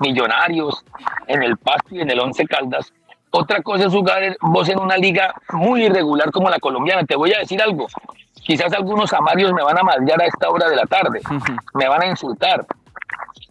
Millonarios, 0.00 0.84
en 1.28 1.44
el 1.44 1.56
Pasto 1.56 1.94
y 1.94 2.00
en 2.00 2.10
el 2.10 2.18
Once 2.18 2.44
Caldas. 2.46 2.92
Otra 3.30 3.62
cosa 3.62 3.84
es 3.86 3.92
jugar 3.92 4.36
vos 4.40 4.68
en 4.68 4.80
una 4.80 4.96
liga 4.96 5.32
muy 5.52 5.84
irregular 5.84 6.32
como 6.32 6.50
la 6.50 6.58
colombiana. 6.58 7.04
Te 7.04 7.16
voy 7.16 7.32
a 7.32 7.38
decir 7.38 7.62
algo. 7.62 7.86
Quizás 8.34 8.72
algunos 8.72 9.12
amarios 9.12 9.52
me 9.52 9.62
van 9.62 9.78
a 9.78 9.82
maldear 9.82 10.20
a 10.20 10.26
esta 10.26 10.50
hora 10.50 10.68
de 10.68 10.76
la 10.76 10.84
tarde. 10.84 11.20
me 11.74 11.88
van 11.88 12.02
a 12.02 12.06
insultar. 12.06 12.66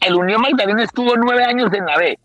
El 0.01 0.15
Unión 0.15 0.41
Magdalena 0.41 0.83
estuvo 0.83 1.15
nueve 1.15 1.45
años 1.45 1.71
en 1.73 1.85
la 1.85 1.97
B. 1.97 2.19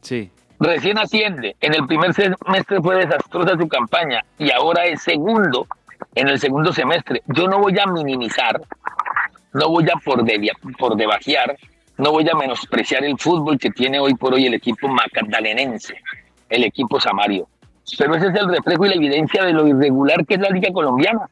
Sí 0.00 0.30
recién 0.62 0.98
asciende, 0.98 1.56
en 1.60 1.74
el 1.74 1.86
primer 1.86 2.14
semestre 2.14 2.80
fue 2.80 2.96
desastrosa 2.96 3.56
su 3.58 3.68
campaña 3.68 4.24
y 4.38 4.50
ahora 4.50 4.84
es 4.84 5.02
segundo 5.02 5.66
en 6.14 6.28
el 6.28 6.38
segundo 6.38 6.72
semestre. 6.72 7.22
Yo 7.26 7.48
no 7.48 7.58
voy 7.58 7.78
a 7.78 7.86
minimizar, 7.86 8.60
no 9.52 9.68
voy 9.68 9.84
a 9.90 9.96
por, 10.04 10.24
por 10.78 10.96
debajear, 10.96 11.56
no 11.98 12.12
voy 12.12 12.28
a 12.28 12.34
menospreciar 12.34 13.04
el 13.04 13.18
fútbol 13.18 13.58
que 13.58 13.70
tiene 13.70 13.98
hoy 13.98 14.14
por 14.14 14.34
hoy 14.34 14.46
el 14.46 14.54
equipo 14.54 14.88
magdalenense, 14.88 15.94
el 16.48 16.64
equipo 16.64 17.00
Samario. 17.00 17.48
Pero 17.98 18.14
ese 18.14 18.28
es 18.28 18.34
el 18.34 18.48
reflejo 18.48 18.86
y 18.86 18.88
la 18.90 18.94
evidencia 18.94 19.44
de 19.44 19.52
lo 19.52 19.66
irregular 19.66 20.24
que 20.24 20.34
es 20.34 20.40
la 20.40 20.50
Liga 20.50 20.72
Colombiana, 20.72 21.28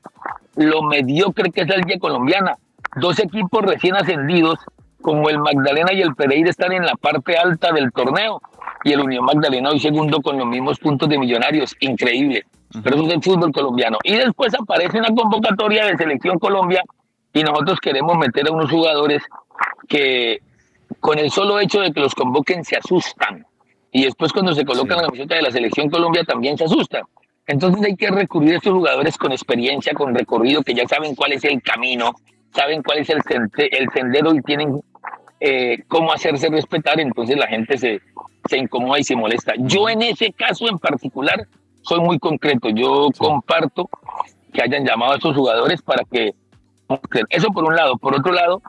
lo 0.56 0.82
mediocre 0.82 1.50
que 1.50 1.62
es 1.62 1.68
la 1.68 1.76
Liga 1.76 1.98
Colombiana. 1.98 2.56
Dos 2.96 3.18
equipos 3.20 3.62
recién 3.62 3.94
ascendidos, 3.96 4.58
como 5.00 5.30
el 5.30 5.38
Magdalena 5.38 5.92
y 5.92 6.02
el 6.02 6.14
Pereira, 6.14 6.50
están 6.50 6.72
en 6.72 6.84
la 6.84 6.94
parte 6.96 7.36
alta 7.36 7.72
del 7.72 7.92
torneo 7.92 8.40
y 8.84 8.92
el 8.92 9.00
Unión 9.00 9.24
Magdalena 9.24 9.70
hoy 9.70 9.80
segundo 9.80 10.20
con 10.20 10.38
los 10.38 10.46
mismos 10.46 10.78
puntos 10.78 11.08
de 11.08 11.18
millonarios, 11.18 11.76
increíble. 11.80 12.44
Pero 12.82 12.96
eso 12.96 13.06
es 13.06 13.12
el 13.14 13.22
fútbol 13.22 13.52
colombiano. 13.52 13.98
Y 14.04 14.14
después 14.14 14.54
aparece 14.54 14.98
una 14.98 15.08
convocatoria 15.08 15.86
de 15.86 15.96
selección 15.96 16.38
Colombia 16.38 16.82
y 17.32 17.42
nosotros 17.42 17.78
queremos 17.80 18.16
meter 18.16 18.48
a 18.48 18.52
unos 18.52 18.70
jugadores 18.70 19.22
que 19.88 20.40
con 21.00 21.18
el 21.18 21.30
solo 21.30 21.58
hecho 21.60 21.80
de 21.80 21.92
que 21.92 22.00
los 22.00 22.14
convoquen 22.14 22.64
se 22.64 22.76
asustan. 22.76 23.46
Y 23.92 24.04
después 24.04 24.32
cuando 24.32 24.54
se 24.54 24.64
colocan 24.64 24.98
en 24.98 25.02
la 25.02 25.08
camiseta 25.08 25.34
de 25.34 25.42
la 25.42 25.50
selección 25.50 25.90
Colombia 25.90 26.22
también 26.24 26.56
se 26.56 26.64
asustan. 26.64 27.02
Entonces 27.46 27.84
hay 27.84 27.96
que 27.96 28.10
recurrir 28.10 28.54
a 28.54 28.56
estos 28.58 28.72
jugadores 28.72 29.16
con 29.18 29.32
experiencia, 29.32 29.92
con 29.92 30.14
recorrido, 30.14 30.62
que 30.62 30.74
ya 30.74 30.86
saben 30.86 31.16
cuál 31.16 31.32
es 31.32 31.44
el 31.44 31.60
camino, 31.62 32.12
saben 32.54 32.82
cuál 32.82 32.98
es 32.98 33.10
el, 33.10 33.20
el 33.56 33.90
sendero 33.90 34.32
y 34.34 34.42
tienen 34.42 34.80
eh, 35.40 35.82
cómo 35.88 36.12
hacerse 36.12 36.48
respetar. 36.48 37.00
Entonces 37.00 37.36
la 37.36 37.48
gente 37.48 37.76
se, 37.78 38.00
se 38.50 38.58
incomoda 38.58 38.98
y 38.98 39.04
se 39.04 39.16
molesta. 39.16 39.54
Yo 39.58 39.88
en 39.88 40.02
ese 40.02 40.32
caso 40.32 40.68
en 40.68 40.78
particular 40.78 41.46
soy 41.82 42.00
muy 42.00 42.18
concreto. 42.18 42.68
Yo 42.70 43.08
comparto 43.16 43.88
que 44.52 44.62
hayan 44.62 44.84
llamado 44.84 45.12
a 45.12 45.16
esos 45.16 45.34
jugadores 45.34 45.80
para 45.82 46.04
que... 46.04 46.34
Eso 47.28 47.48
por 47.52 47.64
un 47.64 47.76
lado. 47.76 47.96
Por 47.96 48.16
otro 48.16 48.32
lado, 48.32 48.60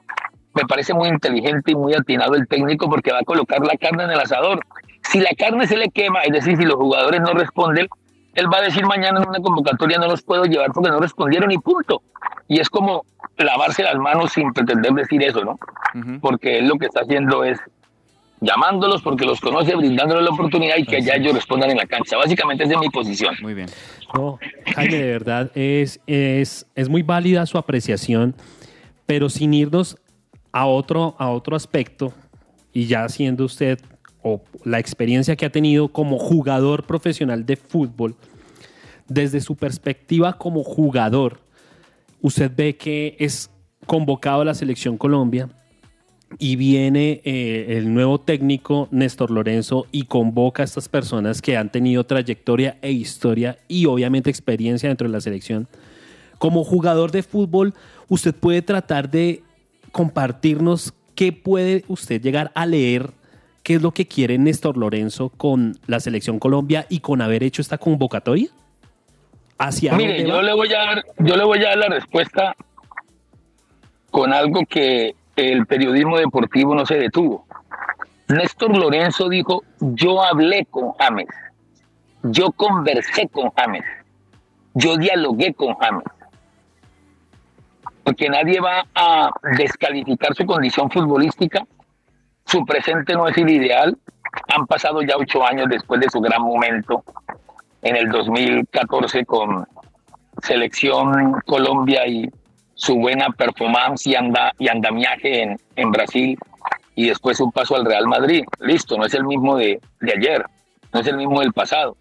me 0.54 0.64
parece 0.66 0.94
muy 0.94 1.10
inteligente 1.10 1.72
y 1.72 1.76
muy 1.76 1.94
atinado 1.96 2.36
el 2.36 2.48
técnico 2.48 2.88
porque 2.88 3.12
va 3.12 3.20
a 3.20 3.24
colocar 3.24 3.62
la 3.62 3.76
carne 3.78 4.04
en 4.04 4.12
el 4.12 4.20
asador. 4.20 4.64
Si 5.02 5.20
la 5.20 5.32
carne 5.36 5.68
se 5.68 5.76
le 5.76 5.90
quema, 5.90 6.22
es 6.22 6.32
decir, 6.32 6.58
si 6.58 6.64
los 6.64 6.76
jugadores 6.76 7.20
no 7.22 7.34
responden, 7.34 7.88
él 8.36 8.54
va 8.54 8.60
a 8.60 8.62
decir 8.62 8.86
mañana 8.86 9.20
en 9.20 9.28
una 9.28 9.40
convocatoria 9.40 9.98
no 9.98 10.08
los 10.08 10.22
puedo 10.22 10.46
llevar 10.46 10.72
porque 10.72 10.92
no 10.92 11.00
respondieron 11.00 11.52
y 11.52 11.58
punto. 11.58 12.04
Y 12.48 12.60
es 12.60 12.70
como 12.70 13.04
lavarse 13.38 13.82
las 13.82 13.96
manos 13.96 14.34
sin 14.34 14.54
pretender 14.54 14.94
decir 14.94 15.24
eso, 15.24 15.44
¿no? 15.44 15.58
Porque 16.22 16.60
él 16.60 16.68
lo 16.68 16.76
que 16.76 16.86
está 16.86 17.02
haciendo 17.02 17.44
es 17.44 17.60
llamándolos 18.42 19.02
porque 19.04 19.26
los 19.26 19.40
conoce, 19.40 19.76
brindándoles 19.76 20.24
la 20.24 20.32
oportunidad 20.32 20.76
y 20.78 20.84
que 20.84 21.02
ya 21.02 21.14
ellos 21.14 21.34
respondan 21.34 21.70
en 21.72 21.78
la 21.78 21.86
cancha. 21.86 22.18
Básicamente 22.18 22.64
esa 22.64 22.74
es 22.74 22.80
mi 22.80 22.90
posición. 22.90 23.36
Muy 23.42 23.54
bien. 23.54 23.68
No, 24.14 24.40
Jaime, 24.76 24.98
de 24.98 25.12
verdad, 25.12 25.52
es, 25.56 26.02
es, 26.08 26.66
es 26.76 26.90
muy 26.90 27.04
válida 27.04 27.46
su 27.46 27.58
apreciación, 27.58 28.36
pero 29.06 29.30
sin 29.30 29.54
irnos 29.54 29.98
a 30.52 30.66
otro, 30.66 31.16
a 31.20 31.30
otro 31.30 31.56
aspecto 31.56 32.14
y 32.74 32.88
ya 32.88 33.08
siendo 33.08 33.46
usted 33.46 33.80
o 34.24 34.42
la 34.66 34.80
experiencia 34.80 35.36
que 35.36 35.46
ha 35.46 35.52
tenido 35.52 35.88
como 35.88 36.18
jugador 36.20 36.86
profesional 36.86 37.46
de 37.46 37.56
fútbol, 37.56 38.16
desde 39.08 39.40
su 39.42 39.56
perspectiva 39.56 40.34
como 40.34 40.64
jugador, 40.64 41.40
usted 42.22 42.52
ve 42.56 42.78
que 42.78 43.16
es 43.20 43.50
convocado 43.86 44.42
a 44.42 44.46
la 44.46 44.54
selección 44.54 44.98
Colombia 44.98 45.50
y 46.40 46.56
viene 46.56 47.22
eh, 47.24 47.78
el 47.78 47.94
nuevo 47.94 48.20
técnico 48.20 48.88
Néstor 48.92 49.32
Lorenzo 49.32 49.88
y 49.92 50.04
convoca 50.04 50.64
a 50.64 50.66
estas 50.66 50.90
personas 50.90 51.42
que 51.42 51.58
han 51.58 51.72
tenido 51.72 52.06
trayectoria 52.06 52.78
e 52.82 52.92
historia 52.92 53.58
y 53.68 53.86
obviamente 53.86 54.30
experiencia 54.30 54.90
dentro 54.90 55.08
de 55.08 55.14
la 55.14 55.22
selección. 55.22 55.68
Como 56.38 56.64
jugador 56.64 57.12
de 57.12 57.24
fútbol, 57.24 57.74
usted 58.08 58.34
puede 58.34 58.62
tratar 58.62 59.10
de 59.10 59.44
compartirnos 59.92 60.94
qué 61.16 61.32
puede 61.32 61.84
usted 61.88 62.22
llegar 62.22 62.52
a 62.56 62.66
leer, 62.66 63.12
qué 63.64 63.76
es 63.76 63.82
lo 63.82 63.92
que 63.92 64.08
quiere 64.08 64.38
Néstor 64.38 64.78
Lorenzo 64.78 65.30
con 65.30 65.78
la 65.88 66.00
selección 66.00 66.40
Colombia 66.40 66.86
y 66.90 67.00
con 67.00 67.22
haber 67.22 67.44
hecho 67.44 67.62
esta 67.62 67.78
convocatoria. 67.78 68.50
Hacia 69.58 69.94
Mire, 69.94 70.28
yo 70.28 70.42
le, 70.42 70.54
voy 70.54 70.74
a 70.74 70.80
dar, 70.80 71.06
yo 71.20 71.36
le 71.36 71.44
voy 71.44 71.60
a 71.60 71.70
dar 71.70 71.78
la 71.78 71.90
respuesta 71.90 72.56
con 74.10 74.34
algo 74.34 74.66
que 74.68 75.16
el 75.50 75.66
periodismo 75.66 76.18
deportivo 76.18 76.76
no 76.76 76.86
se 76.86 76.96
detuvo. 76.96 77.46
Néstor 78.28 78.78
Lorenzo 78.78 79.28
dijo, 79.30 79.64
yo 79.80 80.24
hablé 80.24 80.66
con 80.70 80.94
James, 80.94 81.28
yo 82.24 82.52
conversé 82.52 83.28
con 83.28 83.52
James, 83.52 83.84
yo 84.74 84.98
dialogué 84.98 85.54
con 85.54 85.76
James. 85.76 86.06
Porque 88.04 88.30
nadie 88.30 88.60
va 88.60 88.86
a 88.96 89.32
descalificar 89.58 90.34
su 90.34 90.46
condición 90.46 90.90
futbolística, 90.90 91.66
su 92.46 92.66
presente 92.66 93.14
no 93.14 93.28
es 93.28 93.38
el 93.38 93.50
ideal, 93.50 93.98
han 94.48 94.66
pasado 94.66 95.02
ya 95.02 95.16
ocho 95.18 95.46
años 95.46 95.68
después 95.70 96.00
de 96.02 96.10
su 96.10 96.22
gran 96.22 96.42
momento 96.42 97.04
en 97.82 97.96
el 97.96 98.10
2014 98.10 99.26
con 99.26 99.68
Selección 100.42 101.42
Colombia 101.46 102.08
y 102.08 102.30
su 102.82 102.96
buena 102.96 103.30
performance 103.30 104.08
y, 104.08 104.16
anda, 104.16 104.54
y 104.58 104.68
andamiaje 104.68 105.44
en, 105.44 105.58
en 105.76 105.92
Brasil 105.92 106.36
y 106.96 107.10
después 107.10 107.40
un 107.40 107.52
paso 107.52 107.76
al 107.76 107.86
Real 107.86 108.08
Madrid. 108.08 108.44
Listo, 108.60 108.98
no 108.98 109.06
es 109.06 109.14
el 109.14 109.24
mismo 109.24 109.56
de, 109.56 109.80
de 110.00 110.14
ayer, 110.14 110.44
no 110.92 111.00
es 111.00 111.06
el 111.06 111.18
mismo 111.18 111.42
del 111.42 111.54
pasado. 111.54 111.96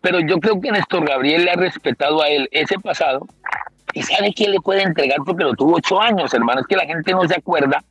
Pero 0.00 0.18
yo 0.18 0.40
creo 0.40 0.60
que 0.60 0.72
Néstor 0.72 1.08
Gabriel 1.08 1.44
le 1.44 1.52
ha 1.52 1.54
respetado 1.54 2.20
a 2.20 2.26
él 2.26 2.48
ese 2.50 2.80
pasado 2.80 3.28
y 3.94 4.02
sabe 4.02 4.34
quién 4.34 4.50
le 4.50 4.60
puede 4.60 4.82
entregar 4.82 5.18
porque 5.24 5.44
lo 5.44 5.54
tuvo 5.54 5.76
ocho 5.76 6.00
años, 6.00 6.34
hermano. 6.34 6.62
Es 6.62 6.66
que 6.66 6.76
la 6.76 6.86
gente 6.86 7.12
no 7.12 7.26
se 7.28 7.36
acuerda 7.36 7.84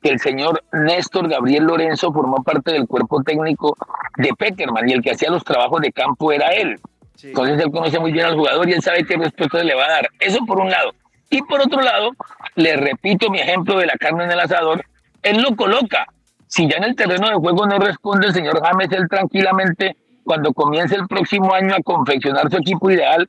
que 0.00 0.10
el 0.10 0.20
señor 0.20 0.62
Néstor 0.72 1.28
Gabriel 1.28 1.64
Lorenzo 1.64 2.12
formó 2.12 2.44
parte 2.44 2.70
del 2.70 2.86
cuerpo 2.86 3.24
técnico 3.24 3.76
de 4.18 4.30
Peckerman 4.38 4.88
y 4.88 4.92
el 4.92 5.02
que 5.02 5.10
hacía 5.10 5.30
los 5.30 5.42
trabajos 5.42 5.80
de 5.80 5.90
campo 5.90 6.30
era 6.30 6.50
él. 6.50 6.78
Entonces 7.24 7.58
él 7.58 7.72
conoce 7.72 7.98
muy 7.98 8.12
bien 8.12 8.26
al 8.26 8.36
jugador 8.36 8.68
y 8.68 8.72
él 8.72 8.82
sabe 8.82 9.04
qué 9.04 9.16
respuesta 9.16 9.64
le 9.64 9.74
va 9.74 9.86
a 9.86 9.90
dar. 9.90 10.08
Eso 10.20 10.38
por 10.46 10.60
un 10.60 10.70
lado. 10.70 10.92
Y 11.30 11.42
por 11.42 11.60
otro 11.60 11.80
lado, 11.80 12.10
le 12.56 12.76
repito 12.76 13.30
mi 13.30 13.38
ejemplo 13.38 13.78
de 13.78 13.86
la 13.86 13.94
carne 13.94 14.24
en 14.24 14.32
el 14.32 14.40
asador, 14.40 14.84
él 15.22 15.40
lo 15.40 15.54
coloca. 15.54 16.06
Si 16.48 16.68
ya 16.68 16.78
en 16.78 16.84
el 16.84 16.96
terreno 16.96 17.28
de 17.28 17.36
juego 17.36 17.66
no 17.66 17.78
responde 17.78 18.26
el 18.26 18.34
señor 18.34 18.60
James, 18.60 18.90
él 18.90 19.08
tranquilamente, 19.08 19.96
cuando 20.24 20.52
comience 20.52 20.96
el 20.96 21.06
próximo 21.06 21.54
año 21.54 21.74
a 21.76 21.82
confeccionar 21.82 22.50
su 22.50 22.56
equipo 22.56 22.90
ideal 22.90 23.28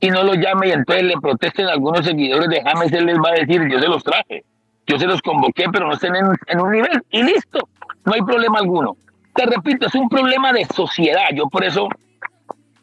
y 0.00 0.10
no 0.10 0.24
lo 0.24 0.34
llame 0.34 0.68
y 0.68 0.72
entonces 0.72 1.04
le 1.04 1.14
protesten 1.20 1.68
algunos 1.68 2.04
seguidores 2.04 2.48
de 2.48 2.62
James, 2.62 2.92
él 2.92 3.06
les 3.06 3.18
va 3.18 3.30
a 3.30 3.40
decir, 3.40 3.62
yo 3.70 3.78
se 3.78 3.86
los 3.86 4.02
traje, 4.02 4.44
yo 4.86 4.98
se 4.98 5.06
los 5.06 5.22
convoqué, 5.22 5.66
pero 5.72 5.86
no 5.86 5.94
estén 5.94 6.16
en, 6.16 6.26
en 6.48 6.60
un 6.60 6.72
nivel. 6.72 7.00
Y 7.10 7.22
listo, 7.22 7.68
no 8.04 8.14
hay 8.14 8.22
problema 8.22 8.58
alguno. 8.58 8.96
Te 9.34 9.46
repito, 9.46 9.86
es 9.86 9.94
un 9.94 10.08
problema 10.08 10.52
de 10.52 10.64
sociedad. 10.64 11.28
Yo 11.32 11.48
por 11.48 11.62
eso 11.62 11.88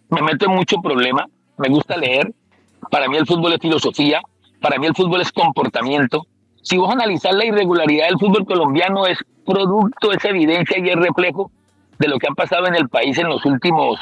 me 0.09 0.21
meto 0.21 0.45
en 0.45 0.55
mucho 0.55 0.77
problema, 0.81 1.25
me 1.57 1.67
gusta 1.67 1.97
leer. 1.97 2.33
Para 2.89 3.09
mí 3.09 3.17
el 3.17 3.25
fútbol 3.25 3.53
es 3.53 3.59
filosofía, 3.59 4.21
para 4.61 4.77
mí 4.79 4.87
el 4.87 4.95
fútbol 4.95 5.21
es 5.21 5.31
comportamiento. 5.31 6.25
Si 6.61 6.77
vos 6.77 6.91
analizar 6.91 7.33
la 7.33 7.45
irregularidad 7.45 8.07
del 8.07 8.19
fútbol 8.19 8.45
colombiano 8.45 9.05
es 9.05 9.17
producto, 9.45 10.11
es 10.11 10.23
evidencia 10.25 10.77
y 10.79 10.89
es 10.89 10.95
reflejo 10.95 11.51
de 11.99 12.07
lo 12.07 12.19
que 12.19 12.27
ha 12.27 12.33
pasado 12.33 12.67
en 12.67 12.75
el 12.75 12.89
país 12.89 13.17
en 13.17 13.29
los 13.29 13.45
últimos 13.45 13.99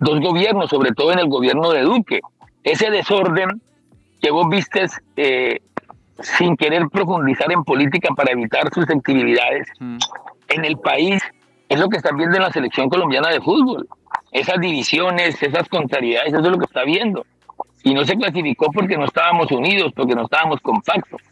dos 0.00 0.20
gobiernos, 0.20 0.70
sobre 0.70 0.92
todo 0.92 1.12
en 1.12 1.18
el 1.18 1.28
gobierno 1.28 1.70
de 1.70 1.82
Duque. 1.82 2.20
Ese 2.64 2.90
desorden 2.90 3.60
que 4.20 4.30
vos 4.30 4.48
vistes 4.48 4.98
eh, 5.16 5.60
sin 6.20 6.56
querer 6.56 6.88
profundizar 6.88 7.52
en 7.52 7.62
política 7.64 8.14
para 8.14 8.32
evitar 8.32 8.72
susceptibilidades 8.72 9.68
en 9.80 10.64
el 10.64 10.78
país 10.78 11.22
es 11.68 11.78
lo 11.78 11.88
que 11.88 11.98
están 11.98 12.16
viendo 12.16 12.36
en 12.36 12.42
la 12.42 12.52
selección 12.52 12.88
colombiana 12.88 13.28
de 13.28 13.40
fútbol. 13.40 13.86
Esas 14.32 14.58
divisiones, 14.60 15.42
esas 15.42 15.68
contrariedades, 15.68 16.32
eso 16.32 16.42
es 16.42 16.50
lo 16.50 16.58
que 16.58 16.64
está 16.64 16.84
viendo 16.84 17.24
y 17.86 17.94
no 17.94 18.04
se 18.04 18.16
clasificó 18.16 18.72
porque 18.72 18.98
no 18.98 19.04
estábamos 19.04 19.48
unidos, 19.52 19.92
porque 19.94 20.16
no 20.16 20.24
estábamos 20.24 20.60
compactos. 20.60 21.22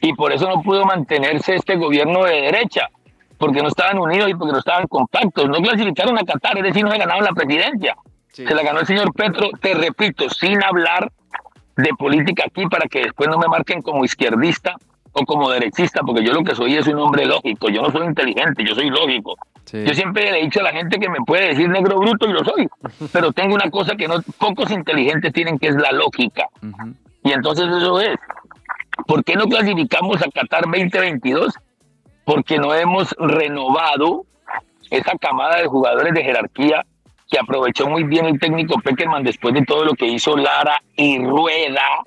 Y 0.00 0.14
por 0.14 0.32
eso 0.32 0.48
no 0.48 0.62
pudo 0.62 0.86
mantenerse 0.86 1.56
este 1.56 1.76
gobierno 1.76 2.24
de 2.24 2.40
derecha, 2.40 2.88
porque 3.36 3.60
no 3.60 3.68
estaban 3.68 3.98
unidos 3.98 4.30
y 4.30 4.34
porque 4.34 4.52
no 4.52 4.60
estaban 4.60 4.86
compactos. 4.86 5.46
No 5.46 5.58
clasificaron 5.58 6.16
a 6.16 6.22
Qatar, 6.24 6.56
es 6.56 6.64
decir, 6.64 6.84
no 6.84 6.90
se 6.90 6.96
ganaron 6.96 7.22
la 7.22 7.32
presidencia. 7.32 7.94
Se 8.32 8.54
la 8.54 8.62
ganó 8.62 8.80
el 8.80 8.86
señor 8.86 9.12
Petro, 9.12 9.50
te 9.60 9.74
repito, 9.74 10.30
sin 10.30 10.64
hablar 10.64 11.12
de 11.76 11.90
política 11.98 12.44
aquí 12.46 12.66
para 12.66 12.88
que 12.88 13.00
después 13.00 13.28
no 13.28 13.36
me 13.36 13.48
marquen 13.48 13.82
como 13.82 14.02
izquierdista 14.02 14.76
o 15.12 15.26
como 15.26 15.50
derechista, 15.50 16.00
porque 16.00 16.24
yo 16.24 16.32
lo 16.32 16.42
que 16.42 16.54
soy 16.54 16.76
es 16.76 16.86
un 16.86 16.98
hombre 16.98 17.26
lógico, 17.26 17.68
yo 17.68 17.82
no 17.82 17.92
soy 17.92 18.06
inteligente, 18.06 18.64
yo 18.64 18.74
soy 18.74 18.88
lógico. 18.88 19.36
Yo 19.72 19.94
siempre 19.94 20.30
le 20.30 20.40
he 20.40 20.42
dicho 20.44 20.60
a 20.60 20.64
la 20.64 20.72
gente 20.72 20.98
que 20.98 21.08
me 21.08 21.18
puede 21.26 21.48
decir 21.48 21.68
negro 21.68 21.98
bruto 21.98 22.28
y 22.28 22.32
lo 22.32 22.44
soy, 22.44 22.68
pero 23.12 23.32
tengo 23.32 23.54
una 23.54 23.70
cosa 23.70 23.96
que 23.96 24.08
no 24.08 24.20
pocos 24.38 24.70
inteligentes 24.70 25.32
tienen 25.32 25.58
que 25.58 25.68
es 25.68 25.76
la 25.76 25.92
lógica. 25.92 26.46
Y 27.22 27.32
entonces 27.32 27.66
eso 27.66 28.00
es. 28.00 28.16
¿Por 29.06 29.24
qué 29.24 29.34
no 29.34 29.46
clasificamos 29.46 30.20
a 30.22 30.30
Qatar 30.30 30.64
2022? 30.64 31.54
Porque 32.24 32.58
no 32.58 32.74
hemos 32.74 33.14
renovado 33.18 34.24
esa 34.90 35.16
camada 35.18 35.60
de 35.60 35.66
jugadores 35.66 36.12
de 36.14 36.22
jerarquía 36.22 36.84
que 37.30 37.38
aprovechó 37.38 37.88
muy 37.88 38.04
bien 38.04 38.26
el 38.26 38.38
técnico 38.38 38.80
Peckerman 38.80 39.22
después 39.22 39.54
de 39.54 39.64
todo 39.64 39.84
lo 39.84 39.94
que 39.94 40.06
hizo 40.06 40.36
Lara 40.36 40.82
y 40.96 41.18
Rueda 41.18 42.04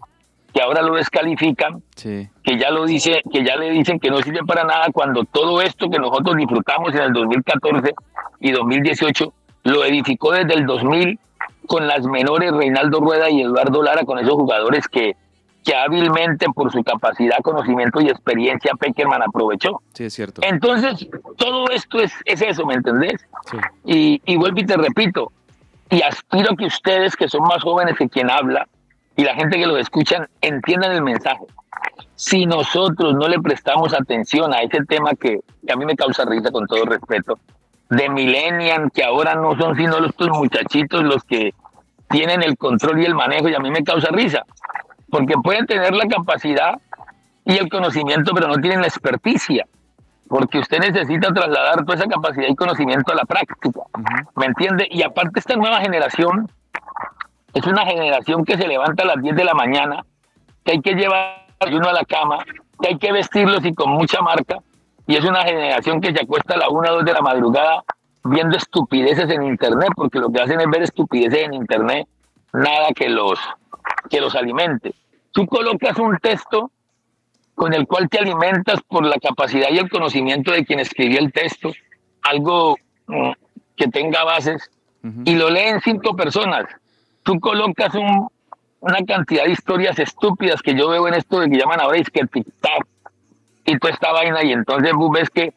que 0.53 0.61
ahora 0.61 0.81
lo 0.83 0.95
descalifican, 0.95 1.81
que 1.95 2.57
ya 2.59 2.69
lo 2.69 2.85
dice, 2.85 3.23
que 3.31 3.43
ya 3.43 3.55
le 3.55 3.71
dicen 3.71 3.99
que 3.99 4.09
no 4.09 4.17
sirve 4.17 4.45
para 4.45 4.63
nada 4.63 4.87
cuando 4.93 5.23
todo 5.23 5.61
esto 5.61 5.89
que 5.89 5.97
nosotros 5.97 6.35
disfrutamos 6.37 6.93
en 6.93 7.01
el 7.01 7.13
2014 7.13 7.93
y 8.39 8.51
2018 8.51 9.33
lo 9.63 9.83
edificó 9.83 10.31
desde 10.31 10.53
el 10.53 10.65
2000 10.65 11.19
con 11.65 11.87
las 11.87 12.05
menores 12.05 12.51
Reinaldo 12.51 12.99
Rueda 12.99 13.29
y 13.29 13.41
Eduardo 13.41 13.81
Lara, 13.81 14.03
con 14.03 14.19
esos 14.19 14.33
jugadores 14.33 14.87
que, 14.87 15.15
que 15.65 15.75
hábilmente 15.75 16.45
por 16.53 16.71
su 16.71 16.83
capacidad, 16.83 17.37
conocimiento 17.41 18.01
y 18.01 18.09
experiencia 18.09 18.73
Peckerman 18.77 19.23
aprovechó. 19.23 19.81
Sí, 19.93 20.03
es 20.03 20.13
cierto. 20.13 20.41
Entonces, 20.43 21.07
todo 21.37 21.69
esto 21.71 21.99
es, 21.99 22.13
es 22.25 22.41
eso, 22.41 22.65
¿me 22.65 22.75
entendés? 22.75 23.25
Y, 23.85 24.21
y 24.25 24.35
vuelvo 24.35 24.59
y 24.59 24.65
te 24.65 24.77
repito, 24.77 25.31
y 25.89 26.01
aspiro 26.01 26.51
a 26.51 26.55
que 26.55 26.65
ustedes, 26.65 27.15
que 27.15 27.27
son 27.27 27.43
más 27.43 27.63
jóvenes 27.63 27.95
que 27.97 28.09
quien 28.09 28.29
habla, 28.29 28.67
y 29.15 29.23
la 29.23 29.35
gente 29.35 29.57
que 29.57 29.67
lo 29.67 29.77
escuchan 29.77 30.27
entiendan 30.41 30.91
el 30.91 31.03
mensaje. 31.03 31.45
Si 32.15 32.45
nosotros 32.45 33.13
no 33.15 33.27
le 33.27 33.39
prestamos 33.39 33.93
atención 33.93 34.53
a 34.53 34.61
ese 34.61 34.83
tema 34.85 35.11
que, 35.11 35.39
a 35.71 35.75
mí 35.75 35.85
me 35.85 35.95
causa 35.95 36.25
risa 36.25 36.51
con 36.51 36.65
todo 36.67 36.85
respeto, 36.85 37.39
de 37.89 38.09
millennial, 38.09 38.91
que 38.93 39.03
ahora 39.03 39.35
no 39.35 39.55
son 39.57 39.75
sino 39.75 39.99
los 39.99 40.13
muchachitos 40.17 41.03
los 41.03 41.23
que 41.23 41.53
tienen 42.09 42.41
el 42.41 42.57
control 42.57 43.01
y 43.01 43.05
el 43.05 43.15
manejo, 43.15 43.49
y 43.49 43.55
a 43.55 43.59
mí 43.59 43.69
me 43.71 43.83
causa 43.83 44.09
risa, 44.11 44.43
porque 45.09 45.35
pueden 45.43 45.65
tener 45.65 45.93
la 45.93 46.07
capacidad 46.07 46.79
y 47.45 47.57
el 47.57 47.69
conocimiento, 47.69 48.31
pero 48.33 48.47
no 48.47 48.55
tienen 48.55 48.81
la 48.81 48.87
experticia, 48.87 49.65
porque 50.27 50.59
usted 50.59 50.79
necesita 50.79 51.33
trasladar 51.33 51.85
toda 51.85 51.95
esa 51.95 52.07
capacidad 52.07 52.47
y 52.47 52.55
conocimiento 52.55 53.11
a 53.11 53.15
la 53.15 53.25
práctica, 53.25 53.81
¿me 54.35 54.45
entiende? 54.45 54.87
Y 54.89 55.03
aparte 55.03 55.39
esta 55.39 55.55
nueva 55.55 55.81
generación 55.81 56.49
es 57.53 57.65
una 57.67 57.85
generación 57.85 58.43
que 58.45 58.57
se 58.57 58.67
levanta 58.67 59.03
a 59.03 59.07
las 59.07 59.21
10 59.21 59.35
de 59.35 59.43
la 59.43 59.53
mañana, 59.53 60.03
que 60.63 60.73
hay 60.73 60.81
que 60.81 60.93
llevar 60.93 61.45
uno 61.71 61.89
a 61.89 61.93
la 61.93 62.03
cama, 62.05 62.43
que 62.81 62.89
hay 62.89 62.97
que 62.97 63.11
vestirlos 63.11 63.63
y 63.65 63.73
con 63.73 63.91
mucha 63.91 64.21
marca. 64.21 64.57
Y 65.05 65.15
es 65.15 65.25
una 65.25 65.43
generación 65.43 66.01
que 66.01 66.13
se 66.13 66.23
acuesta 66.23 66.55
a 66.55 66.57
la 66.57 66.69
1 66.69 66.89
o 66.89 66.95
2 66.95 67.05
de 67.05 67.13
la 67.13 67.21
madrugada 67.21 67.83
viendo 68.23 68.57
estupideces 68.57 69.29
en 69.29 69.43
internet, 69.43 69.89
porque 69.95 70.19
lo 70.19 70.31
que 70.31 70.41
hacen 70.41 70.59
es 70.59 70.67
ver 70.67 70.81
estupideces 70.81 71.43
en 71.43 71.53
internet, 71.53 72.07
nada 72.53 72.89
que 72.95 73.09
los, 73.09 73.39
que 74.09 74.21
los 74.21 74.33
alimente. 74.35 74.93
Tú 75.31 75.45
colocas 75.45 75.97
un 75.97 76.17
texto 76.19 76.71
con 77.55 77.73
el 77.73 77.85
cual 77.85 78.09
te 78.09 78.19
alimentas 78.19 78.81
por 78.87 79.05
la 79.05 79.17
capacidad 79.17 79.67
y 79.69 79.77
el 79.77 79.89
conocimiento 79.89 80.51
de 80.51 80.65
quien 80.65 80.79
escribió 80.79 81.19
el 81.19 81.31
texto, 81.31 81.71
algo 82.23 82.77
mm, 83.07 83.31
que 83.75 83.87
tenga 83.89 84.23
bases, 84.23 84.71
y 85.25 85.35
lo 85.35 85.49
leen 85.49 85.81
cinco 85.81 86.15
personas. 86.15 86.63
Tú 87.23 87.39
colocas 87.39 87.93
un, 87.95 88.27
una 88.81 88.99
cantidad 89.05 89.45
de 89.45 89.51
historias 89.51 89.97
estúpidas 89.99 90.61
que 90.61 90.75
yo 90.75 90.89
veo 90.89 91.07
en 91.07 91.13
esto 91.15 91.39
de 91.39 91.49
que 91.49 91.57
llaman 91.57 91.79
ahora 91.81 91.97
es 91.97 92.09
que 92.09 92.19
el 92.21 92.29
TikTok 92.29 92.85
y 93.65 93.77
toda 93.79 93.93
esta 93.93 94.11
vaina, 94.11 94.43
y 94.43 94.51
entonces 94.51 94.91
vos 94.93 95.09
ves 95.11 95.29
que, 95.29 95.53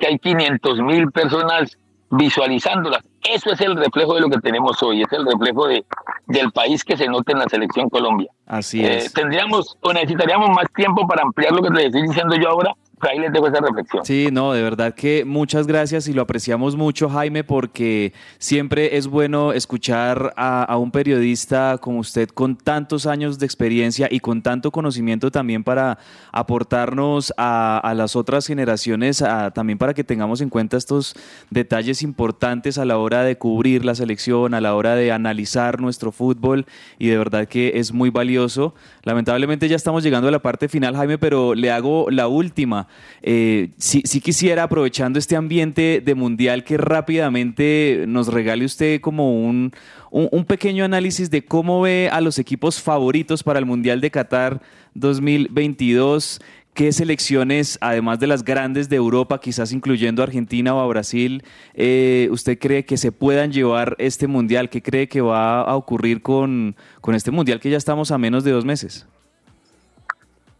que 0.00 0.06
hay 0.08 0.18
500 0.18 0.80
mil 0.80 1.10
personas 1.12 1.78
visualizándolas. 2.10 3.02
Eso 3.22 3.52
es 3.52 3.60
el 3.60 3.76
reflejo 3.76 4.14
de 4.14 4.22
lo 4.22 4.28
que 4.30 4.38
tenemos 4.38 4.82
hoy, 4.82 5.02
es 5.02 5.12
el 5.12 5.24
reflejo 5.26 5.68
de, 5.68 5.84
del 6.26 6.50
país 6.52 6.82
que 6.84 6.96
se 6.96 7.06
nota 7.06 7.32
en 7.32 7.38
la 7.38 7.44
selección 7.48 7.88
Colombia. 7.90 8.30
Así 8.46 8.84
Eh, 8.84 8.96
es. 8.98 9.12
tendríamos 9.12 9.76
o 9.82 9.92
necesitaríamos 9.92 10.50
más 10.50 10.66
tiempo 10.74 11.06
para 11.06 11.22
ampliar 11.22 11.52
lo 11.52 11.62
que 11.62 11.70
te 11.70 11.86
estoy 11.86 12.02
diciendo 12.02 12.34
yo 12.36 12.48
ahora, 12.50 12.72
ahí 13.00 13.18
les 13.18 13.32
dejo 13.32 13.46
esa 13.46 13.60
reflexión. 13.60 14.04
Sí, 14.04 14.28
no, 14.32 14.52
de 14.52 14.62
verdad 14.62 14.94
que 14.94 15.24
muchas 15.24 15.66
gracias 15.66 16.08
y 16.08 16.12
lo 16.12 16.22
apreciamos 16.22 16.76
mucho, 16.76 17.08
Jaime, 17.08 17.44
porque 17.44 18.12
siempre 18.38 18.96
es 18.96 19.06
bueno 19.06 19.52
escuchar 19.52 20.32
a, 20.36 20.76
un 20.78 20.90
periodista 20.90 21.78
como 21.80 21.98
usted 22.00 22.28
con 22.30 22.56
tantos 22.56 23.06
años 23.06 23.38
de 23.38 23.46
experiencia 23.46 24.08
y 24.10 24.20
con 24.20 24.42
tanto 24.42 24.70
conocimiento 24.70 25.30
también 25.30 25.62
para 25.62 25.98
aportarnos 26.32 27.32
a, 27.36 27.78
a 27.78 27.94
las 27.94 28.16
otras 28.16 28.46
generaciones, 28.46 29.22
a- 29.22 29.50
también 29.52 29.78
para 29.78 29.94
que 29.94 30.02
tengamos 30.02 30.40
en 30.40 30.48
cuenta 30.48 30.76
estos 30.76 31.14
detalles 31.50 32.02
importantes 32.02 32.78
a 32.78 32.84
la 32.84 32.98
hora 32.98 33.22
de 33.22 33.36
cubrir 33.38 33.84
la 33.84 33.94
selección, 33.94 34.54
a 34.54 34.60
la 34.60 34.74
hora 34.74 34.94
de 34.96 35.12
analizar 35.12 35.80
nuestro 35.80 36.10
fútbol 36.10 36.66
y 36.98 37.08
de 37.08 37.18
verdad 37.18 37.46
que 37.46 37.72
es 37.76 37.92
muy 37.92 38.10
valioso. 38.10 38.74
Lamentablemente 39.04 39.68
ya 39.68 39.76
estamos 39.76 40.02
llegando 40.02 40.28
a 40.28 40.32
la 40.32 40.40
parte 40.40 40.68
final, 40.68 40.96
Jaime, 40.96 41.18
pero 41.18 41.54
le 41.54 41.70
hago 41.70 42.10
la 42.10 42.26
última. 42.28 42.87
Eh, 43.22 43.70
sí, 43.78 44.02
quisiera, 44.20 44.62
aprovechando 44.62 45.18
este 45.18 45.36
ambiente 45.36 46.02
de 46.04 46.14
mundial, 46.14 46.64
que 46.64 46.76
rápidamente 46.76 48.04
nos 48.06 48.28
regale 48.28 48.64
usted 48.64 49.00
como 49.00 49.32
un, 49.32 49.72
un, 50.10 50.44
pequeño 50.44 50.84
análisis 50.84 51.30
de 51.30 51.44
cómo 51.44 51.80
ve 51.80 52.08
a 52.12 52.20
los 52.20 52.38
equipos 52.38 52.80
favoritos 52.80 53.42
para 53.42 53.58
el 53.58 53.66
Mundial 53.66 54.00
de 54.00 54.10
Qatar 54.10 54.62
2022. 54.94 56.40
¿Qué 56.78 56.92
selecciones, 56.92 57.76
además 57.80 58.20
de 58.20 58.28
las 58.28 58.44
grandes 58.44 58.88
de 58.88 58.94
Europa, 58.94 59.40
quizás 59.40 59.72
incluyendo 59.72 60.22
Argentina 60.22 60.72
o 60.76 60.78
a 60.78 60.86
Brasil, 60.86 61.42
eh, 61.74 62.28
usted 62.30 62.56
cree 62.56 62.84
que 62.84 62.96
se 62.96 63.10
puedan 63.10 63.50
llevar 63.50 63.96
este 63.98 64.28
mundial? 64.28 64.70
¿Qué 64.70 64.80
cree 64.80 65.08
que 65.08 65.20
va 65.20 65.62
a 65.62 65.74
ocurrir 65.74 66.22
con, 66.22 66.76
con 67.00 67.16
este 67.16 67.32
mundial 67.32 67.58
que 67.58 67.68
ya 67.68 67.76
estamos 67.76 68.12
a 68.12 68.18
menos 68.18 68.44
de 68.44 68.52
dos 68.52 68.64
meses? 68.64 69.08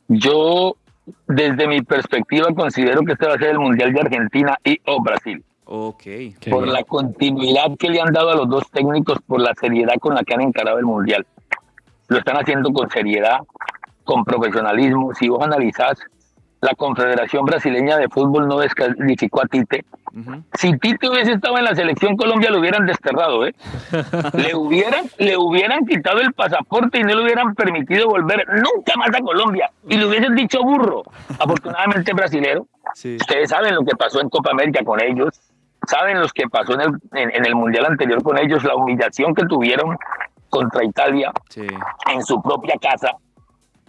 Yo, 0.08 0.76
desde 1.26 1.66
mi 1.66 1.82
perspectiva, 1.82 2.48
considero 2.54 3.02
que 3.02 3.12
este 3.12 3.26
va 3.26 3.34
a 3.34 3.38
ser 3.38 3.50
el 3.50 3.58
Mundial 3.58 3.92
de 3.92 4.00
Argentina 4.00 4.56
y 4.64 4.78
o 4.86 5.02
Brasil. 5.02 5.42
Ok. 5.70 6.02
por 6.48 6.66
la 6.66 6.82
continuidad 6.82 7.76
que 7.78 7.90
le 7.90 8.00
han 8.00 8.10
dado 8.10 8.30
a 8.30 8.36
los 8.36 8.48
dos 8.48 8.70
técnicos, 8.70 9.18
por 9.26 9.38
la 9.38 9.52
seriedad 9.60 9.96
con 10.00 10.14
la 10.14 10.22
que 10.22 10.32
han 10.32 10.40
encarado 10.40 10.78
el 10.78 10.86
Mundial. 10.86 11.26
Lo 12.08 12.16
están 12.16 12.36
haciendo 12.36 12.72
con 12.72 12.88
seriedad, 12.88 13.40
con 14.04 14.24
profesionalismo. 14.24 15.12
Si 15.14 15.28
vos 15.28 15.42
analizás, 15.42 15.98
la 16.60 16.74
Confederación 16.74 17.44
Brasileña 17.44 17.96
de 17.98 18.08
Fútbol 18.08 18.48
no 18.48 18.58
descalificó 18.58 19.42
a 19.42 19.46
Tite. 19.46 19.84
Si 20.54 20.76
Tite 20.78 21.08
hubiese 21.08 21.32
estado 21.32 21.58
en 21.58 21.64
la 21.64 21.74
selección 21.74 22.16
Colombia, 22.16 22.50
lo 22.50 22.58
hubieran 22.58 22.86
desterrado, 22.86 23.46
¿eh? 23.46 23.54
le, 24.34 24.54
hubieran, 24.54 25.04
le 25.18 25.36
hubieran 25.36 25.86
quitado 25.86 26.20
el 26.20 26.32
pasaporte 26.32 26.98
y 26.98 27.02
no 27.02 27.14
le 27.14 27.24
hubieran 27.24 27.54
permitido 27.54 28.08
volver 28.08 28.44
nunca 28.48 28.96
más 28.96 29.10
a 29.14 29.20
Colombia. 29.20 29.70
Y 29.88 29.96
le 29.96 30.06
hubiesen 30.06 30.34
dicho 30.34 30.62
burro. 30.62 31.04
Afortunadamente 31.38 32.12
brasilero. 32.12 32.66
Ustedes 32.94 33.50
saben 33.50 33.74
lo 33.74 33.84
que 33.84 33.94
pasó 33.96 34.20
en 34.20 34.28
Copa 34.28 34.50
América 34.50 34.82
con 34.84 35.00
ellos. 35.00 35.40
Saben 35.86 36.20
lo 36.20 36.28
que 36.28 36.48
pasó 36.48 36.74
en 36.74 36.80
el, 36.80 36.88
en, 37.12 37.34
en 37.34 37.46
el 37.46 37.54
Mundial 37.54 37.86
anterior 37.86 38.22
con 38.22 38.36
ellos, 38.36 38.64
la 38.64 38.74
humillación 38.74 39.34
que 39.34 39.44
tuvieron 39.46 39.96
contra 40.50 40.84
Italia 40.84 41.32
en 42.12 42.22
su 42.24 42.42
propia 42.42 42.74
casa. 42.80 43.12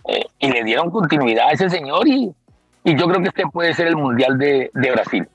Eh, 0.05 0.25
y 0.39 0.51
le 0.51 0.63
dieron 0.63 0.89
continuidad 0.89 1.49
a 1.49 1.51
ese 1.51 1.69
señor 1.69 2.07
y, 2.07 2.31
y 2.83 2.95
yo 2.95 3.07
creo 3.07 3.21
que 3.21 3.29
este 3.29 3.43
puede 3.47 3.73
ser 3.73 3.87
el 3.87 3.95
Mundial 3.95 4.37
de, 4.37 4.71
de 4.73 4.91
Brasil. 4.91 5.27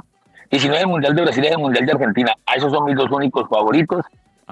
Y 0.51 0.59
si 0.59 0.69
no 0.69 0.75
es 0.75 0.83
el 0.83 0.89
Mundial 0.89 1.15
de 1.15 1.23
Brasil, 1.23 1.45
es 1.45 1.53
el 1.53 1.59
Mundial 1.59 1.87
de 1.87 1.93
Argentina. 1.93 2.33
A 2.47 2.55
esos 2.55 2.73
son 2.73 2.85
mis 2.85 2.97
dos 2.97 3.11
únicos 3.11 3.49
favoritos, 3.49 4.05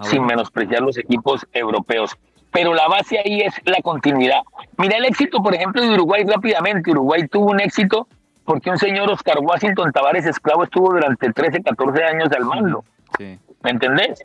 sin 0.03 0.24
menospreciar 0.24 0.82
los 0.82 0.99
equipos 0.99 1.47
europeos. 1.53 2.16
Pero 2.51 2.74
la 2.74 2.86
base 2.88 3.18
ahí 3.18 3.40
es 3.40 3.55
la 3.64 3.80
continuidad. 3.82 4.40
Mira 4.76 4.97
el 4.97 5.05
éxito, 5.07 5.43
por 5.43 5.55
ejemplo, 5.55 5.82
de 5.82 5.90
Uruguay 5.95 6.24
rápidamente. 6.26 6.90
Uruguay 6.90 7.26
tuvo 7.28 7.51
un 7.51 7.61
éxito 7.61 8.09
porque 8.45 8.70
un 8.70 8.78
señor 8.78 9.11
Oscar 9.11 9.38
Washington 9.40 9.93
Tavares 9.93 10.26
Esclavo 10.26 10.64
estuvo 10.64 10.90
durante 10.90 11.32
13, 11.32 11.62
14 11.62 12.05
años 12.05 12.28
al 12.36 12.45
mando. 12.45 12.84
¿Me 13.18 13.70
entendés? 13.70 14.24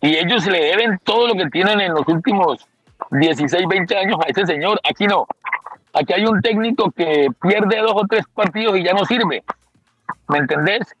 Y 0.00 0.16
ellos 0.16 0.46
le 0.46 0.62
deben 0.62 0.98
todo 1.02 1.26
lo 1.28 1.34
que 1.34 1.48
tienen 1.50 1.80
en 1.80 1.92
los 1.92 2.06
últimos 2.06 2.66
16, 3.10 3.66
20 3.68 3.96
años 3.96 4.18
a 4.24 4.30
ese 4.30 4.46
señor. 4.46 4.80
Aquí 4.88 5.06
no. 5.06 5.26
Aquí 5.98 6.12
hay 6.12 6.26
un 6.26 6.40
técnico 6.40 6.90
que 6.92 7.28
pierde 7.40 7.78
dos 7.78 7.92
o 7.94 8.06
tres 8.08 8.24
partidos 8.32 8.78
y 8.78 8.84
ya 8.84 8.92
no 8.92 9.04
sirve. 9.04 9.42
¿Me 10.28 10.38
entendés? 10.38 10.94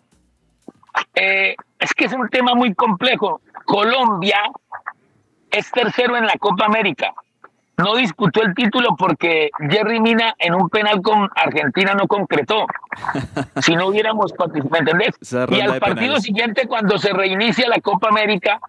Eh, 1.14 1.54
es 1.78 1.94
que 1.94 2.06
es 2.06 2.12
un 2.12 2.28
tema 2.28 2.54
muy 2.54 2.74
complejo. 2.74 3.40
Colombia 3.64 4.38
es 5.50 5.70
tercero 5.70 6.16
en 6.16 6.26
la 6.26 6.34
Copa 6.38 6.66
América. 6.66 7.12
No 7.76 7.94
disputó 7.94 8.42
el 8.42 8.54
título 8.54 8.96
porque 8.96 9.50
Jerry 9.70 10.00
Mina 10.00 10.34
en 10.38 10.54
un 10.56 10.68
penal 10.68 11.00
con 11.00 11.30
Argentina 11.34 11.94
no 11.94 12.06
concretó. 12.08 12.66
Si 13.62 13.76
no 13.76 13.88
hubiéramos 13.88 14.32
participado, 14.32 14.70
¿me 14.72 14.78
entendés? 14.78 15.14
Y 15.50 15.60
al 15.60 15.78
partido 15.78 15.94
penales. 15.94 16.22
siguiente, 16.22 16.66
cuando 16.66 16.98
se 16.98 17.12
reinicia 17.12 17.68
la 17.68 17.80
Copa 17.80 18.08
América, 18.08 18.60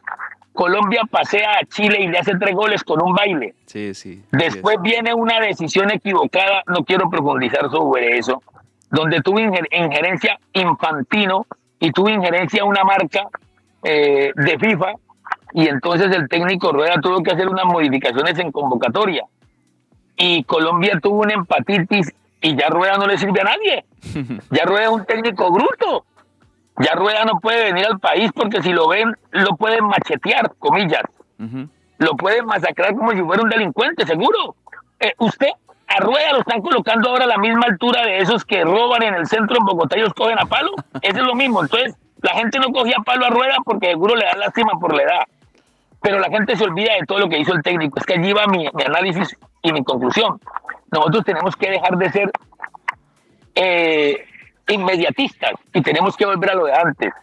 Colombia 0.60 1.04
pasea 1.10 1.52
a 1.54 1.66
Chile 1.68 2.02
y 2.02 2.08
le 2.10 2.18
hace 2.18 2.38
tres 2.38 2.54
goles 2.54 2.84
con 2.84 3.02
un 3.02 3.14
baile. 3.14 3.56
Sí, 3.66 3.94
sí. 3.94 4.22
Después 4.30 4.76
viene 4.82 5.14
una 5.14 5.40
decisión 5.40 5.90
equivocada, 5.90 6.64
no 6.68 6.84
quiero 6.84 7.10
profundizar 7.10 7.72
sobre 7.72 8.18
eso, 8.18 8.44
donde 8.92 9.22
tuvo 9.22 9.40
injerencia 9.40 10.38
infantino 10.52 11.46
y 11.80 11.94
tuvo 11.94 12.10
injerencia 12.10 12.66
una 12.66 12.84
marca 12.84 13.30
eh, 13.84 14.34
de 14.36 14.60
FIFA 14.60 14.96
y 15.54 15.70
entonces 15.70 16.14
el 16.14 16.28
técnico 16.28 16.74
Rueda 16.74 17.00
tuvo 17.02 17.24
que 17.24 17.32
hacer 17.32 17.48
unas 17.48 17.64
modificaciones 17.64 18.38
en 18.38 18.52
convocatoria 18.52 19.24
y 20.18 20.44
Colombia 20.44 21.00
tuvo 21.02 21.22
una 21.22 21.36
empatitis 21.36 22.14
y 22.42 22.58
ya 22.58 22.68
Rueda 22.68 22.98
no 22.98 23.08
le 23.08 23.18
sirve 23.18 23.40
a 23.40 23.46
nadie. 23.46 23.86
Ya 24.52 24.66
Rueda 24.66 24.84
es 24.84 24.90
un 24.90 25.06
técnico 25.06 25.50
bruto. 25.54 26.04
Ya 26.80 26.94
Rueda 26.94 27.26
no 27.26 27.40
puede 27.40 27.66
venir 27.66 27.86
al 27.86 28.00
país 28.00 28.32
porque 28.34 28.62
si 28.62 28.72
lo 28.72 28.88
ven, 28.88 29.16
lo 29.32 29.56
pueden 29.58 29.86
machetear, 29.86 30.54
comillas. 30.60 31.04
Lo 31.98 32.16
pueden 32.16 32.46
masacrar 32.46 32.96
como 32.96 33.12
si 33.12 33.22
fuera 33.22 33.44
un 33.44 33.50
delincuente, 33.50 34.06
seguro. 34.06 34.56
Eh, 35.00 35.14
usted, 35.18 35.50
a 35.88 36.00
Rueda 36.00 36.34
lo 36.34 36.40
están 36.40 36.62
colocando 36.62 37.10
ahora 37.10 37.26
a 37.26 37.28
la 37.28 37.38
misma 37.38 37.66
altura 37.68 38.04
de 38.04 38.20
esos 38.20 38.46
que 38.46 38.64
roban 38.64 39.04
en 39.04 39.14
el 39.16 39.28
centro 39.28 39.58
en 39.58 39.66
Bogotá 39.66 39.98
y 39.98 40.02
los 40.02 40.14
cogen 40.14 40.40
a 40.40 40.46
palo. 40.46 40.72
Eso 41.02 41.20
es 41.20 41.26
lo 41.26 41.36
mismo. 41.36 41.62
Entonces, 41.62 41.98
la 42.22 42.32
gente 42.34 42.60
no 42.60 42.72
cogía 42.72 42.96
palo 43.06 43.26
a 43.26 43.30
Rueda 43.30 43.58
porque 43.66 43.88
seguro 43.88 44.16
le 44.16 44.26
da 44.26 44.36
lástima 44.36 44.80
por 44.80 44.96
la 44.96 45.04
edad. 45.04 45.24
Pero 46.02 46.20
la 46.20 46.30
gente 46.30 46.56
se 46.56 46.64
olvida 46.64 46.94
de 46.94 47.06
todo 47.06 47.20
lo 47.20 47.30
que 47.30 47.40
hizo 47.40 47.54
el 47.54 47.62
técnico. 47.62 48.00
Es 48.00 48.06
que 48.06 48.14
allí 48.14 48.32
va 48.32 48.48
mi, 48.48 48.70
mi 48.74 48.84
análisis 48.84 49.36
y 49.62 49.74
mi 49.74 49.84
conclusión. 49.84 50.40
Nosotros 50.92 51.26
tenemos 51.26 51.58
que 51.58 51.72
dejar 51.72 51.98
de 51.98 52.10
ser 52.10 52.32
eh, 53.56 54.29
inmediatistas 54.70 55.52
y 55.74 55.82
tenemos 55.82 56.16
que 56.16 56.26
volver 56.26 56.52
a 56.52 56.56
lo 56.56 56.66
de 56.66 56.74
antes, 56.74 57.14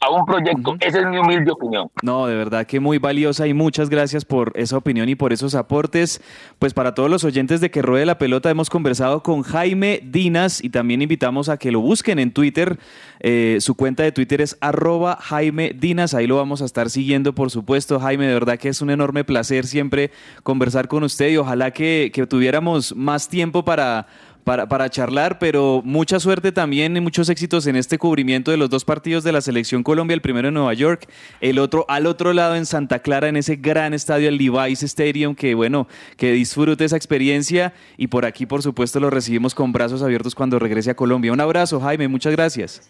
a 0.00 0.10
un 0.10 0.26
proyecto. 0.26 0.76
Esa 0.80 1.00
es 1.00 1.06
mi 1.06 1.18
humilde 1.18 1.50
opinión. 1.50 1.90
No, 2.02 2.26
de 2.26 2.36
verdad 2.36 2.66
que 2.66 2.80
muy 2.80 2.98
valiosa 2.98 3.46
y 3.46 3.54
muchas 3.54 3.88
gracias 3.88 4.24
por 4.24 4.52
esa 4.54 4.76
opinión 4.76 5.08
y 5.08 5.14
por 5.14 5.32
esos 5.32 5.54
aportes. 5.54 6.20
Pues 6.58 6.74
para 6.74 6.94
todos 6.94 7.10
los 7.10 7.24
oyentes 7.24 7.60
de 7.60 7.70
Que 7.70 7.82
Ruede 7.82 8.06
la 8.06 8.18
Pelota 8.18 8.50
hemos 8.50 8.68
conversado 8.68 9.22
con 9.22 9.42
Jaime 9.42 10.00
Dinas 10.04 10.62
y 10.62 10.70
también 10.70 11.02
invitamos 11.02 11.48
a 11.48 11.56
que 11.56 11.72
lo 11.72 11.80
busquen 11.80 12.18
en 12.18 12.32
Twitter. 12.32 12.78
Eh, 13.20 13.58
su 13.60 13.74
cuenta 13.74 14.02
de 14.02 14.12
Twitter 14.12 14.40
es 14.40 14.58
arroba 14.60 15.16
Jaime 15.20 15.72
Dinas, 15.74 16.14
ahí 16.14 16.26
lo 16.26 16.36
vamos 16.36 16.60
a 16.60 16.66
estar 16.66 16.90
siguiendo 16.90 17.34
por 17.34 17.50
supuesto. 17.50 17.98
Jaime, 17.98 18.26
de 18.26 18.34
verdad 18.34 18.58
que 18.58 18.68
es 18.68 18.82
un 18.82 18.90
enorme 18.90 19.24
placer 19.24 19.66
siempre 19.66 20.10
conversar 20.42 20.88
con 20.88 21.04
usted 21.04 21.30
y 21.30 21.38
ojalá 21.38 21.70
que, 21.70 22.10
que 22.12 22.26
tuviéramos 22.26 22.94
más 22.94 23.28
tiempo 23.28 23.64
para 23.64 24.06
para, 24.46 24.68
para 24.68 24.88
charlar, 24.88 25.40
pero 25.40 25.82
mucha 25.84 26.20
suerte 26.20 26.52
también 26.52 26.96
y 26.96 27.00
muchos 27.00 27.28
éxitos 27.28 27.66
en 27.66 27.74
este 27.74 27.98
cubrimiento 27.98 28.52
de 28.52 28.56
los 28.56 28.70
dos 28.70 28.84
partidos 28.84 29.24
de 29.24 29.32
la 29.32 29.40
Selección 29.40 29.82
Colombia, 29.82 30.14
el 30.14 30.20
primero 30.20 30.46
en 30.46 30.54
Nueva 30.54 30.72
York, 30.72 31.08
el 31.40 31.58
otro 31.58 31.84
al 31.88 32.06
otro 32.06 32.32
lado 32.32 32.54
en 32.54 32.64
Santa 32.64 33.00
Clara, 33.00 33.26
en 33.26 33.36
ese 33.36 33.56
gran 33.56 33.92
estadio, 33.92 34.28
el 34.28 34.38
Levi's 34.38 34.84
Stadium, 34.84 35.34
que 35.34 35.56
bueno, 35.56 35.88
que 36.16 36.30
disfrute 36.30 36.84
esa 36.84 36.96
experiencia 36.96 37.74
y 37.96 38.06
por 38.06 38.24
aquí, 38.24 38.46
por 38.46 38.62
supuesto, 38.62 39.00
lo 39.00 39.10
recibimos 39.10 39.52
con 39.52 39.72
brazos 39.72 40.00
abiertos 40.04 40.36
cuando 40.36 40.60
regrese 40.60 40.92
a 40.92 40.94
Colombia. 40.94 41.32
Un 41.32 41.40
abrazo, 41.40 41.80
Jaime, 41.80 42.06
muchas 42.06 42.30
gracias. 42.30 42.88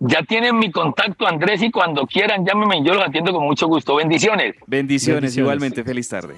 Ya 0.00 0.24
tienen 0.24 0.58
mi 0.58 0.72
contacto, 0.72 1.24
Andrés, 1.24 1.62
y 1.62 1.70
cuando 1.70 2.04
quieran, 2.04 2.44
llámenme, 2.44 2.84
yo 2.84 2.94
los 2.94 3.04
atiendo 3.04 3.32
con 3.32 3.44
mucho 3.44 3.68
gusto. 3.68 3.94
Bendiciones. 3.94 4.56
Bendiciones, 4.66 5.20
Bendiciones. 5.22 5.36
igualmente. 5.36 5.84
Feliz 5.84 6.08
tarde. 6.08 6.34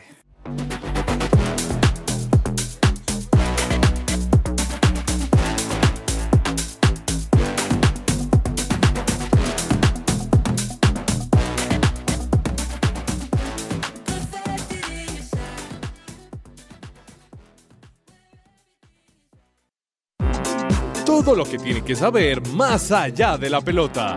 Todo 21.26 21.36
lo 21.38 21.44
que 21.44 21.58
tiene 21.58 21.82
que 21.82 21.96
saber 21.96 22.40
más 22.52 22.92
allá 22.92 23.36
de 23.36 23.50
la 23.50 23.60
pelota. 23.60 24.16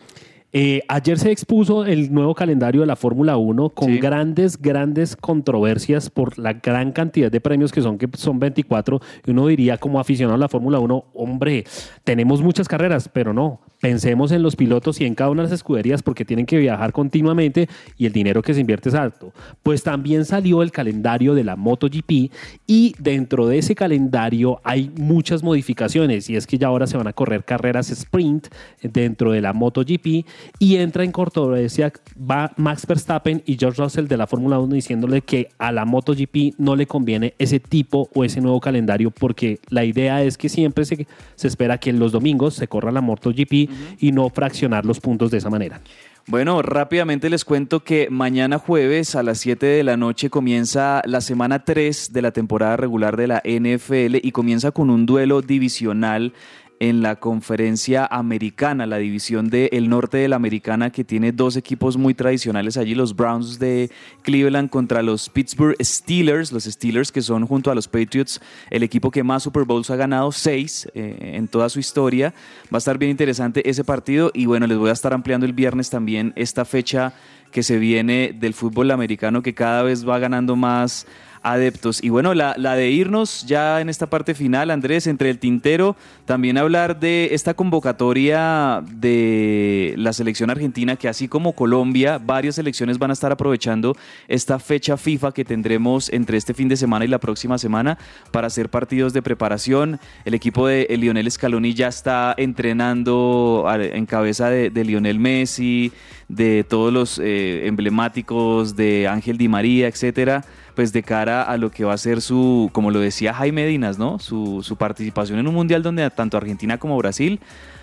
eh, 0.50 0.80
ayer 0.88 1.18
se 1.18 1.30
expuso 1.30 1.84
el 1.84 2.12
nuevo 2.12 2.34
calendario 2.34 2.80
de 2.80 2.86
la 2.86 2.96
Fórmula 2.96 3.36
1 3.36 3.68
con 3.70 3.98
grandes, 3.98 4.60
grandes 4.60 5.14
controversias 5.14 6.08
por 6.08 6.38
la 6.38 6.54
gran 6.54 6.92
cantidad 6.92 7.30
de 7.30 7.40
premios 7.40 7.70
que 7.70 7.82
son, 7.82 7.98
que 7.98 8.08
son 8.14 8.38
24. 8.38 9.00
Y 9.26 9.30
uno 9.32 9.46
diría 9.46 9.76
como 9.76 10.00
aficionado 10.00 10.36
a 10.36 10.38
la 10.38 10.48
Fórmula 10.48 10.78
1, 10.78 11.04
hombre, 11.12 11.64
tenemos 12.02 12.40
muchas 12.40 12.66
carreras, 12.66 13.10
pero 13.12 13.34
no. 13.34 13.60
Pensemos 13.80 14.32
en 14.32 14.42
los 14.42 14.56
pilotos 14.56 15.00
y 15.00 15.04
en 15.04 15.14
cada 15.14 15.30
una 15.30 15.42
de 15.42 15.48
las 15.50 15.54
escuderías 15.54 16.02
porque 16.02 16.24
tienen 16.24 16.46
que 16.46 16.58
viajar 16.58 16.92
continuamente 16.92 17.68
y 17.96 18.06
el 18.06 18.12
dinero 18.12 18.42
que 18.42 18.54
se 18.54 18.60
invierte 18.60 18.88
es 18.88 18.94
alto. 18.94 19.32
Pues 19.62 19.84
también 19.84 20.24
salió 20.24 20.62
el 20.62 20.72
calendario 20.72 21.34
de 21.34 21.44
la 21.44 21.54
MotoGP 21.54 22.32
y 22.66 22.94
dentro 22.98 23.46
de 23.46 23.58
ese 23.58 23.76
calendario 23.76 24.60
hay 24.64 24.90
muchas 24.96 25.44
modificaciones 25.44 26.28
y 26.28 26.34
es 26.34 26.46
que 26.46 26.58
ya 26.58 26.68
ahora 26.68 26.88
se 26.88 26.96
van 26.96 27.06
a 27.06 27.12
correr 27.12 27.44
carreras 27.44 27.90
sprint 27.90 28.48
dentro 28.82 29.30
de 29.30 29.42
la 29.42 29.52
MotoGP 29.52 30.26
y 30.58 30.76
entra 30.76 31.04
en 31.04 31.12
controversia 31.12 31.92
va 32.18 32.52
Max 32.56 32.86
Verstappen 32.86 33.42
y 33.46 33.56
George 33.58 33.82
Russell 33.82 34.06
de 34.06 34.16
la 34.16 34.26
Fórmula 34.26 34.58
1 34.58 34.74
diciéndole 34.74 35.22
que 35.22 35.48
a 35.58 35.72
la 35.72 35.84
MotoGP 35.84 36.54
no 36.58 36.76
le 36.76 36.86
conviene 36.86 37.34
ese 37.38 37.60
tipo 37.60 38.08
o 38.14 38.24
ese 38.24 38.40
nuevo 38.40 38.60
calendario 38.60 39.10
porque 39.10 39.58
la 39.68 39.84
idea 39.84 40.22
es 40.22 40.38
que 40.38 40.48
siempre 40.48 40.84
se, 40.84 41.06
se 41.34 41.48
espera 41.48 41.78
que 41.78 41.92
los 41.92 42.12
domingos 42.12 42.54
se 42.54 42.68
corra 42.68 42.92
la 42.92 43.00
MotoGP 43.00 43.70
y 44.00 44.12
no 44.12 44.28
fraccionar 44.30 44.84
los 44.84 45.00
puntos 45.00 45.30
de 45.30 45.38
esa 45.38 45.50
manera. 45.50 45.80
Bueno, 46.28 46.60
rápidamente 46.60 47.30
les 47.30 47.46
cuento 47.46 47.80
que 47.80 48.08
mañana 48.10 48.58
jueves 48.58 49.14
a 49.14 49.22
las 49.22 49.38
7 49.38 49.64
de 49.64 49.82
la 49.82 49.96
noche 49.96 50.28
comienza 50.28 51.00
la 51.06 51.22
semana 51.22 51.64
3 51.64 52.12
de 52.12 52.20
la 52.20 52.32
temporada 52.32 52.76
regular 52.76 53.16
de 53.16 53.28
la 53.28 53.42
NFL 53.42 54.16
y 54.22 54.30
comienza 54.32 54.70
con 54.70 54.90
un 54.90 55.06
duelo 55.06 55.40
divisional 55.40 56.34
en 56.80 57.02
la 57.02 57.16
conferencia 57.16 58.06
americana, 58.06 58.86
la 58.86 58.98
división 58.98 59.50
del 59.50 59.88
norte 59.88 60.18
de 60.18 60.28
la 60.28 60.36
americana 60.36 60.90
que 60.90 61.04
tiene 61.04 61.32
dos 61.32 61.56
equipos 61.56 61.96
muy 61.96 62.14
tradicionales 62.14 62.76
allí, 62.76 62.94
los 62.94 63.16
Browns 63.16 63.58
de 63.58 63.90
Cleveland 64.22 64.70
contra 64.70 65.02
los 65.02 65.28
Pittsburgh 65.28 65.76
Steelers, 65.80 66.52
los 66.52 66.64
Steelers 66.64 67.10
que 67.10 67.22
son 67.22 67.46
junto 67.46 67.70
a 67.70 67.74
los 67.74 67.88
Patriots 67.88 68.40
el 68.70 68.82
equipo 68.82 69.10
que 69.10 69.22
más 69.22 69.42
Super 69.42 69.64
Bowls 69.64 69.90
ha 69.90 69.96
ganado, 69.96 70.30
seis 70.32 70.88
eh, 70.94 71.34
en 71.34 71.48
toda 71.48 71.68
su 71.68 71.80
historia. 71.80 72.32
Va 72.72 72.76
a 72.76 72.78
estar 72.78 72.98
bien 72.98 73.10
interesante 73.10 73.68
ese 73.68 73.84
partido 73.84 74.30
y 74.34 74.46
bueno, 74.46 74.66
les 74.66 74.78
voy 74.78 74.90
a 74.90 74.92
estar 74.92 75.12
ampliando 75.12 75.46
el 75.46 75.52
viernes 75.52 75.90
también 75.90 76.32
esta 76.36 76.64
fecha 76.64 77.12
que 77.50 77.62
se 77.62 77.78
viene 77.78 78.34
del 78.38 78.54
fútbol 78.54 78.90
americano 78.90 79.42
que 79.42 79.54
cada 79.54 79.82
vez 79.82 80.06
va 80.06 80.18
ganando 80.18 80.54
más 80.54 81.06
adeptos. 81.42 82.02
Y 82.02 82.08
bueno, 82.08 82.34
la, 82.34 82.54
la, 82.56 82.74
de 82.74 82.90
irnos 82.90 83.44
ya 83.46 83.80
en 83.80 83.88
esta 83.88 84.06
parte 84.06 84.34
final, 84.34 84.70
Andrés, 84.70 85.06
entre 85.06 85.30
el 85.30 85.38
tintero, 85.38 85.96
también 86.24 86.58
hablar 86.58 87.00
de 87.00 87.30
esta 87.32 87.54
convocatoria 87.54 88.82
de 88.90 89.94
la 89.96 90.12
selección 90.12 90.50
argentina, 90.50 90.96
que 90.96 91.08
así 91.08 91.28
como 91.28 91.52
Colombia, 91.52 92.18
varias 92.18 92.56
selecciones 92.56 92.98
van 92.98 93.10
a 93.10 93.14
estar 93.14 93.32
aprovechando 93.32 93.96
esta 94.28 94.58
fecha 94.58 94.96
FIFA 94.96 95.32
que 95.32 95.44
tendremos 95.44 96.12
entre 96.12 96.38
este 96.38 96.54
fin 96.54 96.68
de 96.68 96.76
semana 96.76 97.04
y 97.04 97.08
la 97.08 97.18
próxima 97.18 97.58
semana 97.58 97.98
para 98.30 98.46
hacer 98.46 98.68
partidos 98.68 99.12
de 99.12 99.22
preparación. 99.22 100.00
El 100.24 100.34
equipo 100.34 100.66
de 100.66 100.86
Lionel 100.98 101.30
Scaloni 101.30 101.74
ya 101.74 101.88
está 101.88 102.34
entrenando 102.36 103.66
en 103.70 104.06
cabeza 104.06 104.50
de, 104.50 104.70
de 104.70 104.84
Lionel 104.84 105.18
Messi, 105.18 105.92
de 106.28 106.64
todos 106.68 106.92
los 106.92 107.18
eh, 107.18 107.66
emblemáticos 107.66 108.76
de 108.76 109.08
Ángel 109.08 109.38
Di 109.38 109.48
María, 109.48 109.88
etcétera 109.88 110.44
pues 110.78 110.92
de 110.92 111.02
cara 111.02 111.42
a 111.42 111.56
lo 111.56 111.72
que 111.72 111.84
va 111.84 111.94
a 111.94 111.98
ser 111.98 112.20
su, 112.20 112.70
como 112.72 112.92
lo 112.92 113.00
decía 113.00 113.34
Jaime 113.34 113.66
Dinas, 113.66 113.98
¿no? 113.98 114.20
Su, 114.20 114.62
su 114.62 114.76
participación 114.76 115.40
en 115.40 115.48
un 115.48 115.54
mundial 115.54 115.82
donde 115.82 116.08
tanto 116.10 116.36
Argentina 116.36 116.78
como 116.78 116.96
Brasil 116.96 117.40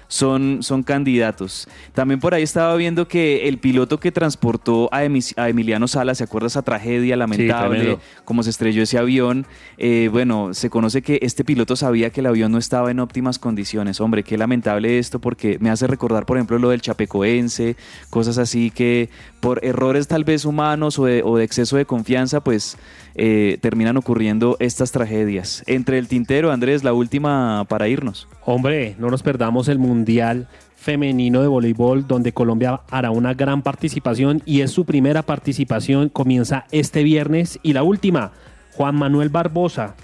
son, 0.07 0.59
son 0.61 0.83
candidatos. 0.83 1.67
También 1.93 2.19
por 2.19 2.33
ahí 2.33 2.43
estaba 2.43 2.75
viendo 2.75 3.07
que 3.07 3.47
el 3.47 3.57
piloto 3.57 3.99
que 3.99 4.11
transportó 4.11 4.89
a, 4.91 5.03
Emi- 5.03 5.33
a 5.37 5.49
Emiliano 5.49 5.87
Sala, 5.87 6.15
¿se 6.15 6.23
acuerda 6.23 6.47
esa 6.47 6.61
tragedia 6.61 7.15
lamentable? 7.17 7.79
tremendo. 7.79 8.01
cómo 8.23 8.43
se 8.43 8.49
estrelló 8.49 8.83
ese 8.83 8.97
avión. 8.97 9.45
Eh, 9.77 10.09
bueno, 10.11 10.53
se 10.53 10.69
conoce 10.69 11.01
que 11.01 11.19
este 11.21 11.43
piloto 11.43 11.75
sabía 11.75 12.09
que 12.09 12.19
el 12.21 12.27
avión 12.27 12.51
no 12.51 12.57
estaba 12.57 12.91
en 12.91 12.99
óptimas 12.99 13.39
condiciones. 13.39 13.99
Hombre, 14.01 14.23
qué 14.23 14.37
lamentable 14.37 14.99
esto 14.99 15.19
porque 15.19 15.57
me 15.59 15.69
hace 15.69 15.87
recordar, 15.87 16.25
por 16.25 16.37
ejemplo, 16.37 16.59
lo 16.59 16.69
del 16.69 16.81
Chapecoense, 16.81 17.75
cosas 18.09 18.37
así 18.37 18.71
que 18.71 19.09
por 19.39 19.63
errores 19.63 20.07
tal 20.07 20.23
vez 20.23 20.45
humanos 20.45 20.97
o 20.99 21.05
de, 21.05 21.21
o 21.23 21.37
de 21.37 21.43
exceso 21.43 21.77
de 21.77 21.85
confianza, 21.85 22.41
pues 22.43 22.77
eh, 23.15 23.57
terminan 23.61 23.97
ocurriendo 23.97 24.57
estas 24.59 24.91
tragedias. 24.91 25.63
Entre 25.67 25.97
el 25.97 26.07
tintero, 26.07 26.51
Andrés, 26.51 26.83
la 26.83 26.93
última 26.93 27.65
para 27.69 27.87
irnos. 27.87 28.27
Hombre, 28.45 28.95
no 28.99 29.09
nos 29.09 29.23
perdamos 29.23 29.67
el 29.67 29.79
Mundial 30.05 30.47
Femenino 30.75 31.41
de 31.41 31.47
Voleibol, 31.47 32.05
donde 32.05 32.31
Colombia 32.31 32.81
hará 32.91 33.09
una 33.09 33.33
gran 33.33 33.63
participación 33.63 34.43
y 34.45 34.61
es 34.61 34.69
su 34.69 34.85
primera 34.85 35.23
participación. 35.23 36.09
Comienza 36.09 36.65
este 36.69 37.01
viernes 37.01 37.57
y 37.63 37.73
la 37.73 37.81
última, 37.81 38.31
Juan 38.73 38.93
Manuel 38.93 39.29
Barbosa 39.29 39.95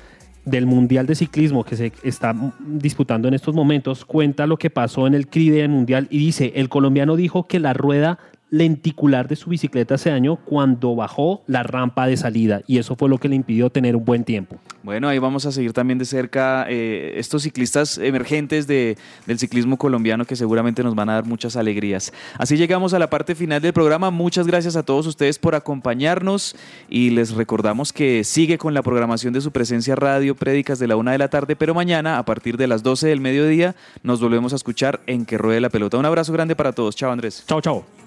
del 0.43 0.65
Mundial 0.65 1.05
de 1.05 1.13
Ciclismo 1.13 1.63
que 1.63 1.75
se 1.75 1.93
está 2.01 2.35
disputando 2.59 3.27
en 3.27 3.35
estos 3.35 3.53
momentos, 3.53 4.05
cuenta 4.05 4.47
lo 4.47 4.57
que 4.57 4.71
pasó 4.71 5.05
en 5.05 5.13
el 5.13 5.27
CRI 5.27 5.51
del 5.51 5.69
Mundial 5.69 6.07
y 6.09 6.17
dice, 6.17 6.53
el 6.55 6.67
colombiano 6.67 7.15
dijo 7.15 7.45
que 7.45 7.59
la 7.59 7.73
rueda 7.73 8.17
lenticular 8.51 9.29
de 9.29 9.37
su 9.37 9.49
bicicleta 9.49 9.95
ese 9.95 10.11
año 10.11 10.35
cuando 10.35 10.93
bajó 10.93 11.41
la 11.47 11.63
rampa 11.63 12.05
de 12.05 12.17
salida 12.17 12.61
y 12.67 12.77
eso 12.77 12.97
fue 12.97 13.09
lo 13.09 13.17
que 13.17 13.29
le 13.29 13.35
impidió 13.35 13.69
tener 13.69 13.95
un 13.95 14.03
buen 14.03 14.25
tiempo. 14.25 14.57
Bueno, 14.83 15.07
ahí 15.07 15.19
vamos 15.19 15.45
a 15.45 15.51
seguir 15.51 15.73
también 15.73 15.97
de 15.97 16.05
cerca 16.05 16.65
eh, 16.67 17.13
estos 17.15 17.43
ciclistas 17.43 17.97
emergentes 17.97 18.67
de, 18.67 18.97
del 19.25 19.39
ciclismo 19.39 19.77
colombiano 19.77 20.25
que 20.25 20.35
seguramente 20.35 20.83
nos 20.83 20.95
van 20.95 21.09
a 21.09 21.13
dar 21.13 21.25
muchas 21.25 21.55
alegrías. 21.55 22.11
Así 22.37 22.57
llegamos 22.57 22.93
a 22.93 22.99
la 22.99 23.09
parte 23.09 23.35
final 23.35 23.61
del 23.61 23.71
programa. 23.71 24.11
Muchas 24.11 24.47
gracias 24.47 24.75
a 24.75 24.83
todos 24.83 25.07
ustedes 25.07 25.39
por 25.39 25.55
acompañarnos 25.55 26.55
y 26.89 27.11
les 27.11 27.31
recordamos 27.31 27.93
que 27.93 28.25
sigue 28.25 28.57
con 28.57 28.73
la 28.73 28.81
programación 28.81 29.33
de 29.33 29.39
su 29.39 29.51
presencia 29.51 29.95
radio 29.95 30.35
Prédicas 30.35 30.77
de 30.77 30.87
la 30.87 30.97
una 30.97 31.13
de 31.13 31.19
la 31.19 31.29
tarde, 31.29 31.55
pero 31.55 31.73
mañana 31.73 32.17
a 32.17 32.25
partir 32.25 32.57
de 32.57 32.67
las 32.67 32.83
12 32.83 33.07
del 33.07 33.21
mediodía 33.21 33.75
nos 34.03 34.19
volvemos 34.19 34.51
a 34.51 34.57
escuchar 34.57 34.99
en 35.07 35.25
Que 35.25 35.37
Ruede 35.37 35.61
la 35.61 35.69
Pelota. 35.69 35.97
Un 35.97 36.05
abrazo 36.05 36.33
grande 36.33 36.55
para 36.57 36.73
todos. 36.73 36.97
Chao 36.97 37.11
Andrés. 37.11 37.45
Chao, 37.47 37.61
chao. 37.61 38.00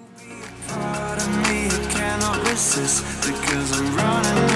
Part 0.67 1.21
of 1.21 1.29
me 1.49 1.69
cannot 1.91 2.37
resist 2.49 3.03
because 3.25 3.79
I'm 3.79 3.95
running 3.95 4.54